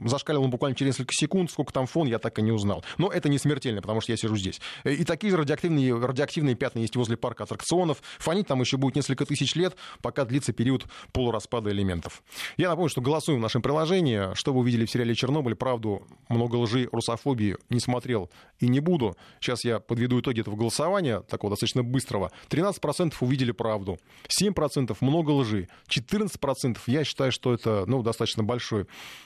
зашкаливал 0.09 0.45
он 0.45 0.51
буквально 0.51 0.77
через 0.77 0.95
несколько 0.95 1.13
секунд, 1.15 1.51
сколько 1.51 1.73
там 1.73 1.87
фон, 1.87 2.07
я 2.07 2.19
так 2.19 2.39
и 2.39 2.43
не 2.43 2.53
узнал. 2.53 2.85
Но 2.99 3.11
это 3.11 3.29
не 3.29 3.39
смертельно, 3.39 3.83
потому 3.83 4.01
что 4.01 4.13
я 4.13 4.17
сижу 4.17 4.37
здесь. 4.37 4.61
Э, 4.85 4.93
и 4.93 5.05
такие 5.05 5.31
же 5.31 5.37
радиоактивные, 5.37 5.99
радиоактивные 5.99 6.55
пятна 6.55 6.81
есть 6.81 6.97
возле 6.97 7.17
парка 7.17 7.45
аттракционов. 7.45 8.03
Фонить 8.19 8.47
там 8.47 8.61
еще 8.61 8.77
будет 8.77 8.97
несколько 8.97 9.25
тысяч 9.27 9.55
лет, 9.55 9.77
пока 10.03 10.25
длится 10.25 10.53
период 10.53 10.87
полураспада 11.13 11.71
элементов. 11.71 12.23
Я 12.57 12.69
напомню, 12.69 12.91
что 12.91 13.01
голосуем 13.01 13.39
в 13.39 13.43
нашем 13.43 13.63
приложении. 13.63 14.35
Что 14.35 14.53
вы 14.53 14.61
увидели 14.61 14.85
в 14.87 14.91
сериале 14.91 15.15
«Чернобыль», 15.15 15.55
правду, 15.55 16.07
много 16.29 16.57
лжи, 16.57 16.89
русофобии 16.93 17.57
не 17.71 17.81
смотрел 17.81 18.31
и 18.61 18.69
не 18.69 18.81
буду. 18.81 19.17
Сейчас 19.41 19.65
я 19.65 19.81
подведу 19.81 20.21
итоги 20.21 20.41
этого 20.41 20.57
голосования, 20.57 21.21
такого 21.21 21.51
достаточно 21.51 21.83
быстрого. 21.83 22.31
13% 22.49 23.15
увидели 23.21 23.53
правду, 23.53 23.99
7% 24.41 24.97
много 25.01 25.31
лжи, 25.31 25.69
14% 25.89 26.79
я 26.87 27.05
считаю, 27.05 27.33
что 27.33 27.53
это 27.53 27.85
ну, 27.87 28.03
достаточно 28.03 28.43
большой 28.43 28.87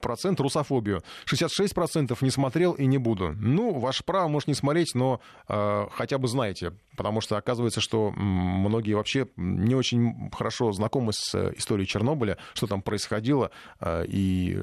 процент 0.00 0.40
русофобию. 0.40 1.02
66% 1.26 2.16
не 2.20 2.30
смотрел 2.30 2.72
и 2.72 2.86
не 2.86 2.98
буду. 2.98 3.34
Ну, 3.38 3.78
ваше 3.78 4.04
право, 4.04 4.28
может, 4.28 4.48
не 4.48 4.54
смотреть, 4.54 4.94
но 4.94 5.20
э, 5.48 5.86
хотя 5.92 6.18
бы 6.18 6.28
знаете. 6.28 6.72
Потому 6.96 7.20
что 7.20 7.36
оказывается, 7.36 7.80
что 7.80 8.10
многие 8.10 8.94
вообще 8.94 9.28
не 9.36 9.74
очень 9.74 10.30
хорошо 10.32 10.72
знакомы 10.72 11.12
с 11.12 11.34
э, 11.34 11.52
историей 11.56 11.86
Чернобыля, 11.86 12.38
что 12.54 12.66
там 12.66 12.82
происходило 12.82 13.50
э, 13.80 14.04
и 14.08 14.58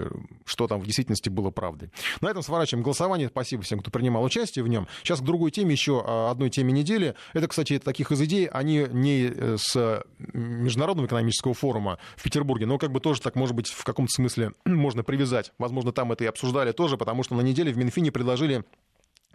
что 0.45 0.67
там 0.67 0.79
в 0.79 0.85
действительности 0.85 1.29
было 1.29 1.51
правдой. 1.51 1.91
На 2.21 2.29
этом 2.29 2.41
сворачиваем 2.41 2.83
голосование. 2.83 3.29
Спасибо 3.29 3.63
всем, 3.63 3.79
кто 3.79 3.91
принимал 3.91 4.23
участие 4.23 4.63
в 4.63 4.67
нем. 4.67 4.87
Сейчас 5.03 5.21
к 5.21 5.23
другой 5.23 5.51
теме, 5.51 5.71
еще 5.71 6.03
э, 6.05 6.31
одной 6.31 6.49
теме 6.49 6.73
недели. 6.73 7.15
Это, 7.33 7.47
кстати, 7.47 7.79
таких 7.79 8.11
из 8.11 8.21
идей, 8.21 8.47
они 8.47 8.87
не 8.91 9.57
с 9.57 10.03
Международного 10.33 11.07
экономического 11.07 11.53
форума 11.53 11.99
в 12.15 12.23
Петербурге, 12.23 12.65
но 12.65 12.77
как 12.77 12.91
бы 12.91 12.99
тоже 12.99 13.21
так, 13.21 13.35
может 13.35 13.55
быть, 13.55 13.69
в 13.69 13.83
каком-то 13.83 14.11
смысле 14.11 14.53
можно 14.65 15.03
привязать 15.03 15.24
привязать. 15.25 15.51
Возможно, 15.57 15.91
там 15.91 16.11
это 16.11 16.23
и 16.23 16.27
обсуждали 16.27 16.71
тоже, 16.71 16.97
потому 16.97 17.23
что 17.23 17.35
на 17.35 17.41
неделе 17.41 17.73
в 17.73 17.77
Минфине 17.77 18.11
предложили 18.11 18.63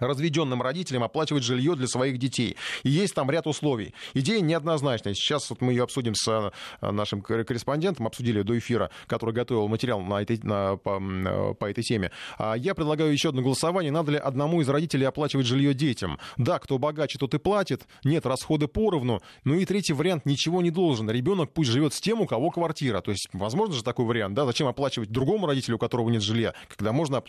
разведенным 0.01 0.63
родителям 0.63 1.05
оплачивать 1.05 1.45
жилье 1.45 1.77
для 1.77 1.87
своих 1.87 2.19
детей. 2.19 2.57
И 2.83 2.91
есть 2.91 3.15
там 3.15 3.31
ряд 3.31 3.47
условий. 3.47 3.95
Идея 4.15 4.41
неоднозначная. 4.41 5.15
Сейчас 5.15 5.49
вот 5.51 5.61
мы 5.61 5.73
ее 5.73 5.85
обсудим 5.85 6.15
с 6.15 6.29
э, 6.29 6.91
нашим 6.91 7.23
корреспондентом, 7.23 8.07
обсудили 8.07 8.43
до 8.43 8.59
эфира, 8.59 8.91
который 9.07 9.35
готовил 9.35 9.69
материал 9.69 10.01
на 10.01 10.23
этой, 10.23 10.39
на, 10.43 10.77
по, 10.77 11.01
э, 11.01 11.55
по 11.55 11.67
этой 11.67 11.83
теме. 11.83 12.11
А 12.39 12.55
я 12.55 12.75
предлагаю 12.75 13.13
еще 13.13 13.31
одно 13.31 13.43
голосование. 13.43 13.93
Надо 13.93 14.13
ли 14.13 14.19
одному 14.19 14.61
из 14.61 14.69
родителей 14.69 15.05
оплачивать 15.05 15.47
жилье 15.47 15.75
детям? 15.75 16.19
Да, 16.37 16.59
кто 16.59 16.79
богаче, 16.79 17.19
тот 17.19 17.35
и 17.35 17.39
платит. 17.39 17.87
Нет, 18.05 18.27
расходы 18.27 18.69
поровну. 18.69 19.21
Ну 19.45 19.55
и 19.55 19.65
третий 19.65 19.93
вариант, 19.93 20.27
ничего 20.27 20.63
не 20.63 20.71
должен. 20.71 21.11
Ребенок 21.11 21.53
пусть 21.53 21.71
живет 21.71 21.95
с 21.95 22.01
тем, 22.01 22.21
у 22.21 22.27
кого 22.27 22.51
квартира. 22.51 23.01
То 23.01 23.11
есть, 23.11 23.29
возможно 23.33 23.75
же 23.75 23.85
такой 23.85 24.07
вариант, 24.07 24.35
да? 24.35 24.47
Зачем 24.47 24.67
оплачивать 24.67 25.11
другому 25.11 25.47
родителю, 25.47 25.77
у 25.77 25.79
которого 25.79 26.09
нет 26.11 26.23
жилья, 26.23 26.55
когда 26.69 26.93
можно 26.93 27.23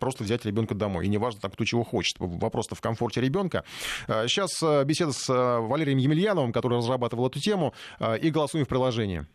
просто 0.00 0.24
взять 0.24 0.44
ребенка 0.44 0.74
домой. 0.74 1.06
И 1.06 1.08
неважно, 1.08 1.40
там, 1.40 1.50
кто 1.50 1.64
чего 1.64 1.84
хочет 1.84 2.13
значит, 2.18 2.40
вопрос-то 2.40 2.74
в 2.74 2.80
комфорте 2.80 3.20
ребенка. 3.20 3.64
Сейчас 4.06 4.62
э, 4.62 4.82
э, 4.82 4.84
беседа 4.84 5.12
с 5.12 5.28
э, 5.28 5.58
Валерием 5.60 5.98
Емельяновым, 5.98 6.52
который 6.52 6.78
разрабатывал 6.78 7.26
эту 7.28 7.40
тему, 7.40 7.74
и 8.20 8.30
голосуем 8.30 8.64
в 8.64 8.68
приложении. 8.68 9.26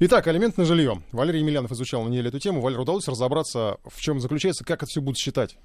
Итак, 0.00 0.26
алиментное 0.26 0.64
жилье. 0.64 1.02
Валерий 1.12 1.40
Емельянов 1.40 1.70
изучал 1.72 2.02
на 2.02 2.08
неделе 2.08 2.28
эту 2.28 2.40
тему. 2.40 2.60
Валерий, 2.60 2.82
удалось 2.82 3.06
разобраться, 3.06 3.78
в 3.84 4.00
чем 4.00 4.20
заключается, 4.20 4.64
как 4.64 4.82
это 4.82 4.86
все 4.86 5.00
будут 5.00 5.18
считать? 5.18 5.56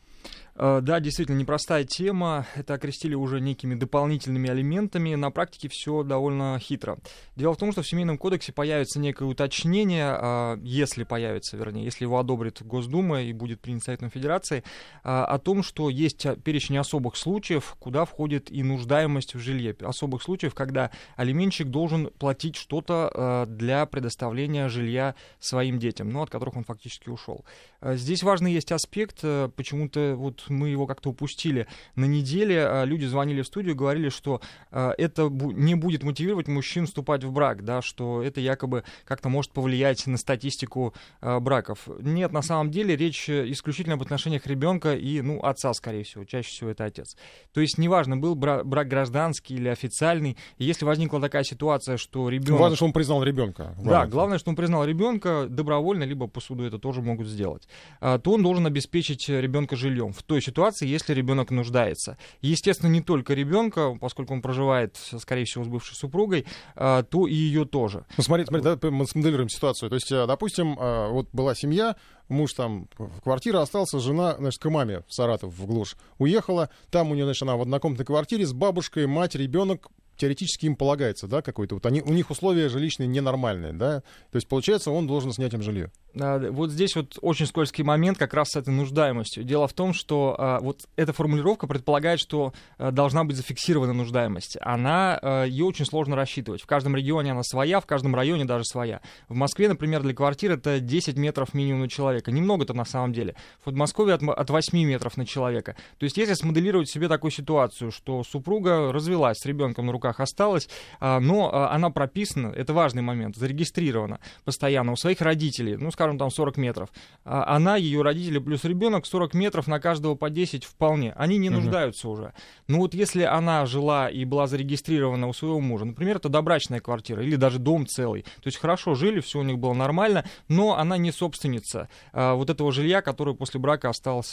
Э, 0.57 0.79
да, 0.81 0.99
действительно, 0.99 1.37
непростая 1.37 1.83
тема. 1.83 2.45
Это 2.55 2.73
окрестили 2.73 3.13
уже 3.13 3.39
некими 3.39 3.75
дополнительными 3.75 4.47
элементами. 4.47 5.13
На 5.15 5.29
практике 5.31 5.69
все 5.69 6.03
довольно 6.03 6.59
хитро. 6.59 6.97
Дело 7.35 7.53
в 7.53 7.57
том, 7.57 7.71
что 7.71 7.83
в 7.83 7.87
Семейном 7.87 8.17
кодексе 8.17 8.51
появится 8.51 8.99
некое 8.99 9.25
уточнение, 9.25 10.07
а, 10.09 10.59
если 10.63 11.03
появится, 11.03 11.57
вернее, 11.57 11.83
если 11.83 12.05
его 12.05 12.17
одобрит 12.17 12.61
Госдума 12.63 13.21
и 13.21 13.33
будет 13.33 13.61
принят 13.61 13.83
Советом 13.83 14.09
Федерации, 14.09 14.63
а, 15.03 15.25
о 15.25 15.37
том, 15.37 15.61
что 15.61 15.89
есть 15.89 16.25
перечень 16.43 16.77
особых 16.77 17.17
случаев, 17.17 17.75
куда 17.79 18.05
входит 18.05 18.51
и 18.51 18.63
нуждаемость 18.63 19.35
в 19.35 19.39
жилье. 19.39 19.75
Особых 19.81 20.23
случаев, 20.23 20.55
когда 20.55 20.89
алименщик 21.15 21.67
должен 21.67 22.07
платить 22.17 22.55
что-то 22.55 23.11
а, 23.13 23.45
для 23.45 23.85
предоставления 23.85 24.69
жилья 24.69 25.13
своим 25.39 25.77
детям, 25.77 26.09
ну, 26.09 26.23
от 26.23 26.31
которых 26.31 26.55
он 26.55 26.63
фактически 26.63 27.09
ушел. 27.09 27.45
Здесь 27.81 28.23
важный 28.23 28.53
есть 28.53 28.71
аспект, 28.71 29.19
э, 29.21 29.49
почему-то 29.55 30.15
вот 30.17 30.45
мы 30.49 30.69
его 30.69 30.87
как-то 30.87 31.09
упустили. 31.09 31.67
На 31.95 32.05
неделе 32.05 32.65
а, 32.65 32.83
люди 32.83 33.05
звонили 33.05 33.41
в 33.41 33.47
студию 33.47 33.73
и 33.73 33.77
говорили, 33.77 34.09
что 34.09 34.41
а, 34.71 34.93
это 34.97 35.29
не 35.29 35.75
будет 35.75 36.03
мотивировать 36.03 36.47
мужчин 36.47 36.85
вступать 36.85 37.23
в 37.23 37.31
брак, 37.31 37.63
да, 37.63 37.81
что 37.81 38.21
это 38.21 38.41
якобы 38.41 38.83
как-то 39.05 39.29
может 39.29 39.51
повлиять 39.51 40.05
на 40.07 40.17
статистику 40.17 40.93
а, 41.21 41.39
браков. 41.39 41.87
Нет, 41.99 42.31
на 42.31 42.41
самом 42.41 42.71
деле 42.71 42.95
речь 42.95 43.29
исключительно 43.29 43.95
об 43.95 44.01
отношениях 44.01 44.47
ребенка 44.47 44.95
и, 44.95 45.21
ну, 45.21 45.39
отца, 45.41 45.73
скорее 45.73 46.03
всего, 46.03 46.25
чаще 46.25 46.49
всего 46.49 46.69
это 46.71 46.85
отец. 46.85 47.15
То 47.53 47.61
есть 47.61 47.77
неважно, 47.77 48.17
был 48.17 48.35
брак 48.35 48.87
гражданский 48.87 49.55
или 49.55 49.67
официальный, 49.67 50.37
если 50.57 50.85
возникла 50.85 51.21
такая 51.21 51.43
ситуация, 51.43 51.97
что 51.97 52.29
ребенок... 52.29 52.57
Главное, 52.57 52.75
что 52.75 52.85
он 52.85 52.93
признал 52.93 53.23
ребенка. 53.23 53.75
Да, 53.83 54.05
главное, 54.07 54.37
что 54.37 54.49
он 54.49 54.55
признал 54.55 54.85
ребенка 54.85 55.47
добровольно, 55.49 56.03
либо 56.03 56.27
по 56.27 56.39
суду 56.39 56.63
это 56.63 56.79
тоже 56.79 57.01
могут 57.01 57.27
сделать, 57.27 57.67
то 57.99 58.21
он 58.25 58.43
должен 58.43 58.65
обеспечить 58.65 59.27
ребенка 59.29 59.75
жильем 59.75 59.96
в 60.05 60.23
той 60.23 60.41
ситуации, 60.41 60.87
если 60.87 61.13
ребенок 61.13 61.51
нуждается. 61.51 62.17
Естественно, 62.41 62.89
не 62.89 63.01
только 63.01 63.33
ребенка, 63.33 63.95
поскольку 63.99 64.33
он 64.33 64.41
проживает, 64.41 64.97
скорее 65.19 65.45
всего, 65.45 65.63
с 65.63 65.67
бывшей 65.67 65.95
супругой, 65.95 66.45
а, 66.75 67.03
то 67.03 67.27
и 67.27 67.33
ее 67.33 67.65
тоже. 67.65 68.05
Ну, 68.17 68.23
смотри, 68.23 68.45
смотри, 68.45 68.63
давай 68.63 68.91
мы 68.91 69.07
смоделируем 69.07 69.49
ситуацию. 69.49 69.89
То 69.89 69.95
есть, 69.95 70.11
э, 70.11 70.25
допустим, 70.27 70.77
э, 70.79 71.09
вот 71.09 71.29
была 71.33 71.55
семья, 71.55 71.95
муж 72.29 72.53
там 72.53 72.87
в 72.97 73.21
квартире 73.21 73.59
остался, 73.59 73.99
жена, 73.99 74.35
значит, 74.37 74.61
к 74.61 74.69
маме 74.69 75.03
в 75.07 75.13
Саратов, 75.13 75.53
в 75.53 75.65
глушь, 75.65 75.95
уехала, 76.17 76.69
там 76.89 77.11
у 77.11 77.15
нее, 77.15 77.25
значит, 77.25 77.43
она 77.43 77.55
в 77.55 77.61
однокомнатной 77.61 78.05
квартире 78.05 78.45
с 78.45 78.53
бабушкой, 78.53 79.07
мать, 79.07 79.35
ребенок, 79.35 79.87
теоретически 80.17 80.65
им 80.65 80.75
полагается, 80.75 81.27
да, 81.27 81.41
какой-то, 81.41 81.75
вот 81.75 81.85
они, 81.85 82.01
у 82.01 82.13
них 82.13 82.29
условия 82.29 82.69
жилищные 82.69 83.07
ненормальные, 83.07 83.73
да, 83.73 84.01
то 84.31 84.35
есть, 84.35 84.47
получается, 84.47 84.91
он 84.91 85.07
должен 85.07 85.31
снять 85.31 85.53
им 85.53 85.61
жилье. 85.61 85.91
Вот 86.13 86.71
здесь 86.71 86.95
вот 86.95 87.17
очень 87.21 87.45
скользкий 87.45 87.83
момент 87.83 88.17
как 88.17 88.33
раз 88.33 88.49
с 88.49 88.55
этой 88.55 88.73
нуждаемостью. 88.73 89.43
Дело 89.43 89.67
в 89.67 89.73
том, 89.73 89.93
что 89.93 90.35
а, 90.37 90.59
вот 90.59 90.87
эта 90.95 91.13
формулировка 91.13 91.67
предполагает, 91.67 92.19
что 92.19 92.53
а, 92.77 92.91
должна 92.91 93.23
быть 93.23 93.35
зафиксирована 93.35 93.93
нуждаемость. 93.93 94.57
Она, 94.61 95.19
а, 95.21 95.43
ее 95.43 95.65
очень 95.65 95.85
сложно 95.85 96.15
рассчитывать. 96.15 96.61
В 96.61 96.65
каждом 96.65 96.95
регионе 96.95 97.31
она 97.31 97.43
своя, 97.43 97.79
в 97.79 97.85
каждом 97.85 98.15
районе 98.15 98.45
даже 98.45 98.63
своя. 98.65 99.01
В 99.29 99.35
Москве, 99.35 99.67
например, 99.67 100.01
для 100.01 100.13
квартиры 100.13 100.55
это 100.55 100.79
10 100.79 101.17
метров 101.17 101.53
минимум 101.53 101.81
на 101.81 101.89
человека. 101.89 102.31
Немного-то 102.31 102.73
на 102.73 102.85
самом 102.85 103.13
деле. 103.13 103.35
В 103.61 103.65
Подмосковье 103.65 104.15
от, 104.15 104.23
от 104.23 104.49
8 104.49 104.77
метров 104.77 105.17
на 105.17 105.25
человека. 105.25 105.75
То 105.99 106.05
есть 106.05 106.17
если 106.17 106.33
смоделировать 106.33 106.89
себе 106.89 107.07
такую 107.07 107.31
ситуацию, 107.31 107.91
что 107.91 108.23
супруга 108.23 108.91
развелась, 108.91 109.37
с 109.37 109.45
ребенком 109.45 109.85
на 109.85 109.91
руках 109.91 110.06
осталась, 110.19 110.69
а, 110.99 111.19
но 111.19 111.49
а, 111.53 111.71
она 111.71 111.89
прописана, 111.89 112.47
это 112.47 112.73
важный 112.73 113.01
момент, 113.01 113.35
зарегистрирована 113.35 114.19
постоянно 114.45 114.93
у 114.93 114.95
своих 114.95 115.21
родителей, 115.21 115.77
ну, 115.77 115.91
скажем, 115.91 116.17
там 116.17 116.29
40 116.31 116.57
метров. 116.57 116.89
А 117.23 117.55
она, 117.55 117.75
ее 117.75 118.01
родители 118.01 118.39
плюс 118.39 118.63
ребенок, 118.63 119.05
40 119.05 119.33
метров 119.33 119.67
на 119.67 119.79
каждого 119.79 120.15
по 120.15 120.29
10 120.29 120.63
вполне. 120.63 121.13
Они 121.17 121.37
не 121.37 121.49
нуждаются 121.49 122.09
уже. 122.09 122.33
Но 122.67 122.79
вот 122.79 122.93
если 122.93 123.23
она 123.23 123.65
жила 123.65 124.09
и 124.09 124.25
была 124.25 124.47
зарегистрирована 124.47 125.27
у 125.27 125.33
своего 125.33 125.59
мужа, 125.59 125.85
например, 125.85 126.17
это 126.17 126.29
добрачная 126.29 126.79
квартира 126.79 127.23
или 127.23 127.35
даже 127.35 127.59
дом 127.59 127.85
целый, 127.85 128.23
то 128.23 128.45
есть 128.47 128.57
хорошо 128.57 128.95
жили, 128.95 129.19
все 129.19 129.39
у 129.39 129.43
них 129.43 129.57
было 129.57 129.73
нормально, 129.73 130.25
но 130.47 130.77
она 130.77 130.97
не 130.97 131.11
собственница 131.11 131.89
вот 132.13 132.49
этого 132.49 132.71
жилья, 132.71 133.01
которое 133.01 133.35
после 133.35 133.59
брака 133.59 133.89
осталось, 133.89 134.31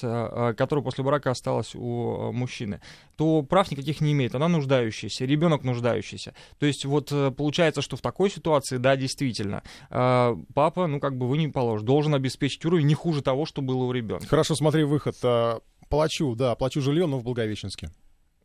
которое 0.56 0.82
после 0.82 1.04
брака 1.04 1.30
осталось 1.30 1.74
у 1.74 2.32
мужчины, 2.32 2.80
то 3.16 3.42
прав 3.42 3.70
никаких 3.70 4.00
не 4.00 4.12
имеет. 4.12 4.34
Она 4.34 4.48
нуждающаяся, 4.48 5.24
ребенок 5.24 5.63
нуждающийся. 5.64 6.35
То 6.59 6.66
есть 6.66 6.85
вот 6.85 7.11
э, 7.12 7.31
получается, 7.31 7.83
что 7.83 7.96
в 7.96 8.00
такой 8.00 8.31
ситуации, 8.31 8.77
да, 8.77 8.96
действительно, 8.96 9.62
а, 9.90 10.37
папа, 10.55 10.87
ну 10.87 11.00
как 11.00 11.16
бы 11.16 11.29
вы 11.29 11.38
не 11.38 11.48
положите 11.48 11.85
должен 11.85 12.14
обеспечить 12.14 12.64
уровень 12.64 12.87
не 12.87 12.94
хуже 12.94 13.22
того, 13.22 13.46
что 13.46 13.62
было 13.62 13.85
у 13.85 13.92
ребенка. 13.92 14.27
Хорошо, 14.27 14.55
смотри, 14.55 14.85
выход. 14.85 15.16
А, 15.22 15.61
плачу, 15.88 16.35
да, 16.35 16.55
плачу 16.55 16.81
жилье, 16.81 17.07
но 17.07 17.18
в 17.18 17.24
Благовещенске. 17.24 17.90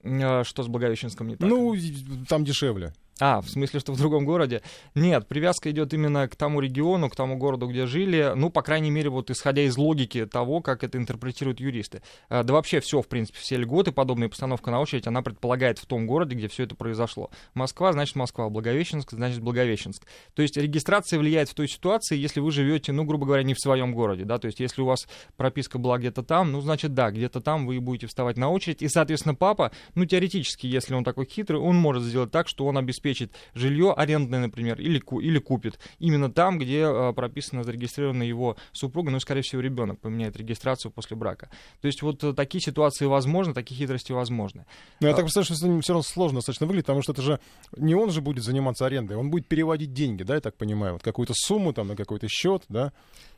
А, 0.04 0.44
что 0.44 0.64
с 0.64 0.68
Благовещенском 0.68 1.28
не 1.28 1.36
так? 1.36 1.50
Ну, 1.50 1.76
там 2.28 2.44
дешевле. 2.44 2.94
А, 3.20 3.42
в 3.42 3.50
смысле, 3.50 3.80
что 3.80 3.92
в 3.92 3.98
другом 3.98 4.26
городе? 4.26 4.62
Нет, 4.96 5.28
привязка 5.28 5.70
идет 5.72 5.94
именно 5.94 6.28
к 6.28 6.36
тому 6.36 6.62
региону, 6.62 7.10
к 7.10 7.16
тому 7.16 7.38
городу, 7.38 7.68
где 7.68 7.86
жили. 7.86 8.32
Ну, 8.36 8.50
по 8.50 8.62
крайней 8.62 8.92
мере, 8.92 9.10
вот 9.10 9.30
исходя 9.30 9.62
из 9.64 9.78
логики 9.78 10.26
того, 10.26 10.62
как 10.62 10.84
это 10.84 10.98
интерпретируют 10.98 11.60
юристы. 11.60 12.02
А, 12.30 12.44
да 12.44 12.54
вообще 12.54 12.80
все, 12.80 13.02
в 13.02 13.08
принципе, 13.08 13.40
все 13.40 13.58
льготы, 13.58 13.92
подобная 13.92 14.30
постановка 14.30 14.72
на 14.72 14.80
очередь, 14.80 15.06
она 15.06 15.22
предполагает 15.22 15.80
в 15.80 15.86
том 15.86 16.08
городе, 16.08 16.36
где 16.36 16.48
все 16.48 16.64
это 16.64 16.76
произошло. 16.76 17.30
Москва, 17.54 17.92
значит 17.92 18.16
Москва, 18.16 18.50
Благовещенск, 18.50 19.12
значит 19.12 19.42
Благовещенск. 19.42 20.06
То 20.34 20.42
есть 20.42 20.56
регистрация 20.56 21.20
влияет 21.20 21.50
в 21.50 21.54
той 21.54 21.68
ситуации, 21.68 22.18
если 22.18 22.40
вы 22.40 22.52
живете, 22.52 22.94
ну, 22.94 23.04
грубо 23.04 23.26
говоря, 23.26 23.44
не 23.44 23.54
в 23.54 23.60
своем 23.60 23.94
городе, 23.94 24.24
да, 24.24 24.38
то 24.38 24.46
есть 24.46 24.60
если 24.60 24.82
у 24.82 24.86
вас 24.86 25.08
прописка 25.36 25.78
была 25.78 25.98
где-то 25.98 26.24
там, 26.24 26.52
ну, 26.54 26.62
значит, 26.62 26.94
да, 26.94 27.12
где-то 27.12 27.42
там 27.42 27.68
вы 27.68 27.80
будете 27.82 28.08
вставать 28.08 28.38
на 28.38 28.50
очередь, 28.50 28.82
и, 28.82 28.88
соответственно, 28.88 29.36
папа, 29.36 29.72
ну, 29.96 30.06
теоретически, 30.06 30.68
если 30.68 30.94
он 30.94 31.04
такой 31.04 31.26
хитрый, 31.26 31.60
он 31.60 31.76
может 31.76 32.04
сделать 32.04 32.32
так, 32.32 32.48
что 32.48 32.66
он 32.66 32.78
обеспечит 32.78 33.09
жилье 33.54 33.94
арендное, 33.94 34.40
например, 34.40 34.80
или, 34.80 35.02
или 35.22 35.40
купит 35.40 35.80
именно 36.00 36.32
там, 36.32 36.60
где 36.60 36.82
э, 36.82 37.14
прописано, 37.14 37.64
зарегистрирована 37.64 38.24
его 38.24 38.58
супруга, 38.72 39.12
ну, 39.12 39.20
скорее 39.20 39.42
всего, 39.42 39.62
ребенок 39.62 40.00
поменяет 40.00 40.38
регистрацию 40.38 40.92
после 40.92 41.16
брака. 41.18 41.50
То 41.82 41.88
есть 41.88 42.02
вот 42.02 42.24
э, 42.24 42.34
такие 42.34 42.62
ситуации 42.62 43.06
возможны, 43.06 43.54
такие 43.54 43.78
хитрости 43.78 44.12
возможны. 44.12 44.66
Но 45.00 45.08
я 45.08 45.14
так 45.14 45.26
представляю, 45.26 45.46
что 45.46 45.56
с 45.56 45.82
все 45.82 45.94
равно 45.94 46.04
сложно 46.04 46.38
достаточно 46.38 46.68
выглядит, 46.68 46.86
потому 46.86 47.02
что 47.02 47.14
это 47.14 47.22
же 47.22 47.40
не 47.78 47.96
он 47.96 48.12
же 48.12 48.22
будет 48.22 48.44
заниматься 48.44 48.86
арендой, 48.86 49.18
он 49.18 49.30
будет 49.30 49.48
переводить 49.48 49.94
деньги, 49.94 50.24
да, 50.24 50.36
я 50.36 50.42
так 50.42 50.56
понимаю, 50.56 50.94
вот 50.94 51.04
какую-то 51.04 51.34
сумму 51.36 51.74
там 51.74 51.88
на 51.88 51.96
какой-то 51.96 52.28
счет, 52.28 52.64
да? 52.70 52.92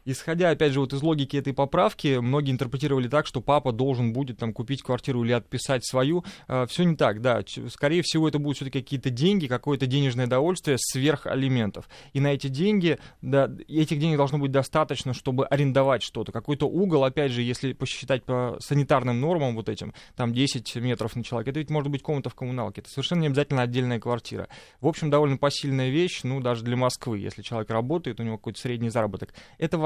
Исходя, 0.05 0.49
опять 0.49 0.73
же, 0.73 0.79
вот 0.79 0.93
из 0.93 1.01
логики 1.01 1.37
этой 1.37 1.53
поправки, 1.53 2.19
многие 2.19 2.51
интерпретировали 2.51 3.07
так, 3.07 3.27
что 3.27 3.41
папа 3.41 3.71
должен 3.71 4.13
будет 4.13 4.37
там 4.37 4.53
купить 4.53 4.81
квартиру 4.81 5.23
или 5.23 5.31
отписать 5.31 5.85
свою. 5.85 6.23
Э, 6.47 6.65
все 6.69 6.83
не 6.83 6.95
так, 6.95 7.21
да. 7.21 7.41
Скорее 7.69 8.01
всего, 8.03 8.27
это 8.27 8.39
будут 8.39 8.57
все-таки 8.57 8.81
какие-то 8.81 9.09
деньги, 9.09 9.47
какое-то 9.47 9.87
денежное 9.87 10.27
удовольствие 10.27 10.77
сверх 10.79 11.27
алиментов. 11.27 11.89
И 12.13 12.19
на 12.19 12.33
эти 12.33 12.47
деньги, 12.47 12.99
да, 13.21 13.51
этих 13.67 13.99
денег 13.99 14.17
должно 14.17 14.37
быть 14.37 14.51
достаточно, 14.51 15.13
чтобы 15.13 15.45
арендовать 15.45 16.03
что-то. 16.03 16.31
Какой-то 16.31 16.67
угол, 16.67 17.03
опять 17.03 17.31
же, 17.31 17.41
если 17.41 17.73
посчитать 17.73 18.23
по 18.23 18.57
санитарным 18.59 19.19
нормам 19.19 19.55
вот 19.55 19.69
этим, 19.69 19.93
там 20.15 20.33
10 20.33 20.75
метров 20.77 21.15
на 21.15 21.23
человека, 21.23 21.51
это 21.51 21.59
ведь 21.59 21.69
может 21.69 21.91
быть 21.91 22.01
комната 22.01 22.29
в 22.29 22.35
коммуналке. 22.35 22.81
Это 22.81 22.89
совершенно 22.89 23.21
не 23.21 23.27
обязательно 23.27 23.63
отдельная 23.63 23.99
квартира. 23.99 24.47
В 24.79 24.87
общем, 24.87 25.09
довольно 25.09 25.37
посильная 25.37 25.89
вещь, 25.89 26.21
ну, 26.23 26.39
даже 26.39 26.63
для 26.63 26.77
Москвы, 26.77 27.19
если 27.19 27.41
человек 27.41 27.69
работает, 27.69 28.19
у 28.19 28.23
него 28.23 28.37
какой-то 28.37 28.59
средний 28.59 28.89
заработок. 28.89 29.33
Это. 29.57 29.81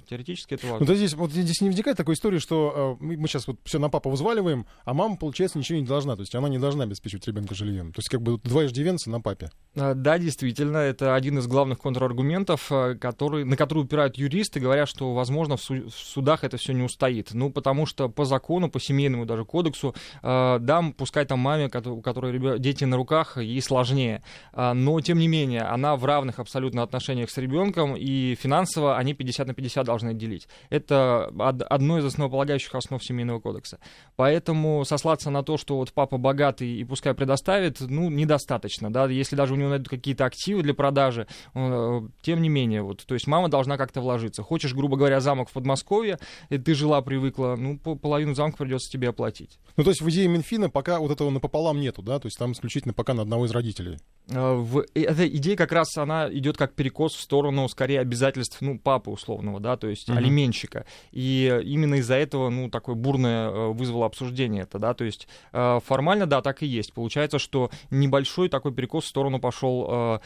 Теоретически 0.00 0.54
это 0.54 0.66
возможно. 0.66 0.86
Ну, 0.92 0.96
здесь, 0.96 1.14
вот 1.14 1.32
здесь 1.32 1.60
не 1.60 1.68
возникает 1.68 1.96
такой 1.96 2.14
истории, 2.14 2.38
что 2.38 2.98
э, 3.00 3.04
мы 3.04 3.28
сейчас 3.28 3.46
вот 3.46 3.58
все 3.64 3.78
на 3.78 3.88
папу 3.88 4.10
взваливаем, 4.10 4.66
а 4.84 4.94
мама, 4.94 5.16
получается, 5.16 5.58
ничего 5.58 5.78
не 5.78 5.86
должна. 5.86 6.16
То 6.16 6.22
есть 6.22 6.34
она 6.34 6.48
не 6.48 6.58
должна 6.58 6.84
обеспечивать 6.84 7.26
ребенка 7.26 7.54
жильем. 7.54 7.92
То 7.92 7.98
есть 7.98 8.08
как 8.08 8.22
бы 8.22 8.38
два 8.38 8.66
иждивенца 8.66 9.10
на 9.10 9.20
папе. 9.20 9.50
А, 9.76 9.94
да, 9.94 10.18
действительно, 10.18 10.78
это 10.78 11.14
один 11.14 11.38
из 11.38 11.46
главных 11.46 11.78
контраргументов, 11.78 12.70
э, 12.70 12.94
который, 12.94 13.44
на 13.44 13.56
который 13.56 13.80
упирают 13.80 14.16
юристы, 14.16 14.60
говоря, 14.60 14.86
что, 14.86 15.14
возможно, 15.14 15.56
в, 15.56 15.62
су- 15.62 15.88
в 15.88 15.94
судах 15.94 16.44
это 16.44 16.56
все 16.56 16.72
не 16.72 16.82
устоит. 16.82 17.30
Ну, 17.32 17.50
потому 17.50 17.86
что 17.86 18.08
по 18.08 18.24
закону, 18.24 18.70
по 18.70 18.80
семейному 18.80 19.26
даже 19.26 19.44
кодексу, 19.44 19.94
э, 20.22 20.58
да, 20.60 20.82
пускай 20.96 21.24
там 21.24 21.40
маме, 21.40 21.66
у 21.66 22.00
которой 22.00 22.58
дети 22.58 22.84
на 22.84 22.96
руках, 22.96 23.36
ей 23.38 23.60
сложнее. 23.60 24.22
Э, 24.52 24.72
но, 24.72 25.00
тем 25.00 25.18
не 25.18 25.28
менее, 25.28 25.62
она 25.62 25.96
в 25.96 26.04
равных 26.04 26.38
абсолютно 26.38 26.82
отношениях 26.82 27.30
с 27.30 27.38
ребенком, 27.38 27.96
и 27.96 28.34
финансово 28.36 28.96
они 28.96 29.14
50 29.14 29.43
на 29.46 29.54
50 29.54 29.84
должны 29.84 30.14
делить. 30.14 30.48
Это 30.70 31.26
одно 31.68 31.98
из 31.98 32.04
основополагающих 32.04 32.74
основ 32.74 33.02
семейного 33.02 33.40
кодекса. 33.40 33.78
Поэтому 34.16 34.84
сослаться 34.84 35.30
на 35.30 35.42
то, 35.42 35.56
что 35.56 35.76
вот 35.76 35.92
папа 35.92 36.18
богатый 36.18 36.68
и 36.68 36.84
пускай 36.84 37.14
предоставит, 37.14 37.80
ну, 37.80 38.10
недостаточно, 38.10 38.92
да, 38.92 39.06
если 39.06 39.36
даже 39.36 39.54
у 39.54 39.56
него 39.56 39.70
найдут 39.70 39.88
какие-то 39.88 40.24
активы 40.24 40.62
для 40.62 40.74
продажи, 40.74 41.26
э, 41.54 42.00
тем 42.22 42.42
не 42.42 42.48
менее, 42.48 42.82
вот, 42.82 43.04
то 43.04 43.14
есть 43.14 43.26
мама 43.26 43.48
должна 43.48 43.76
как-то 43.76 44.00
вложиться. 44.00 44.42
Хочешь, 44.42 44.74
грубо 44.74 44.96
говоря, 44.96 45.20
замок 45.20 45.48
в 45.48 45.52
Подмосковье, 45.52 46.18
и 46.50 46.58
ты 46.58 46.74
жила, 46.74 47.00
привыкла, 47.02 47.56
ну, 47.56 47.78
половину 47.78 48.34
замка 48.34 48.58
придется 48.58 48.90
тебе 48.90 49.08
оплатить. 49.08 49.58
Ну, 49.76 49.84
то 49.84 49.90
есть 49.90 50.00
в 50.00 50.08
идее 50.08 50.28
Минфина 50.28 50.70
пока 50.70 50.98
вот 50.98 51.10
этого 51.10 51.30
напополам 51.30 51.80
нету, 51.80 52.02
да, 52.02 52.18
то 52.18 52.26
есть 52.26 52.38
там 52.38 52.52
исключительно 52.52 52.94
пока 52.94 53.14
на 53.14 53.22
одного 53.22 53.46
из 53.46 53.50
родителей. 53.50 53.98
Э, 54.28 54.54
в, 54.54 54.84
эта 54.94 55.28
идея 55.28 55.56
как 55.56 55.72
раз, 55.72 55.96
она 55.96 56.28
идет 56.32 56.56
как 56.56 56.74
перекос 56.74 57.14
в 57.14 57.20
сторону, 57.20 57.68
скорее, 57.68 58.00
обязательств, 58.00 58.58
ну, 58.60 58.78
папы 58.78 59.10
условного, 59.34 59.60
да, 59.60 59.76
то 59.76 59.88
есть 59.88 60.08
mm-hmm. 60.08 60.16
алименщика. 60.16 60.86
И 61.12 61.60
именно 61.64 61.96
из-за 61.96 62.14
этого, 62.14 62.48
ну, 62.50 62.70
такое 62.70 62.94
бурное 62.94 63.50
э, 63.50 63.68
вызвало 63.72 64.06
обсуждение 64.06 64.62
это, 64.62 64.78
да, 64.78 64.94
то 64.94 65.04
есть 65.04 65.28
э, 65.52 65.80
формально, 65.84 66.26
да, 66.26 66.40
так 66.42 66.62
и 66.62 66.66
есть. 66.66 66.92
Получается, 66.92 67.38
что 67.38 67.70
небольшой 67.90 68.48
такой 68.48 68.72
перекос 68.72 69.04
в 69.04 69.08
сторону 69.08 69.40
пошел 69.40 70.20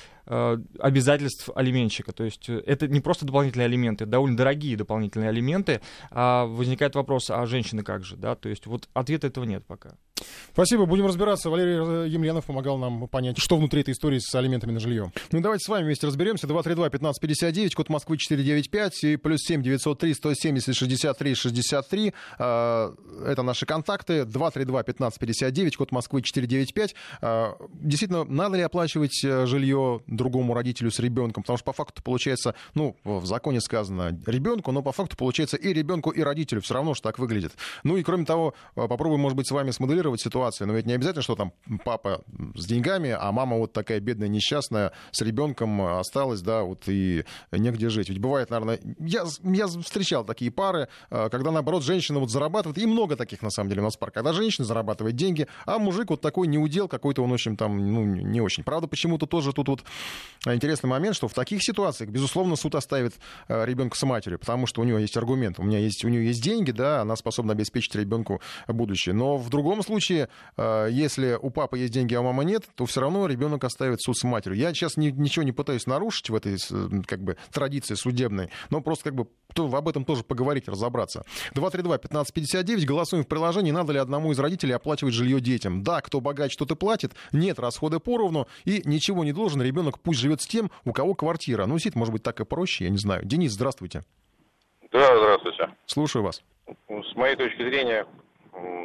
обязательств 0.79 1.49
алименщика. 1.55 2.13
То 2.13 2.25
есть 2.25 2.49
это 2.49 2.87
не 2.87 3.01
просто 3.01 3.25
дополнительные 3.25 3.65
алименты, 3.65 4.05
довольно 4.05 4.37
дорогие 4.37 4.77
дополнительные 4.77 5.31
алименты. 5.31 5.81
А 6.11 6.45
возникает 6.45 6.95
вопрос, 6.95 7.31
а 7.31 7.47
женщины 7.47 7.83
как 7.83 8.05
же, 8.05 8.17
да, 8.17 8.35
то 8.35 8.49
есть 8.49 8.67
вот 8.67 8.89
ответа 8.93 9.29
этого 9.29 9.45
нет 9.45 9.65
пока. 9.67 9.93
Спасибо, 10.53 10.87
будем 10.87 11.07
разбираться. 11.07 11.51
Валерий 11.51 12.11
Емельянов 12.11 12.47
помогал 12.47 12.79
нам 12.79 13.07
понять, 13.09 13.39
что 13.39 13.57
внутри 13.57 13.83
этой 13.83 13.93
истории 13.93 14.19
с 14.19 14.35
алиментами 14.35 14.73
на 14.73 14.81
жилье. 14.81 15.13
Ну 15.31 15.41
давайте 15.41 15.65
с 15.65 15.69
вами 15.69 15.85
вместе 15.85 16.07
разберемся. 16.07 16.47
232-1559, 16.47 17.75
код 17.75 17.89
Москвы 17.89 18.19
495 18.19 19.05
и 19.05 19.17
плюс 19.17 19.41
7 19.43 19.63
903 19.63 20.15
170 20.15 20.75
63 20.75 21.35
63. 21.35 22.13
Это 22.39 23.43
наши 23.43 23.67
контакты. 23.67 24.23
232-1559, 24.23 25.77
код 25.77 25.93
Москвы 25.93 26.23
495. 26.23 26.95
А, 27.21 27.57
действительно, 27.73 28.25
надо 28.25 28.57
ли 28.57 28.63
оплачивать 28.63 29.23
э, 29.25 29.47
жилье 29.47 30.03
другому 30.07 30.55
родителю 30.55 30.91
с 30.91 30.99
ребенком? 30.99 31.43
Потому 31.43 31.57
что 31.57 31.65
по 31.65 31.73
факту 31.73 32.03
получается, 32.03 32.55
ну, 32.75 32.97
в 33.05 33.27
законе 33.27 33.61
сказано 33.61 34.19
ребенку, 34.27 34.73
но 34.73 34.83
по 34.83 34.93
факту 34.93 35.17
получается 35.17 35.57
и 35.57 35.73
ребенку, 35.73 36.11
и 36.11 36.23
родителю. 36.23 36.61
Все 36.63 36.75
равно, 36.75 36.95
что 36.95 37.09
так 37.09 37.19
выглядит. 37.19 37.53
Ну 37.85 37.97
и 37.97 38.03
кроме 38.03 38.25
того, 38.25 38.55
попробуем, 38.75 39.21
может 39.21 39.37
быть, 39.37 39.47
с 39.47 39.51
вами 39.51 39.71
смоделировать 39.71 40.08
ситуацию. 40.17 40.67
Но 40.67 40.75
ведь 40.75 40.87
не 40.87 40.95
обязательно, 40.95 41.23
что 41.23 41.37
там 41.37 41.53
папа 41.85 42.23
с 42.55 42.67
деньгами, 42.67 43.17
а 43.19 43.31
мама 43.33 43.57
вот 43.57 43.73
такая 43.73 44.01
бедная, 44.01 44.29
несчастная, 44.29 44.93
с 45.11 45.21
ребенком 45.21 45.81
осталась, 45.99 46.41
да, 46.41 46.63
вот 46.63 46.85
и 46.89 47.25
негде 47.53 47.89
жить. 47.89 48.09
Ведь 48.09 48.19
бывает, 48.19 48.51
наверное, 48.51 48.81
я, 48.99 49.25
я 49.43 49.67
встречал 49.67 50.25
такие 50.25 50.51
пары, 50.51 50.89
э, 51.11 51.29
когда, 51.31 51.51
наоборот, 51.51 51.83
женщина 51.83 52.19
вот 52.19 52.31
зарабатывает, 52.31 52.79
и 52.79 52.87
много 52.87 53.17
таких, 53.17 53.43
на 53.43 53.51
самом 53.51 53.71
деле, 53.71 53.83
у 53.83 53.85
нас 53.85 53.97
пар, 53.97 54.11
когда 54.11 54.33
женщина 54.33 54.67
зарабатывает 54.67 55.17
деньги, 55.17 55.47
а 55.67 55.79
мужик 55.79 56.11
вот 56.11 56.21
такой 56.21 56.47
неудел 56.47 56.89
какой-то, 56.89 57.23
он, 57.23 57.31
в 57.31 57.35
общем, 57.35 57.57
там, 57.57 57.77
ну, 57.93 58.05
не 58.05 58.41
очень. 58.41 58.65
Правда, 58.65 58.89
почему-то 58.89 59.27
тоже 59.27 59.53
тут 59.53 59.69
вот 59.69 59.85
интересный 60.47 60.89
момент, 60.89 61.17
что 61.17 61.29
в 61.29 61.35
таких 61.35 61.63
ситуациях, 61.63 62.11
безусловно, 62.11 62.57
суд 62.57 62.75
оставит 62.75 63.15
э, 63.49 63.65
ребенка 63.65 63.97
с 63.97 64.03
матерью, 64.03 64.39
потому 64.39 64.67
что 64.67 64.81
у 64.81 64.85
него 64.85 64.99
есть 64.99 65.17
аргумент, 65.17 65.59
у 65.59 65.63
меня 65.63 65.79
есть, 65.79 66.05
у 66.05 66.09
нее 66.09 66.27
есть 66.27 66.43
деньги, 66.43 66.71
да, 66.71 67.03
она 67.03 67.17
способна 67.17 67.53
обеспечить 67.53 67.95
ребенку 67.95 68.41
будущее. 68.67 69.15
Но 69.15 69.37
в 69.37 69.49
другом 69.51 69.83
случае, 69.83 69.98
э, 70.01 70.89
если 70.91 71.39
у 71.41 71.51
папы 71.51 71.79
есть 71.79 71.93
деньги, 71.93 72.15
а 72.15 72.21
у 72.21 72.25
мамы 72.25 72.45
нет, 72.45 72.65
то 72.75 72.87
все 72.87 73.01
равно 73.01 73.27
ребенок 73.27 73.65
оставит 73.65 74.01
суд 74.01 74.17
с 74.17 74.25
матерью. 74.25 74.59
Я 74.59 74.73
сейчас 74.73 74.97
ни, 74.97 75.11
ничего 75.11 75.45
не 75.45 75.53
пытаюсь 75.53 75.87
нарушить 75.87 76.31
в 76.31 76.35
этой 76.35 76.57
как 77.07 77.23
бы 77.23 77.37
традиции 77.53 77.95
судебной, 77.95 78.51
но 78.71 78.81
просто 78.81 79.05
как 79.05 79.15
бы 79.15 79.29
то, 79.55 79.73
об 79.75 79.89
этом 79.89 80.05
тоже 80.05 80.25
поговорить, 80.25 80.69
разобраться. 80.69 81.25
232-1559, 81.55 82.85
голосуем 82.85 83.25
в 83.25 83.29
приложении, 83.29 83.71
надо 83.71 83.93
ли 83.93 83.99
одному 83.99 84.33
из 84.33 84.39
родителей 84.39 84.73
оплачивать 84.73 85.15
жилье 85.15 85.41
детям. 85.41 85.83
Да, 85.83 86.01
кто 86.01 86.21
богаче, 86.21 86.57
тот 86.57 86.71
и 86.71 86.77
платит, 86.77 87.13
нет, 87.33 87.59
расходы 87.59 87.99
поровну, 87.99 88.47
и 88.65 88.83
ничего 88.85 89.25
не 89.25 89.33
должен, 89.33 89.63
ребенок 89.63 90.01
пусть 90.01 90.21
живет 90.21 90.43
с 90.43 90.47
тем, 90.47 90.71
у 90.85 90.93
кого 90.93 91.15
квартира. 91.15 91.67
Ну, 91.67 91.79
сидит, 91.79 91.97
может 91.97 92.13
быть, 92.13 92.23
так 92.23 92.41
и 92.41 92.45
проще, 92.45 92.85
я 92.85 92.91
не 92.91 92.99
знаю. 92.99 93.25
Денис, 93.25 93.53
здравствуйте. 93.53 94.05
Да, 94.93 95.17
здравствуйте. 95.17 95.69
Слушаю 95.87 96.23
вас. 96.23 96.43
С 96.89 97.15
моей 97.15 97.37
точки 97.37 97.63
зрения, 97.63 98.07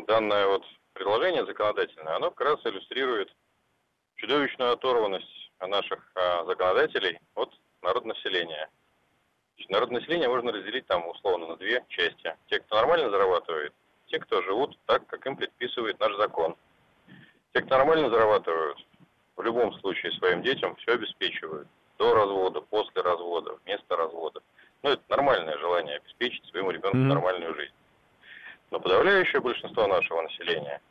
данное 0.08 0.48
вот 0.48 0.64
предложение 1.04 1.46
законодательное, 1.46 2.16
оно 2.16 2.32
как 2.32 2.48
раз 2.48 2.60
иллюстрирует 2.66 3.30
чудовищную 4.16 4.72
оторванность 4.72 5.52
наших 5.60 6.00
а, 6.16 6.46
законодателей 6.46 7.20
от 7.36 7.54
народонаселения. 7.82 8.70
Народонаселение 9.68 10.30
можно 10.30 10.54
разделить 10.54 10.88
там 10.88 11.06
условно 11.08 11.48
на 11.48 11.58
две 11.58 11.84
части. 11.90 12.36
Те, 12.48 12.60
кто 12.60 12.76
нормально 12.78 13.10
зарабатывает, 13.10 13.74
те, 14.08 14.20
кто 14.20 14.42
живут 14.44 14.78
так, 14.86 15.06
как 15.08 15.26
им 15.26 15.36
предписывает 15.36 16.00
наш 16.00 16.16
закон. 16.16 16.56
Те, 17.54 17.62
кто 17.62 17.78
нормально 17.78 18.10
зарабатывают, 18.10 18.78
в 19.36 19.42
любом 19.42 19.74
случае 19.80 20.14
своим 20.14 20.42
детям 20.42 20.76
все 20.78 20.94
обеспечивают. 20.94 21.68
До 21.98 22.14
развода, 22.14 22.62
после 22.62 23.02
развода, 23.02 23.58
вместо 23.66 23.98
развода. 23.98 24.42
Ну, 24.84 24.92
это 24.92 25.04
нормальное 25.10 25.58
желание 25.58 25.98
обеспечить 25.98 26.46
своему 26.46 26.72
ребенку 26.72 26.98
mm-hmm. 26.98 27.14
нормальную 27.14 27.56
жизнь. 27.56 27.74
Но 28.72 28.80
подавляющее 28.80 29.42
большинство 29.42 29.88
нашего 29.88 30.22
населения, 30.22 30.82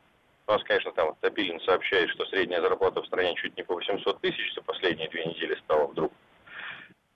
нас, 0.53 0.62
конечно, 0.64 0.92
там 0.92 1.14
Топилин 1.20 1.61
сообщает, 1.61 2.11
что 2.11 2.24
средняя 2.26 2.61
зарплата 2.61 3.03
в 3.03 3.07
стране 3.07 3.34
чуть 3.36 3.57
не 3.57 3.62
по 3.62 3.74
800 3.74 4.20
тысяч 4.20 4.55
за 4.55 4.62
последние 4.62 5.09
две 5.09 5.24
недели 5.24 5.55
стала 5.64 5.86
вдруг. 5.86 6.12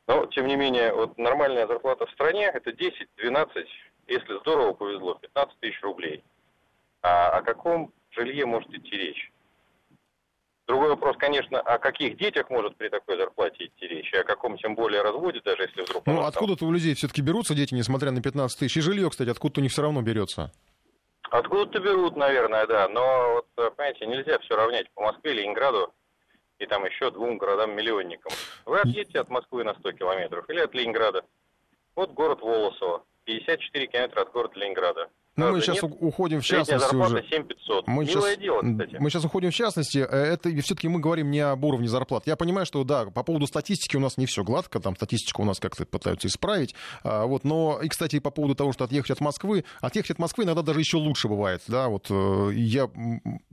Но, 0.07 0.27
тем 0.27 0.47
не 0.47 0.57
менее, 0.57 0.93
вот 0.93 1.19
нормальная 1.19 1.67
зарплата 1.67 2.07
в 2.07 2.11
стране 2.13 2.47
это 2.47 2.71
10-12, 2.71 3.67
если 4.07 4.39
здорово 4.41 4.73
повезло, 4.73 5.15
15 5.15 5.59
тысяч 5.61 5.81
рублей. 5.83 6.23
А 7.03 7.31
о 7.31 7.43
каком 7.43 7.93
жилье 8.11 8.47
может 8.47 8.73
идти 8.73 8.97
речь? 8.97 9.33
Другой 10.67 10.89
вопрос, 10.91 11.17
конечно, 11.17 11.61
о 11.61 11.79
каких 11.79 12.17
детях 12.17 12.51
может 12.51 12.77
при 12.77 12.89
такой 12.89 13.17
зарплате 13.17 13.67
идти 13.67 13.87
речь, 13.87 14.13
и 14.13 14.17
о 14.17 14.25
каком 14.25 14.59
тем 14.59 14.75
более 14.75 15.03
разводе, 15.03 15.41
даже 15.45 15.63
если 15.63 15.83
вдруг... 15.83 16.05
Ну, 16.07 16.23
откуда-то 16.25 16.65
у 16.65 16.73
людей 16.73 16.95
все-таки 16.95 17.23
берутся 17.23 17.55
дети, 17.55 17.75
несмотря 17.75 18.11
на 18.11 18.21
15 18.21 18.59
тысяч. 18.59 18.77
И 18.77 18.81
жилье, 18.81 19.09
кстати, 19.11 19.29
откуда-то 19.29 19.61
у 19.61 19.63
них 19.63 19.71
все 19.71 19.83
равно 19.83 20.03
берется. 20.03 20.53
Откуда-то 21.39 21.81
берут, 21.81 22.17
наверное, 22.17 22.67
да. 22.67 22.89
Но, 22.89 23.35
вот, 23.35 23.47
э, 23.59 23.71
понимаете, 23.71 24.07
нельзя 24.07 24.39
все 24.39 24.57
равнять 24.57 24.91
по 24.93 25.03
Москве, 25.03 25.35
Ленинграду 25.35 25.93
и 26.59 26.65
там 26.65 26.87
еще 26.87 27.11
двум 27.11 27.37
городам-миллионникам. 27.37 28.33
Вы 28.65 28.81
отъедете 28.81 29.21
от 29.21 29.29
Москвы 29.29 29.63
на 29.63 29.75
100 29.75 29.93
километров 29.93 30.49
или 30.49 30.61
от 30.61 30.75
Ленинграда. 30.75 31.27
Вот 31.95 32.13
город 32.13 32.41
Волосово, 32.41 33.05
54 33.25 33.87
километра 33.87 34.23
от 34.23 34.33
города 34.33 34.59
Ленинграда. 34.59 35.11
Ну, 35.37 35.53
мы 35.53 35.61
сейчас 35.61 35.83
нет. 35.83 35.93
уходим 36.01 36.41
в 36.41 36.45
частности 36.45 36.95
уже. 36.95 37.23
7500. 37.29 37.87
Мы 37.87 38.05
Милое 38.05 38.07
сейчас, 38.07 38.39
дело, 38.39 38.63
кстати. 38.63 38.97
Мы 38.99 39.11
сейчас 39.11 39.25
уходим 39.25 39.51
в 39.51 39.55
частности. 39.55 39.99
Э, 39.99 40.17
это 40.33 40.49
все-таки 40.63 40.89
мы 40.89 40.99
говорим 40.99 41.31
не 41.31 41.41
об 41.41 41.63
уровне 41.63 41.89
зарплат. 41.89 42.27
Я 42.27 42.37
понимаю, 42.37 42.65
что 42.65 42.83
да, 42.85 43.05
по 43.07 43.23
поводу 43.23 43.47
статистики 43.47 43.97
у 43.97 44.01
нас 44.01 44.17
не 44.17 44.25
все 44.25 44.45
гладко, 44.45 44.81
там 44.81 44.97
статистику 44.97 45.43
у 45.43 45.45
нас 45.45 45.61
как-то 45.61 45.85
пытаются 45.85 46.29
исправить. 46.29 46.75
А, 47.05 47.27
вот, 47.27 47.45
но 47.45 47.79
и, 47.83 47.89
кстати, 47.89 48.19
по 48.19 48.31
поводу 48.31 48.55
того, 48.55 48.73
что 48.73 48.85
отъехать 48.85 49.11
от 49.11 49.21
Москвы, 49.21 49.65
отъехать 49.81 50.13
от 50.13 50.19
Москвы 50.19 50.45
иногда 50.45 50.63
даже 50.63 50.81
еще 50.81 50.97
лучше 50.97 51.29
бывает. 51.29 51.63
Да, 51.69 51.89
вот 51.89 52.07
э, 52.09 52.51
я 52.55 52.89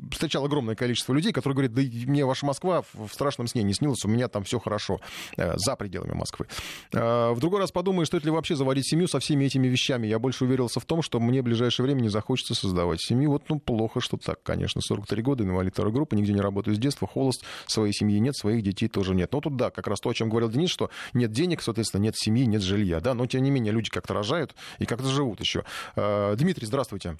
встречал 0.09 0.45
огромное 0.45 0.75
количество 0.75 1.13
людей, 1.13 1.33
которые 1.33 1.55
говорят, 1.55 1.73
да 1.73 1.81
мне 1.81 2.25
ваша 2.25 2.45
Москва 2.45 2.83
в 2.93 3.09
страшном 3.11 3.47
сне 3.47 3.63
не 3.63 3.73
снилась, 3.73 4.05
у 4.05 4.07
меня 4.07 4.29
там 4.29 4.45
все 4.45 4.57
хорошо 4.59 5.01
э, 5.35 5.57
за 5.57 5.75
пределами 5.75 6.13
Москвы. 6.13 6.47
В 6.91 7.35
другой 7.39 7.59
раз 7.59 7.71
подумаю, 7.71 8.05
стоит 8.05 8.23
ли 8.23 8.31
вообще 8.31 8.55
заводить 8.55 8.87
семью 8.87 9.07
со 9.07 9.19
всеми 9.19 9.45
этими 9.45 9.67
вещами. 9.67 10.07
Я 10.07 10.19
больше 10.19 10.45
уверился 10.45 10.79
в 10.79 10.85
том, 10.85 11.01
что 11.01 11.19
мне 11.19 11.41
в 11.41 11.45
ближайшее 11.73 11.85
время 11.85 12.01
не 12.01 12.09
захочется 12.09 12.53
создавать 12.53 13.01
семью. 13.01 13.31
Вот, 13.31 13.43
ну, 13.49 13.59
плохо, 13.59 13.99
что 13.99 14.17
так, 14.17 14.41
конечно. 14.43 14.81
43 14.81 15.21
года, 15.21 15.43
инвалид 15.43 15.73
второй 15.73 15.91
группы, 15.91 16.15
нигде 16.15 16.33
не 16.33 16.41
работаю 16.41 16.75
с 16.75 16.79
детства, 16.79 17.07
холост, 17.07 17.43
своей 17.65 17.93
семьи 17.93 18.19
нет, 18.19 18.35
своих 18.35 18.63
детей 18.63 18.87
тоже 18.87 19.15
нет. 19.15 19.31
Но 19.31 19.41
тут, 19.41 19.55
да, 19.55 19.69
как 19.69 19.87
раз 19.87 19.99
то, 19.99 20.09
о 20.09 20.13
чем 20.13 20.29
говорил 20.29 20.49
Денис, 20.49 20.69
что 20.69 20.89
нет 21.13 21.31
денег, 21.31 21.61
соответственно, 21.61 22.01
нет 22.01 22.15
семьи, 22.15 22.45
нет 22.45 22.61
жилья, 22.61 22.99
да, 22.99 23.13
но, 23.13 23.25
тем 23.25 23.43
не 23.43 23.51
менее, 23.51 23.73
люди 23.73 23.89
как-то 23.89 24.13
рожают 24.13 24.55
и 24.79 24.85
как-то 24.85 25.07
живут 25.07 25.39
еще. 25.39 25.63
А, 25.95 26.35
Дмитрий, 26.35 26.67
здравствуйте. 26.67 27.17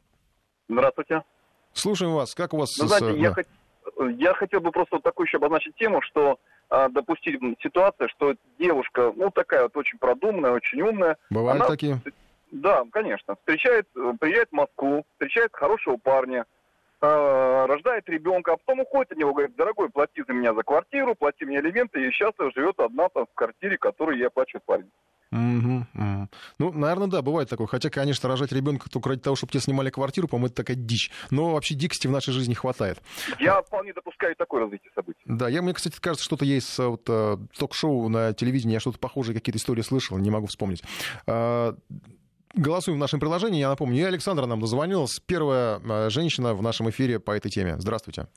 Здравствуйте. 0.69 1.23
Слушаем 1.73 2.13
вас. 2.13 2.35
Как 2.35 2.53
у 2.53 2.57
вас... 2.57 2.69
Ну, 2.79 2.87
знаете, 2.87 3.13
с... 3.13 3.17
я, 3.17 3.33
хот... 3.33 3.45
я 4.17 4.33
хотел 4.33 4.61
бы 4.61 4.71
просто 4.71 4.97
вот 4.97 5.03
такую 5.03 5.25
еще 5.25 5.37
обозначить 5.37 5.75
тему, 5.75 6.01
что 6.01 6.39
а, 6.69 6.89
допустить 6.89 7.39
ситуация, 7.61 8.07
что 8.09 8.35
девушка, 8.59 9.11
ну, 9.15 9.31
такая 9.31 9.63
вот 9.63 9.75
очень 9.75 9.97
продуманная, 9.97 10.51
очень 10.51 10.81
умная. 10.81 11.17
Бывают 11.29 11.61
она... 11.61 11.69
такие? 11.69 11.99
Да, 12.53 12.83
конечно. 12.91 13.35
Встречает, 13.35 13.87
э, 13.95 14.13
приезжает 14.19 14.49
в 14.49 14.53
Москву, 14.53 15.03
встречает 15.13 15.49
хорошего 15.53 15.97
парня, 15.97 16.45
э, 17.01 17.65
рождает 17.65 18.07
ребенка, 18.07 18.53
а 18.53 18.57
потом 18.57 18.81
уходит 18.81 19.11
от 19.11 19.17
него, 19.17 19.33
говорит, 19.33 19.55
дорогой, 19.55 19.89
плати 19.89 20.23
за 20.27 20.33
меня 20.33 20.53
за 20.53 20.61
квартиру, 20.61 21.15
плати 21.15 21.45
мне 21.45 21.57
элементы, 21.59 22.05
и 22.05 22.11
счастливо 22.11 22.51
живет 22.55 22.79
одна 22.79 23.09
там 23.09 23.25
в 23.25 23.33
квартире, 23.33 23.79
которую 23.79 24.19
я 24.19 24.29
плачу 24.29 24.59
парень. 24.63 24.91
Угу, 25.31 25.87
угу. 25.95 26.29
Ну, 26.59 26.71
наверное, 26.73 27.07
да, 27.07 27.23
бывает 27.23 27.49
такое. 27.49 27.65
Хотя, 27.65 27.89
конечно, 27.89 28.29
рожать 28.29 28.51
ребенка 28.51 28.87
только 28.87 29.09
ради 29.09 29.21
того, 29.21 29.35
чтобы 29.35 29.51
тебе 29.51 29.61
снимали 29.61 29.89
квартиру, 29.89 30.27
по-моему, 30.27 30.47
это 30.47 30.57
такая 30.57 30.77
дичь. 30.77 31.09
Но 31.31 31.53
вообще 31.53 31.73
дикости 31.73 32.05
в 32.05 32.11
нашей 32.11 32.33
жизни 32.33 32.53
хватает. 32.53 33.01
Я 33.39 33.63
вполне 33.63 33.93
допускаю 33.93 34.35
такое 34.35 34.61
развитие 34.61 34.91
событий. 34.93 35.21
Да, 35.25 35.49
я, 35.49 35.63
мне, 35.63 35.73
кстати, 35.73 35.99
кажется, 35.99 36.23
что-то 36.23 36.45
есть 36.45 36.77
вот, 36.77 37.01
э, 37.07 37.37
ток-шоу 37.57 38.09
на 38.09 38.33
телевидении, 38.33 38.75
я 38.75 38.79
что-то 38.79 38.99
похожее, 38.99 39.35
какие-то 39.35 39.57
истории 39.57 39.81
слышал, 39.81 40.19
не 40.19 40.29
могу 40.29 40.45
вспомнить. 40.45 40.83
Голосуем 42.55 42.97
в 42.97 43.01
нашем 43.01 43.19
приложении. 43.19 43.59
Я 43.59 43.69
напомню, 43.69 43.97
я 43.97 44.07
Александра 44.07 44.45
нам 44.45 44.59
дозвонилась. 44.59 45.19
Первая 45.25 45.79
э, 45.79 46.09
женщина 46.11 46.53
в 46.53 46.61
нашем 46.61 46.87
эфире 46.91 47.19
по 47.19 47.31
этой 47.31 47.49
теме. 47.49 47.75
Здравствуйте. 47.79 48.27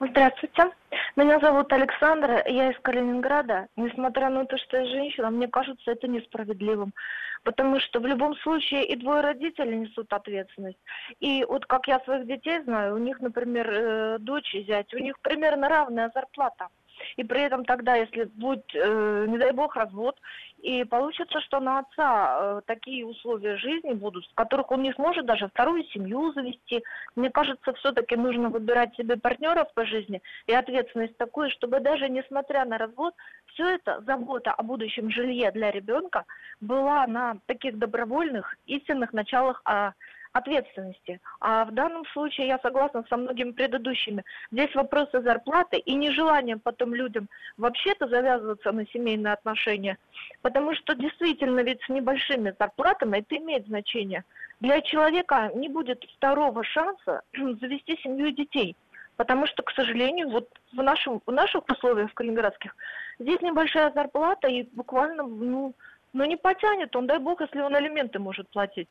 Здравствуйте. 0.00 0.70
Меня 1.14 1.38
зовут 1.38 1.70
Александра, 1.72 2.42
я 2.46 2.72
из 2.72 2.80
Калининграда. 2.80 3.68
Несмотря 3.76 4.30
на 4.30 4.46
то, 4.46 4.56
что 4.56 4.78
я 4.78 4.86
женщина, 4.86 5.30
мне 5.30 5.46
кажется 5.46 5.90
это 5.90 6.08
несправедливым. 6.08 6.94
Потому 7.42 7.80
что 7.80 8.00
в 8.00 8.06
любом 8.06 8.34
случае 8.38 8.86
и 8.86 8.96
двое 8.96 9.20
родителей 9.20 9.76
несут 9.76 10.10
ответственность. 10.12 10.78
И 11.20 11.44
вот 11.46 11.66
как 11.66 11.86
я 11.86 12.00
своих 12.00 12.26
детей 12.26 12.62
знаю, 12.64 12.94
у 12.94 12.98
них, 12.98 13.20
например, 13.20 13.70
э, 13.70 14.18
дочь 14.20 14.54
и 14.54 14.64
зять, 14.64 14.92
у 14.94 14.98
них 14.98 15.20
примерно 15.20 15.68
равная 15.68 16.10
зарплата. 16.14 16.68
И 17.16 17.24
при 17.24 17.42
этом 17.42 17.64
тогда, 17.64 17.96
если 17.96 18.24
будет, 18.24 18.64
э, 18.74 19.26
не 19.28 19.38
дай 19.38 19.52
бог, 19.52 19.76
развод, 19.76 20.18
и 20.58 20.84
получится, 20.84 21.40
что 21.42 21.60
на 21.60 21.80
отца 21.80 22.38
э, 22.38 22.60
такие 22.66 23.06
условия 23.06 23.56
жизни 23.56 23.92
будут, 23.92 24.24
в 24.26 24.34
которых 24.34 24.70
он 24.70 24.82
не 24.82 24.92
сможет 24.94 25.26
даже 25.26 25.48
вторую 25.48 25.84
семью 25.84 26.32
завести. 26.32 26.82
Мне 27.16 27.30
кажется, 27.30 27.72
все-таки 27.74 28.16
нужно 28.16 28.48
выбирать 28.48 28.94
себе 28.96 29.16
партнеров 29.16 29.72
по 29.74 29.84
жизни 29.84 30.22
и 30.46 30.54
ответственность 30.54 31.16
такую, 31.18 31.50
чтобы 31.50 31.80
даже 31.80 32.08
несмотря 32.08 32.64
на 32.64 32.78
развод, 32.78 33.14
все 33.46 33.74
это 33.74 34.00
забота 34.06 34.52
о 34.52 34.62
будущем 34.62 35.10
жилье 35.10 35.50
для 35.52 35.70
ребенка 35.70 36.24
была 36.60 37.06
на 37.06 37.36
таких 37.46 37.78
добровольных 37.78 38.56
истинных 38.66 39.12
началах 39.12 39.60
о 39.64 39.92
ответственности. 40.34 41.20
А 41.40 41.64
в 41.64 41.72
данном 41.72 42.04
случае 42.06 42.48
я 42.48 42.58
согласна 42.58 43.04
со 43.08 43.16
многими 43.16 43.52
предыдущими. 43.52 44.24
Здесь 44.50 44.74
вопросы 44.74 45.22
зарплаты 45.22 45.78
и 45.78 45.94
нежеланием 45.94 46.58
потом 46.58 46.92
людям 46.92 47.28
вообще-то 47.56 48.08
завязываться 48.08 48.72
на 48.72 48.84
семейные 48.88 49.32
отношения. 49.32 49.96
Потому 50.42 50.74
что 50.74 50.94
действительно 50.94 51.60
ведь 51.60 51.82
с 51.82 51.88
небольшими 51.88 52.52
зарплатами 52.58 53.18
это 53.18 53.36
имеет 53.36 53.66
значение. 53.66 54.24
Для 54.60 54.80
человека 54.80 55.52
не 55.54 55.68
будет 55.68 56.04
второго 56.16 56.64
шанса 56.64 57.22
завести 57.32 57.96
семью 58.02 58.26
и 58.26 58.32
детей. 58.32 58.76
Потому 59.16 59.46
что, 59.46 59.62
к 59.62 59.70
сожалению, 59.70 60.30
вот 60.30 60.48
в, 60.72 60.82
нашем, 60.82 61.22
в 61.24 61.30
наших 61.30 61.62
условиях, 61.70 62.10
в 62.10 62.14
калининградских, 62.14 62.74
здесь 63.20 63.40
небольшая 63.40 63.92
зарплата 63.92 64.48
и 64.48 64.68
буквально, 64.72 65.22
ну, 65.22 65.74
ну 66.12 66.24
не 66.24 66.36
потянет 66.36 66.96
он, 66.96 67.06
дай 67.06 67.18
бог, 67.20 67.40
если 67.40 67.60
он 67.60 67.76
алименты 67.76 68.18
может 68.18 68.48
платить. 68.48 68.88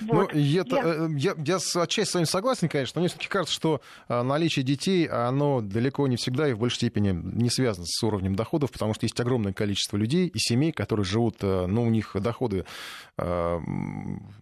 Вот. 0.00 0.32
Ну, 0.32 0.38
я, 0.38 0.64
я... 0.66 0.82
Э, 0.82 1.08
я, 1.16 1.34
я 1.38 1.56
отчасти 1.56 2.10
с 2.10 2.14
вами 2.14 2.24
согласен, 2.24 2.68
конечно, 2.68 2.98
но 2.98 3.00
мне 3.02 3.08
все-таки 3.08 3.28
кажется, 3.28 3.54
что 3.54 3.80
а, 4.08 4.22
наличие 4.22 4.64
детей, 4.64 5.06
оно 5.06 5.60
далеко 5.60 6.06
не 6.06 6.16
всегда 6.16 6.48
и 6.48 6.52
в 6.52 6.58
большей 6.58 6.76
степени 6.76 7.10
не 7.10 7.50
связано 7.50 7.86
с 7.86 8.02
уровнем 8.02 8.34
доходов, 8.34 8.70
потому 8.70 8.94
что 8.94 9.04
есть 9.04 9.18
огромное 9.20 9.52
количество 9.52 9.96
людей 9.96 10.28
и 10.28 10.38
семей, 10.38 10.72
которые 10.72 11.04
живут, 11.04 11.36
э, 11.42 11.66
ну, 11.66 11.82
у 11.82 11.90
них 11.90 12.12
доходы 12.14 12.64
а, 13.16 13.60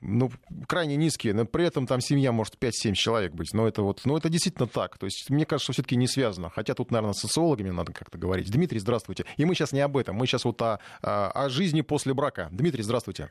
ну, 0.00 0.30
крайне 0.66 0.96
низкие, 0.96 1.34
но 1.34 1.44
при 1.44 1.66
этом 1.66 1.86
там 1.86 2.00
семья 2.00 2.32
может 2.32 2.56
5-7 2.56 2.94
человек 2.94 3.32
быть, 3.32 3.52
но 3.52 3.68
это 3.68 3.82
вот, 3.82 4.02
ну, 4.04 4.16
это 4.16 4.28
действительно 4.28 4.66
так, 4.66 4.98
то 4.98 5.06
есть 5.06 5.30
мне 5.30 5.46
кажется, 5.46 5.64
что 5.64 5.72
все-таки 5.74 5.96
не 5.96 6.08
связано, 6.08 6.50
хотя 6.50 6.74
тут, 6.74 6.90
наверное, 6.90 7.14
с 7.14 7.20
социологами 7.20 7.70
надо 7.70 7.92
как-то 7.92 8.18
говорить. 8.18 8.50
Дмитрий, 8.50 8.78
здравствуйте. 8.78 9.24
И 9.36 9.44
мы 9.44 9.54
сейчас 9.54 9.72
не 9.72 9.80
об 9.80 9.96
этом, 9.96 10.16
мы 10.16 10.26
сейчас 10.26 10.44
вот 10.44 10.60
о, 10.62 10.78
о 11.02 11.48
жизни 11.48 11.80
после 11.80 12.14
брака. 12.14 12.48
Дмитрий, 12.50 12.82
здравствуйте. 12.82 13.30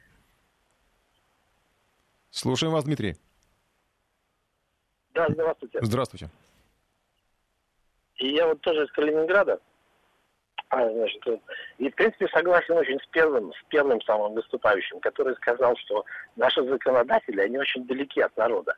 Слушаем 2.33 2.73
вас, 2.73 2.83
Дмитрий. 2.83 3.15
Да, 5.13 5.27
здравствуйте. 5.29 5.77
Здравствуйте. 5.83 6.29
И 8.15 8.29
я 8.29 8.47
вот 8.47 8.59
тоже 8.61 8.85
из 8.85 8.91
Калининграда. 8.91 9.59
А, 10.69 10.89
значит, 10.89 11.21
и, 11.77 11.89
в 11.91 11.93
принципе, 11.93 12.27
согласен 12.29 12.75
очень 12.75 12.99
с 12.99 13.05
первым, 13.11 13.53
с 13.53 13.63
первым 13.69 14.01
самым 14.01 14.33
выступающим, 14.33 14.99
который 15.01 15.35
сказал, 15.35 15.77
что 15.77 16.05
наши 16.35 16.63
законодатели, 16.63 17.39
они 17.39 17.59
очень 17.59 17.85
далеки 17.85 18.21
от 18.21 18.35
народа. 18.35 18.75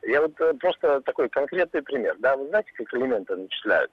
Я 0.00 0.22
вот 0.22 0.40
э, 0.40 0.54
просто 0.54 1.02
такой 1.02 1.28
конкретный 1.28 1.82
пример. 1.82 2.16
Да, 2.20 2.38
вы 2.38 2.48
знаете, 2.48 2.72
как 2.72 2.94
элементы 2.94 3.36
начисляют? 3.36 3.92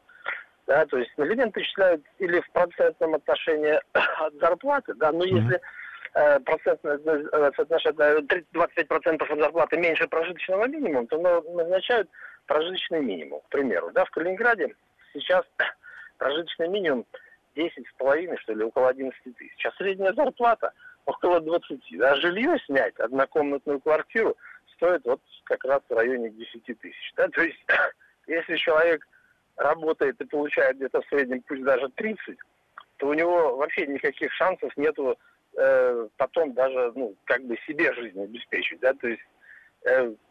Да, 0.68 0.86
то 0.86 0.98
есть 0.98 1.12
элементы 1.18 1.60
начисляют 1.60 2.02
или 2.20 2.40
в 2.40 2.50
процентном 2.52 3.16
отношении 3.16 3.78
от 3.92 4.34
зарплаты, 4.36 4.94
да, 4.94 5.12
но 5.12 5.26
если 5.26 5.56
Э, 5.56 5.60
процентное 6.14 6.98
соотношение 7.56 8.22
25% 8.54 9.24
от 9.24 9.40
зарплаты 9.40 9.78
меньше 9.78 10.08
прожиточного 10.08 10.68
минимума, 10.68 11.08
то 11.08 11.18
назначают 11.54 12.10
прожиточный 12.48 13.02
минимум. 13.02 13.42
К 13.42 13.50
примеру, 13.50 13.92
да, 13.92 14.06
в 14.06 14.12
Калининграде 14.12 14.76
сейчас 15.14 15.46
прожиточный 16.18 16.68
минимум 16.68 17.06
10 17.56 17.88
с 17.88 17.94
половиной, 17.98 18.38
что 18.38 18.54
ли, 18.54 18.64
около 18.64 18.90
11 18.90 19.38
тысяч. 19.38 19.66
А 19.66 19.72
средняя 19.78 20.14
зарплата 20.14 20.74
около 21.06 21.40
20. 21.40 21.80
Да, 21.98 22.16
жилье 22.18 22.58
снять, 22.66 22.96
однокомнатную 23.00 23.80
квартиру, 23.80 24.38
стоит 24.76 25.06
вот 25.06 25.22
как 25.46 25.64
раз 25.66 25.82
в 25.88 25.94
районе 25.94 26.30
10 26.30 26.64
тысяч. 26.80 27.14
Да? 27.16 27.28
То 27.30 27.42
есть, 27.42 27.60
если 28.28 28.56
человек 28.56 29.08
работает 29.58 30.20
и 30.20 30.26
получает 30.26 30.78
где-то 30.78 31.02
в 31.02 31.08
среднем, 31.08 31.42
пусть 31.42 31.64
даже 31.64 31.90
30, 31.90 32.38
то 32.98 33.08
у 33.08 33.14
него 33.14 33.58
вообще 33.58 33.86
никаких 33.88 34.32
шансов 34.34 34.76
нету 34.78 35.18
э, 35.58 36.08
потом 36.18 36.54
даже, 36.54 36.92
ну, 36.96 37.16
как 37.26 37.44
бы 37.46 37.58
себе 37.68 37.94
жизнь 37.94 38.22
обеспечить, 38.22 38.80
да, 38.80 38.94
то 38.94 39.08
есть 39.08 39.22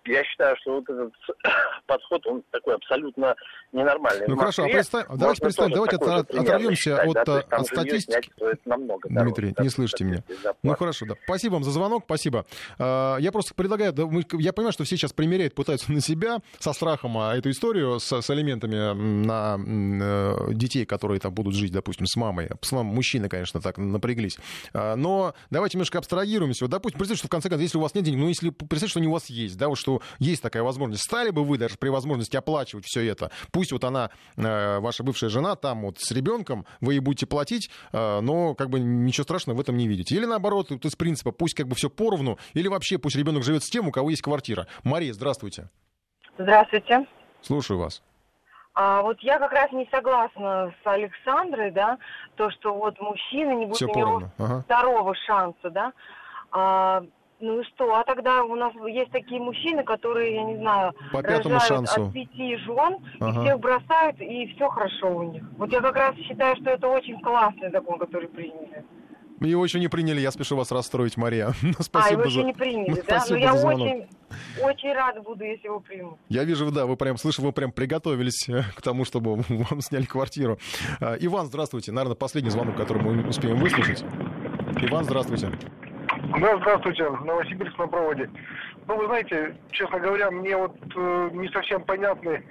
я 0.07 0.25
считаю, 0.25 0.57
что 0.61 0.75
вот 0.75 0.89
этот 0.89 1.13
подход, 1.87 2.27
он 2.27 2.43
такой 2.51 2.75
абсолютно 2.75 3.35
ненормальный. 3.73 4.27
Ну 4.29 4.37
хорошо, 4.37 4.65
а 4.65 4.69
представь, 4.69 5.07
давайте 5.15 5.43
представим, 5.43 5.73
давайте 5.73 5.97
от, 5.97 6.31
оторвемся 6.31 7.01
от, 7.03 7.15
да, 7.25 7.41
от 7.51 7.67
статистики. 7.67 8.31
Намного 8.65 9.09
Дмитрий, 9.09 9.55
не 9.59 9.69
слышите 9.69 10.05
меня. 10.05 10.23
Ну 10.63 10.75
хорошо, 10.75 11.07
да. 11.07 11.15
Спасибо 11.25 11.55
вам 11.55 11.65
за 11.65 11.71
звонок, 11.71 12.05
спасибо. 12.07 12.47
А, 12.79 13.17
я 13.19 13.33
просто 13.33 13.55
предлагаю, 13.55 13.93
да, 13.93 14.07
мы, 14.07 14.25
я 14.33 14.53
понимаю, 14.53 14.73
что 14.73 14.85
все 14.85 14.97
сейчас 14.97 15.13
примеряют, 15.13 15.55
пытаются 15.55 15.93
на 15.93 16.01
себя 16.01 16.39
со 16.59 16.73
страхом 16.73 17.19
а, 17.19 17.37
эту 17.37 17.51
историю 17.51 17.99
с, 18.01 18.21
с 18.21 18.31
элементами 18.31 18.95
на 19.27 19.59
э, 19.59 20.53
детей, 20.55 20.85
которые 20.87 21.21
там 21.21 21.33
будут 21.35 21.55
жить, 21.55 21.73
допустим, 21.73 22.07
с 22.07 22.17
мамой. 22.17 22.49
С 22.61 22.73
мамой 22.73 22.95
мужчины, 22.95 23.29
конечно, 23.29 23.61
так 23.61 23.79
напряглись. 23.79 24.39
Но 24.73 25.35
давайте 25.51 25.77
немножко 25.77 25.99
абстрагируемся. 25.99 26.65
Вот, 26.65 26.71
допустим, 26.71 26.99
представьте, 26.99 27.21
что 27.21 27.29
в 27.29 27.31
конце 27.31 27.49
концов, 27.49 27.63
если 27.63 27.79
у 27.79 27.81
вас 27.81 27.95
нет 27.95 28.05
денег, 28.05 28.19
ну 28.19 28.29
если 28.29 28.51
представьте, 28.51 28.89
что 28.89 29.01
они 29.01 29.09
у 29.09 29.13
вас 29.13 29.27
есть, 29.27 29.40
да, 29.49 29.69
вот 29.69 29.79
что 29.79 30.01
есть 30.19 30.43
такая 30.43 30.63
возможность, 30.63 31.03
стали 31.03 31.31
бы 31.31 31.45
вы 31.45 31.59
даже 31.59 31.77
при 31.77 31.89
возможности 31.89 32.37
оплачивать 32.37 32.85
все 32.87 33.07
это? 33.07 33.31
Пусть 33.53 33.73
вот 33.73 33.85
она, 33.85 34.11
э, 34.37 34.79
ваша 34.79 35.03
бывшая 35.03 35.29
жена, 35.31 35.57
там 35.57 35.83
вот 35.83 35.99
с 35.99 36.11
ребенком, 36.13 36.67
вы 36.81 36.95
ей 36.95 37.01
будете 37.01 37.27
платить, 37.27 37.71
э, 37.93 38.21
но 38.21 38.55
как 38.55 38.71
бы 38.71 38.81
ничего 38.81 39.25
страшного 39.25 39.57
в 39.57 39.61
этом 39.61 39.77
не 39.77 39.89
видите. 39.89 40.15
Или 40.15 40.27
наоборот, 40.27 40.71
вот 40.71 40.85
из 40.85 40.97
принципа, 40.97 41.33
пусть 41.33 41.55
как 41.55 41.67
бы 41.67 41.75
все 41.75 41.91
поровну, 41.91 42.39
или 42.55 42.69
вообще 42.69 42.99
пусть 42.99 43.17
ребенок 43.17 43.43
живет 43.43 43.63
с 43.65 43.71
тем, 43.71 43.89
у 43.89 43.93
кого 43.93 44.11
есть 44.11 44.23
квартира. 44.23 44.67
Мария, 44.85 45.13
здравствуйте. 45.13 45.69
Здравствуйте. 46.39 47.07
Слушаю 47.43 47.79
вас. 47.79 48.03
А 48.75 49.03
вот 49.03 49.19
я 49.21 49.39
как 49.39 49.53
раз 49.53 49.73
не 49.73 49.89
согласна 49.93 50.73
с 50.83 50.87
Александрой, 50.87 51.71
да, 51.71 51.99
то, 52.37 52.51
что 52.51 52.75
вот 52.75 52.99
мужчина 53.01 53.53
не 53.53 53.67
будет 53.67 53.77
Все 53.77 53.87
у 53.87 53.95
него 53.95 54.23
ага. 54.39 54.63
второго 54.63 55.15
шанса, 55.27 55.71
да. 55.71 55.93
А, 56.53 57.03
ну 57.41 57.61
и 57.61 57.65
что? 57.65 57.95
А 57.95 58.05
тогда 58.05 58.43
у 58.45 58.55
нас 58.55 58.73
есть 58.89 59.11
такие 59.11 59.41
мужчины, 59.41 59.83
которые, 59.85 60.35
я 60.35 60.45
не 60.45 60.57
знаю, 60.59 60.93
По 61.13 61.23
пятому 61.23 61.59
шансу. 61.61 62.05
от 62.07 62.13
пяти 62.13 62.57
жен, 62.59 62.97
Ага. 63.21 63.41
и 63.41 63.45
всех 63.45 63.61
бросают, 63.61 64.21
и 64.21 64.47
все 64.55 64.69
хорошо 64.69 65.09
у 65.17 65.23
них. 65.25 65.43
Вот 65.59 65.73
я 65.73 65.81
как 65.81 65.97
раз 65.97 66.15
считаю, 66.17 66.57
что 66.57 66.71
это 66.71 66.89
очень 66.89 67.21
классный 67.21 67.71
закон, 67.71 67.99
который 67.99 68.29
приняли. 68.29 68.85
Его 69.41 69.65
еще 69.65 69.81
не 69.81 69.89
приняли, 69.89 70.21
я 70.21 70.31
спешу 70.33 70.55
вас 70.55 70.71
расстроить, 70.71 71.17
Мария. 71.17 71.53
Ну, 71.63 71.73
а, 71.79 71.83
Спасибо 71.83 72.21
его 72.21 72.29
еще 72.31 72.41
за... 72.41 72.47
не 72.47 72.53
приняли, 72.53 72.91
Ну, 72.91 72.97
да? 72.97 73.03
Но 73.09 73.17
спасибо 73.21 73.39
я 73.39 73.53
за 73.53 73.59
звонок. 73.59 73.89
очень, 73.89 74.07
очень 74.63 74.93
рада 74.93 75.23
буду, 75.23 75.45
если 75.45 75.67
его 75.67 75.81
примут. 75.81 76.19
Я 76.29 76.45
вижу, 76.45 76.71
да, 76.71 76.85
вы 76.85 76.97
прям, 76.97 77.17
слышу, 77.17 77.41
вы 77.41 77.53
прям 77.53 77.73
приготовились 77.73 78.47
э, 78.51 78.63
к 78.77 78.83
тому, 78.83 79.07
чтобы 79.07 79.37
вам 79.49 79.81
сняли 79.81 80.05
квартиру. 80.05 80.59
А, 81.01 81.15
Иван, 81.19 81.47
здравствуйте. 81.47 81.91
Наверное, 81.91 82.17
последний 82.17 82.51
звонок, 82.51 82.77
который 82.77 83.03
мы 83.03 83.27
успеем 83.27 83.57
выслушать. 83.57 84.05
Иван, 84.83 85.05
здравствуйте. 85.05 85.49
Да, 86.23 86.57
здравствуйте, 86.59 87.09
Новосибирск 87.09 87.79
на 87.79 87.87
проводе. 87.87 88.31
Ну, 88.87 88.97
вы 88.97 89.07
знаете, 89.07 89.57
честно 89.71 89.99
говоря, 89.99 90.31
мне 90.31 90.57
вот 90.57 90.77
э, 90.95 91.31
не 91.33 91.49
совсем 91.49 91.83
понятны 91.85 92.45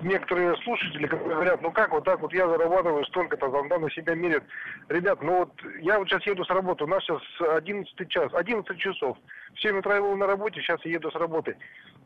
некоторые 0.00 0.56
слушатели, 0.64 1.06
которые 1.06 1.34
говорят, 1.34 1.62
ну 1.62 1.70
как 1.70 1.92
вот 1.92 2.04
так 2.04 2.20
вот 2.20 2.32
я 2.32 2.48
зарабатываю 2.48 3.04
столько-то, 3.04 3.48
там, 3.48 3.68
да, 3.68 3.78
на 3.78 3.88
себя 3.90 4.14
мерят. 4.14 4.42
Ребят, 4.88 5.22
ну 5.22 5.40
вот 5.40 5.52
я 5.80 5.98
вот 5.98 6.08
сейчас 6.08 6.26
еду 6.26 6.44
с 6.44 6.50
работы, 6.50 6.84
у 6.84 6.88
нас 6.88 7.04
сейчас 7.04 7.22
11 7.40 8.08
час, 8.08 8.32
11 8.34 8.78
часов. 8.78 9.16
В 9.54 9.60
7 9.60 9.78
утра 9.78 9.96
я 9.96 10.02
был 10.02 10.16
на 10.16 10.26
работе, 10.26 10.60
сейчас 10.60 10.84
я 10.84 10.92
еду 10.92 11.10
с 11.10 11.14
работы. 11.14 11.56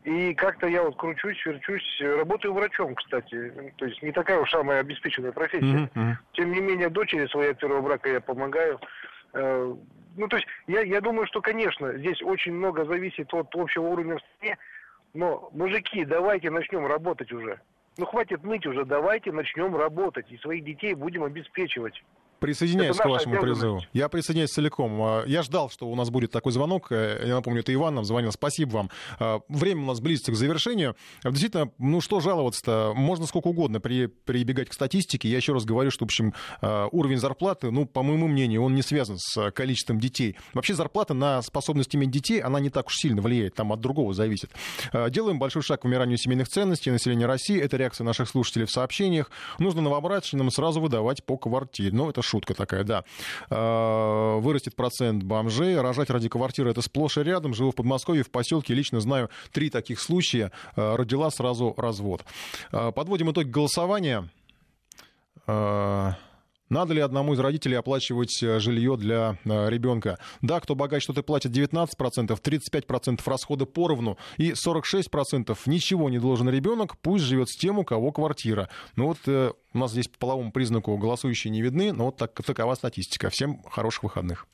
И 0.03 0.33
как-то 0.35 0.67
я 0.67 0.83
вот 0.83 0.95
кручусь, 0.95 1.43
верчусь, 1.45 2.01
работаю 2.01 2.53
врачом, 2.53 2.93
кстати. 2.95 3.73
То 3.77 3.85
есть 3.85 4.01
не 4.03 4.11
такая 4.11 4.39
уж 4.39 4.51
самая 4.51 4.81
обеспеченная 4.81 5.31
профессия. 5.31 5.89
Мгм. 5.95 6.17
Тем 6.33 6.51
не 6.51 6.61
менее, 6.61 6.89
дочери 6.89 7.25
своей 7.27 7.51
от 7.51 7.59
первого 7.59 7.81
брака 7.81 8.09
я 8.09 8.21
помогаю. 8.21 8.79
Э, 9.37 9.75
Ну, 10.17 10.27
то 10.27 10.37
есть, 10.37 10.47
я, 10.65 10.81
я 10.81 10.99
думаю, 10.99 11.27
что, 11.27 11.41
конечно, 11.41 11.93
здесь 11.95 12.21
очень 12.23 12.53
много 12.53 12.85
зависит 12.85 13.31
от 13.35 13.55
общего 13.55 13.83
уровня 13.83 14.17
в 14.17 14.21
стране, 14.21 14.57
но, 15.13 15.49
мужики, 15.53 16.05
давайте 16.05 16.49
начнем 16.49 16.87
работать 16.87 17.31
уже. 17.31 17.59
Ну, 17.97 18.05
хватит 18.07 18.43
ныть 18.43 18.65
уже, 18.65 18.83
давайте 18.83 19.31
начнем 19.31 19.75
работать, 19.75 20.31
и 20.31 20.37
своих 20.37 20.63
детей 20.63 20.95
будем 20.95 21.23
обеспечивать. 21.23 22.03
Присоединяюсь 22.39 22.97
к 22.97 23.05
вашему 23.05 23.39
призыву. 23.39 23.81
Я 23.93 24.09
присоединяюсь 24.09 24.51
целиком. 24.51 25.01
А, 25.01 25.23
Я 25.25 25.43
ждал, 25.43 25.69
что 25.69 25.87
у 25.89 25.95
нас 25.95 26.09
будет 26.09 26.31
такой 26.31 26.51
звонок. 26.51 26.91
Э, 26.91 27.23
Я 27.25 27.35
напомню, 27.35 27.61
это 27.61 27.73
Иван 27.73 27.95
нам 27.95 28.05
звонил. 28.05 28.31
Спасибо 28.31 28.69
вам. 28.73 28.89
А, 29.19 29.39
Время 29.49 29.83
у 29.83 29.85
нас 29.85 29.99
близится 29.99 30.31
к 30.31 30.35
завершению. 30.35 30.95
А, 31.23 31.29
Действительно, 31.31 31.71
ну 31.77 32.01
что 32.01 32.19
жаловаться-то? 32.19 32.93
Можно 32.95 33.25
сколько 33.25 33.47
угодно 33.47 33.79
при, 33.79 34.05
прибегать 34.07 34.69
к 34.69 34.73
статистике. 34.73 35.29
Я 35.29 35.37
еще 35.37 35.53
раз 35.53 35.65
говорю, 35.65 35.91
что, 35.91 36.05
в 36.05 36.07
общем, 36.07 36.33
уровень 36.61 37.17
зарплаты, 37.17 37.71
ну, 37.71 37.85
по 37.85 38.03
моему 38.03 38.27
мнению, 38.27 38.63
он 38.63 38.75
не 38.75 38.81
связан 38.81 39.17
с 39.19 39.51
количеством 39.51 39.99
детей. 39.99 40.35
Вообще 40.53 40.73
зарплата 40.73 41.13
на 41.13 41.41
способность 41.41 41.95
иметь 41.95 42.11
детей, 42.11 42.39
она 42.39 42.59
не 42.59 42.69
так 42.69 42.87
уж 42.87 42.95
сильно 42.95 43.21
влияет, 43.21 43.55
там 43.55 43.71
от 43.73 43.79
другого 43.79 44.13
зависит. 44.13 44.51
Делаем 45.09 45.39
большой 45.39 45.61
шаг 45.61 45.81
к 45.81 45.83
вымиранию 45.85 46.17
семейных 46.17 46.47
ценностей 46.49 46.91
населения 46.91 47.25
России. 47.25 47.59
Это 47.59 47.77
реакция 47.77 48.05
наших 48.05 48.29
слушателей 48.29 48.65
в 48.65 48.71
сообщениях. 48.71 49.31
Нужно 49.59 49.81
новобрачным 49.81 50.49
сразу 50.51 50.81
выдавать 50.81 51.23
по 51.23 51.37
квартире. 51.37 51.91
Ну, 51.91 52.09
это 52.09 52.21
шутка 52.27 52.53
такая, 52.53 52.83
да. 52.83 53.03
А, 53.49 54.37
Вырастет 54.39 54.75
процент 54.75 55.23
бомжей. 55.23 55.79
Рожать 55.79 56.09
ради 56.09 56.29
квартиры 56.29 56.71
это 56.71 56.81
сплошь 56.81 57.17
и 57.17 57.23
рядом. 57.23 57.53
Живу 57.53 57.71
в 57.71 57.75
Подмосковье, 57.75 58.23
в 58.23 58.31
поселке. 58.31 58.73
Лично 58.73 58.99
знаю 58.99 59.29
три 59.51 59.69
таких 59.69 59.99
случая. 59.99 60.51
А, 60.75 60.95
Родила 60.97 61.31
сразу 61.31 61.73
развод. 61.77 62.23
А, 62.71 62.91
Подводим 62.91 63.31
итог 63.31 63.45
голосования. 63.45 64.29
Надо 66.69 66.93
ли 66.93 67.01
одному 67.01 67.33
из 67.33 67.39
родителей 67.39 67.75
оплачивать 67.75 68.41
э, 68.43 68.59
жилье 68.59 68.97
для 68.97 69.37
э, 69.45 69.69
ребенка? 69.69 70.19
Да, 70.41 70.59
кто 70.59 70.75
богаче, 70.75 71.07
тот 71.07 71.19
и 71.19 71.21
платит 71.21 71.51
19%, 71.51 71.87
35% 71.97 73.21
расходы 73.25 73.65
поровну 73.65 74.17
и 74.37 74.51
46% 74.51 75.57
ничего 75.65 76.09
не 76.09 76.19
должен 76.19 76.49
ребенок, 76.49 76.97
пусть 76.97 77.23
живет 77.23 77.49
с 77.49 77.55
тем, 77.55 77.79
у 77.79 77.83
кого 77.83 78.11
квартира. 78.11 78.69
Ну 78.95 79.07
вот 79.07 79.19
э, 79.27 79.51
у 79.73 79.77
нас 79.77 79.91
здесь 79.91 80.07
по 80.07 80.17
половому 80.19 80.51
признаку 80.51 80.97
голосующие 80.97 81.51
не 81.51 81.61
видны, 81.61 81.93
но 81.93 82.05
вот 82.05 82.17
так, 82.17 82.33
такова 82.43 82.75
статистика. 82.75 83.29
Всем 83.29 83.61
хороших 83.63 84.03
выходных. 84.03 84.47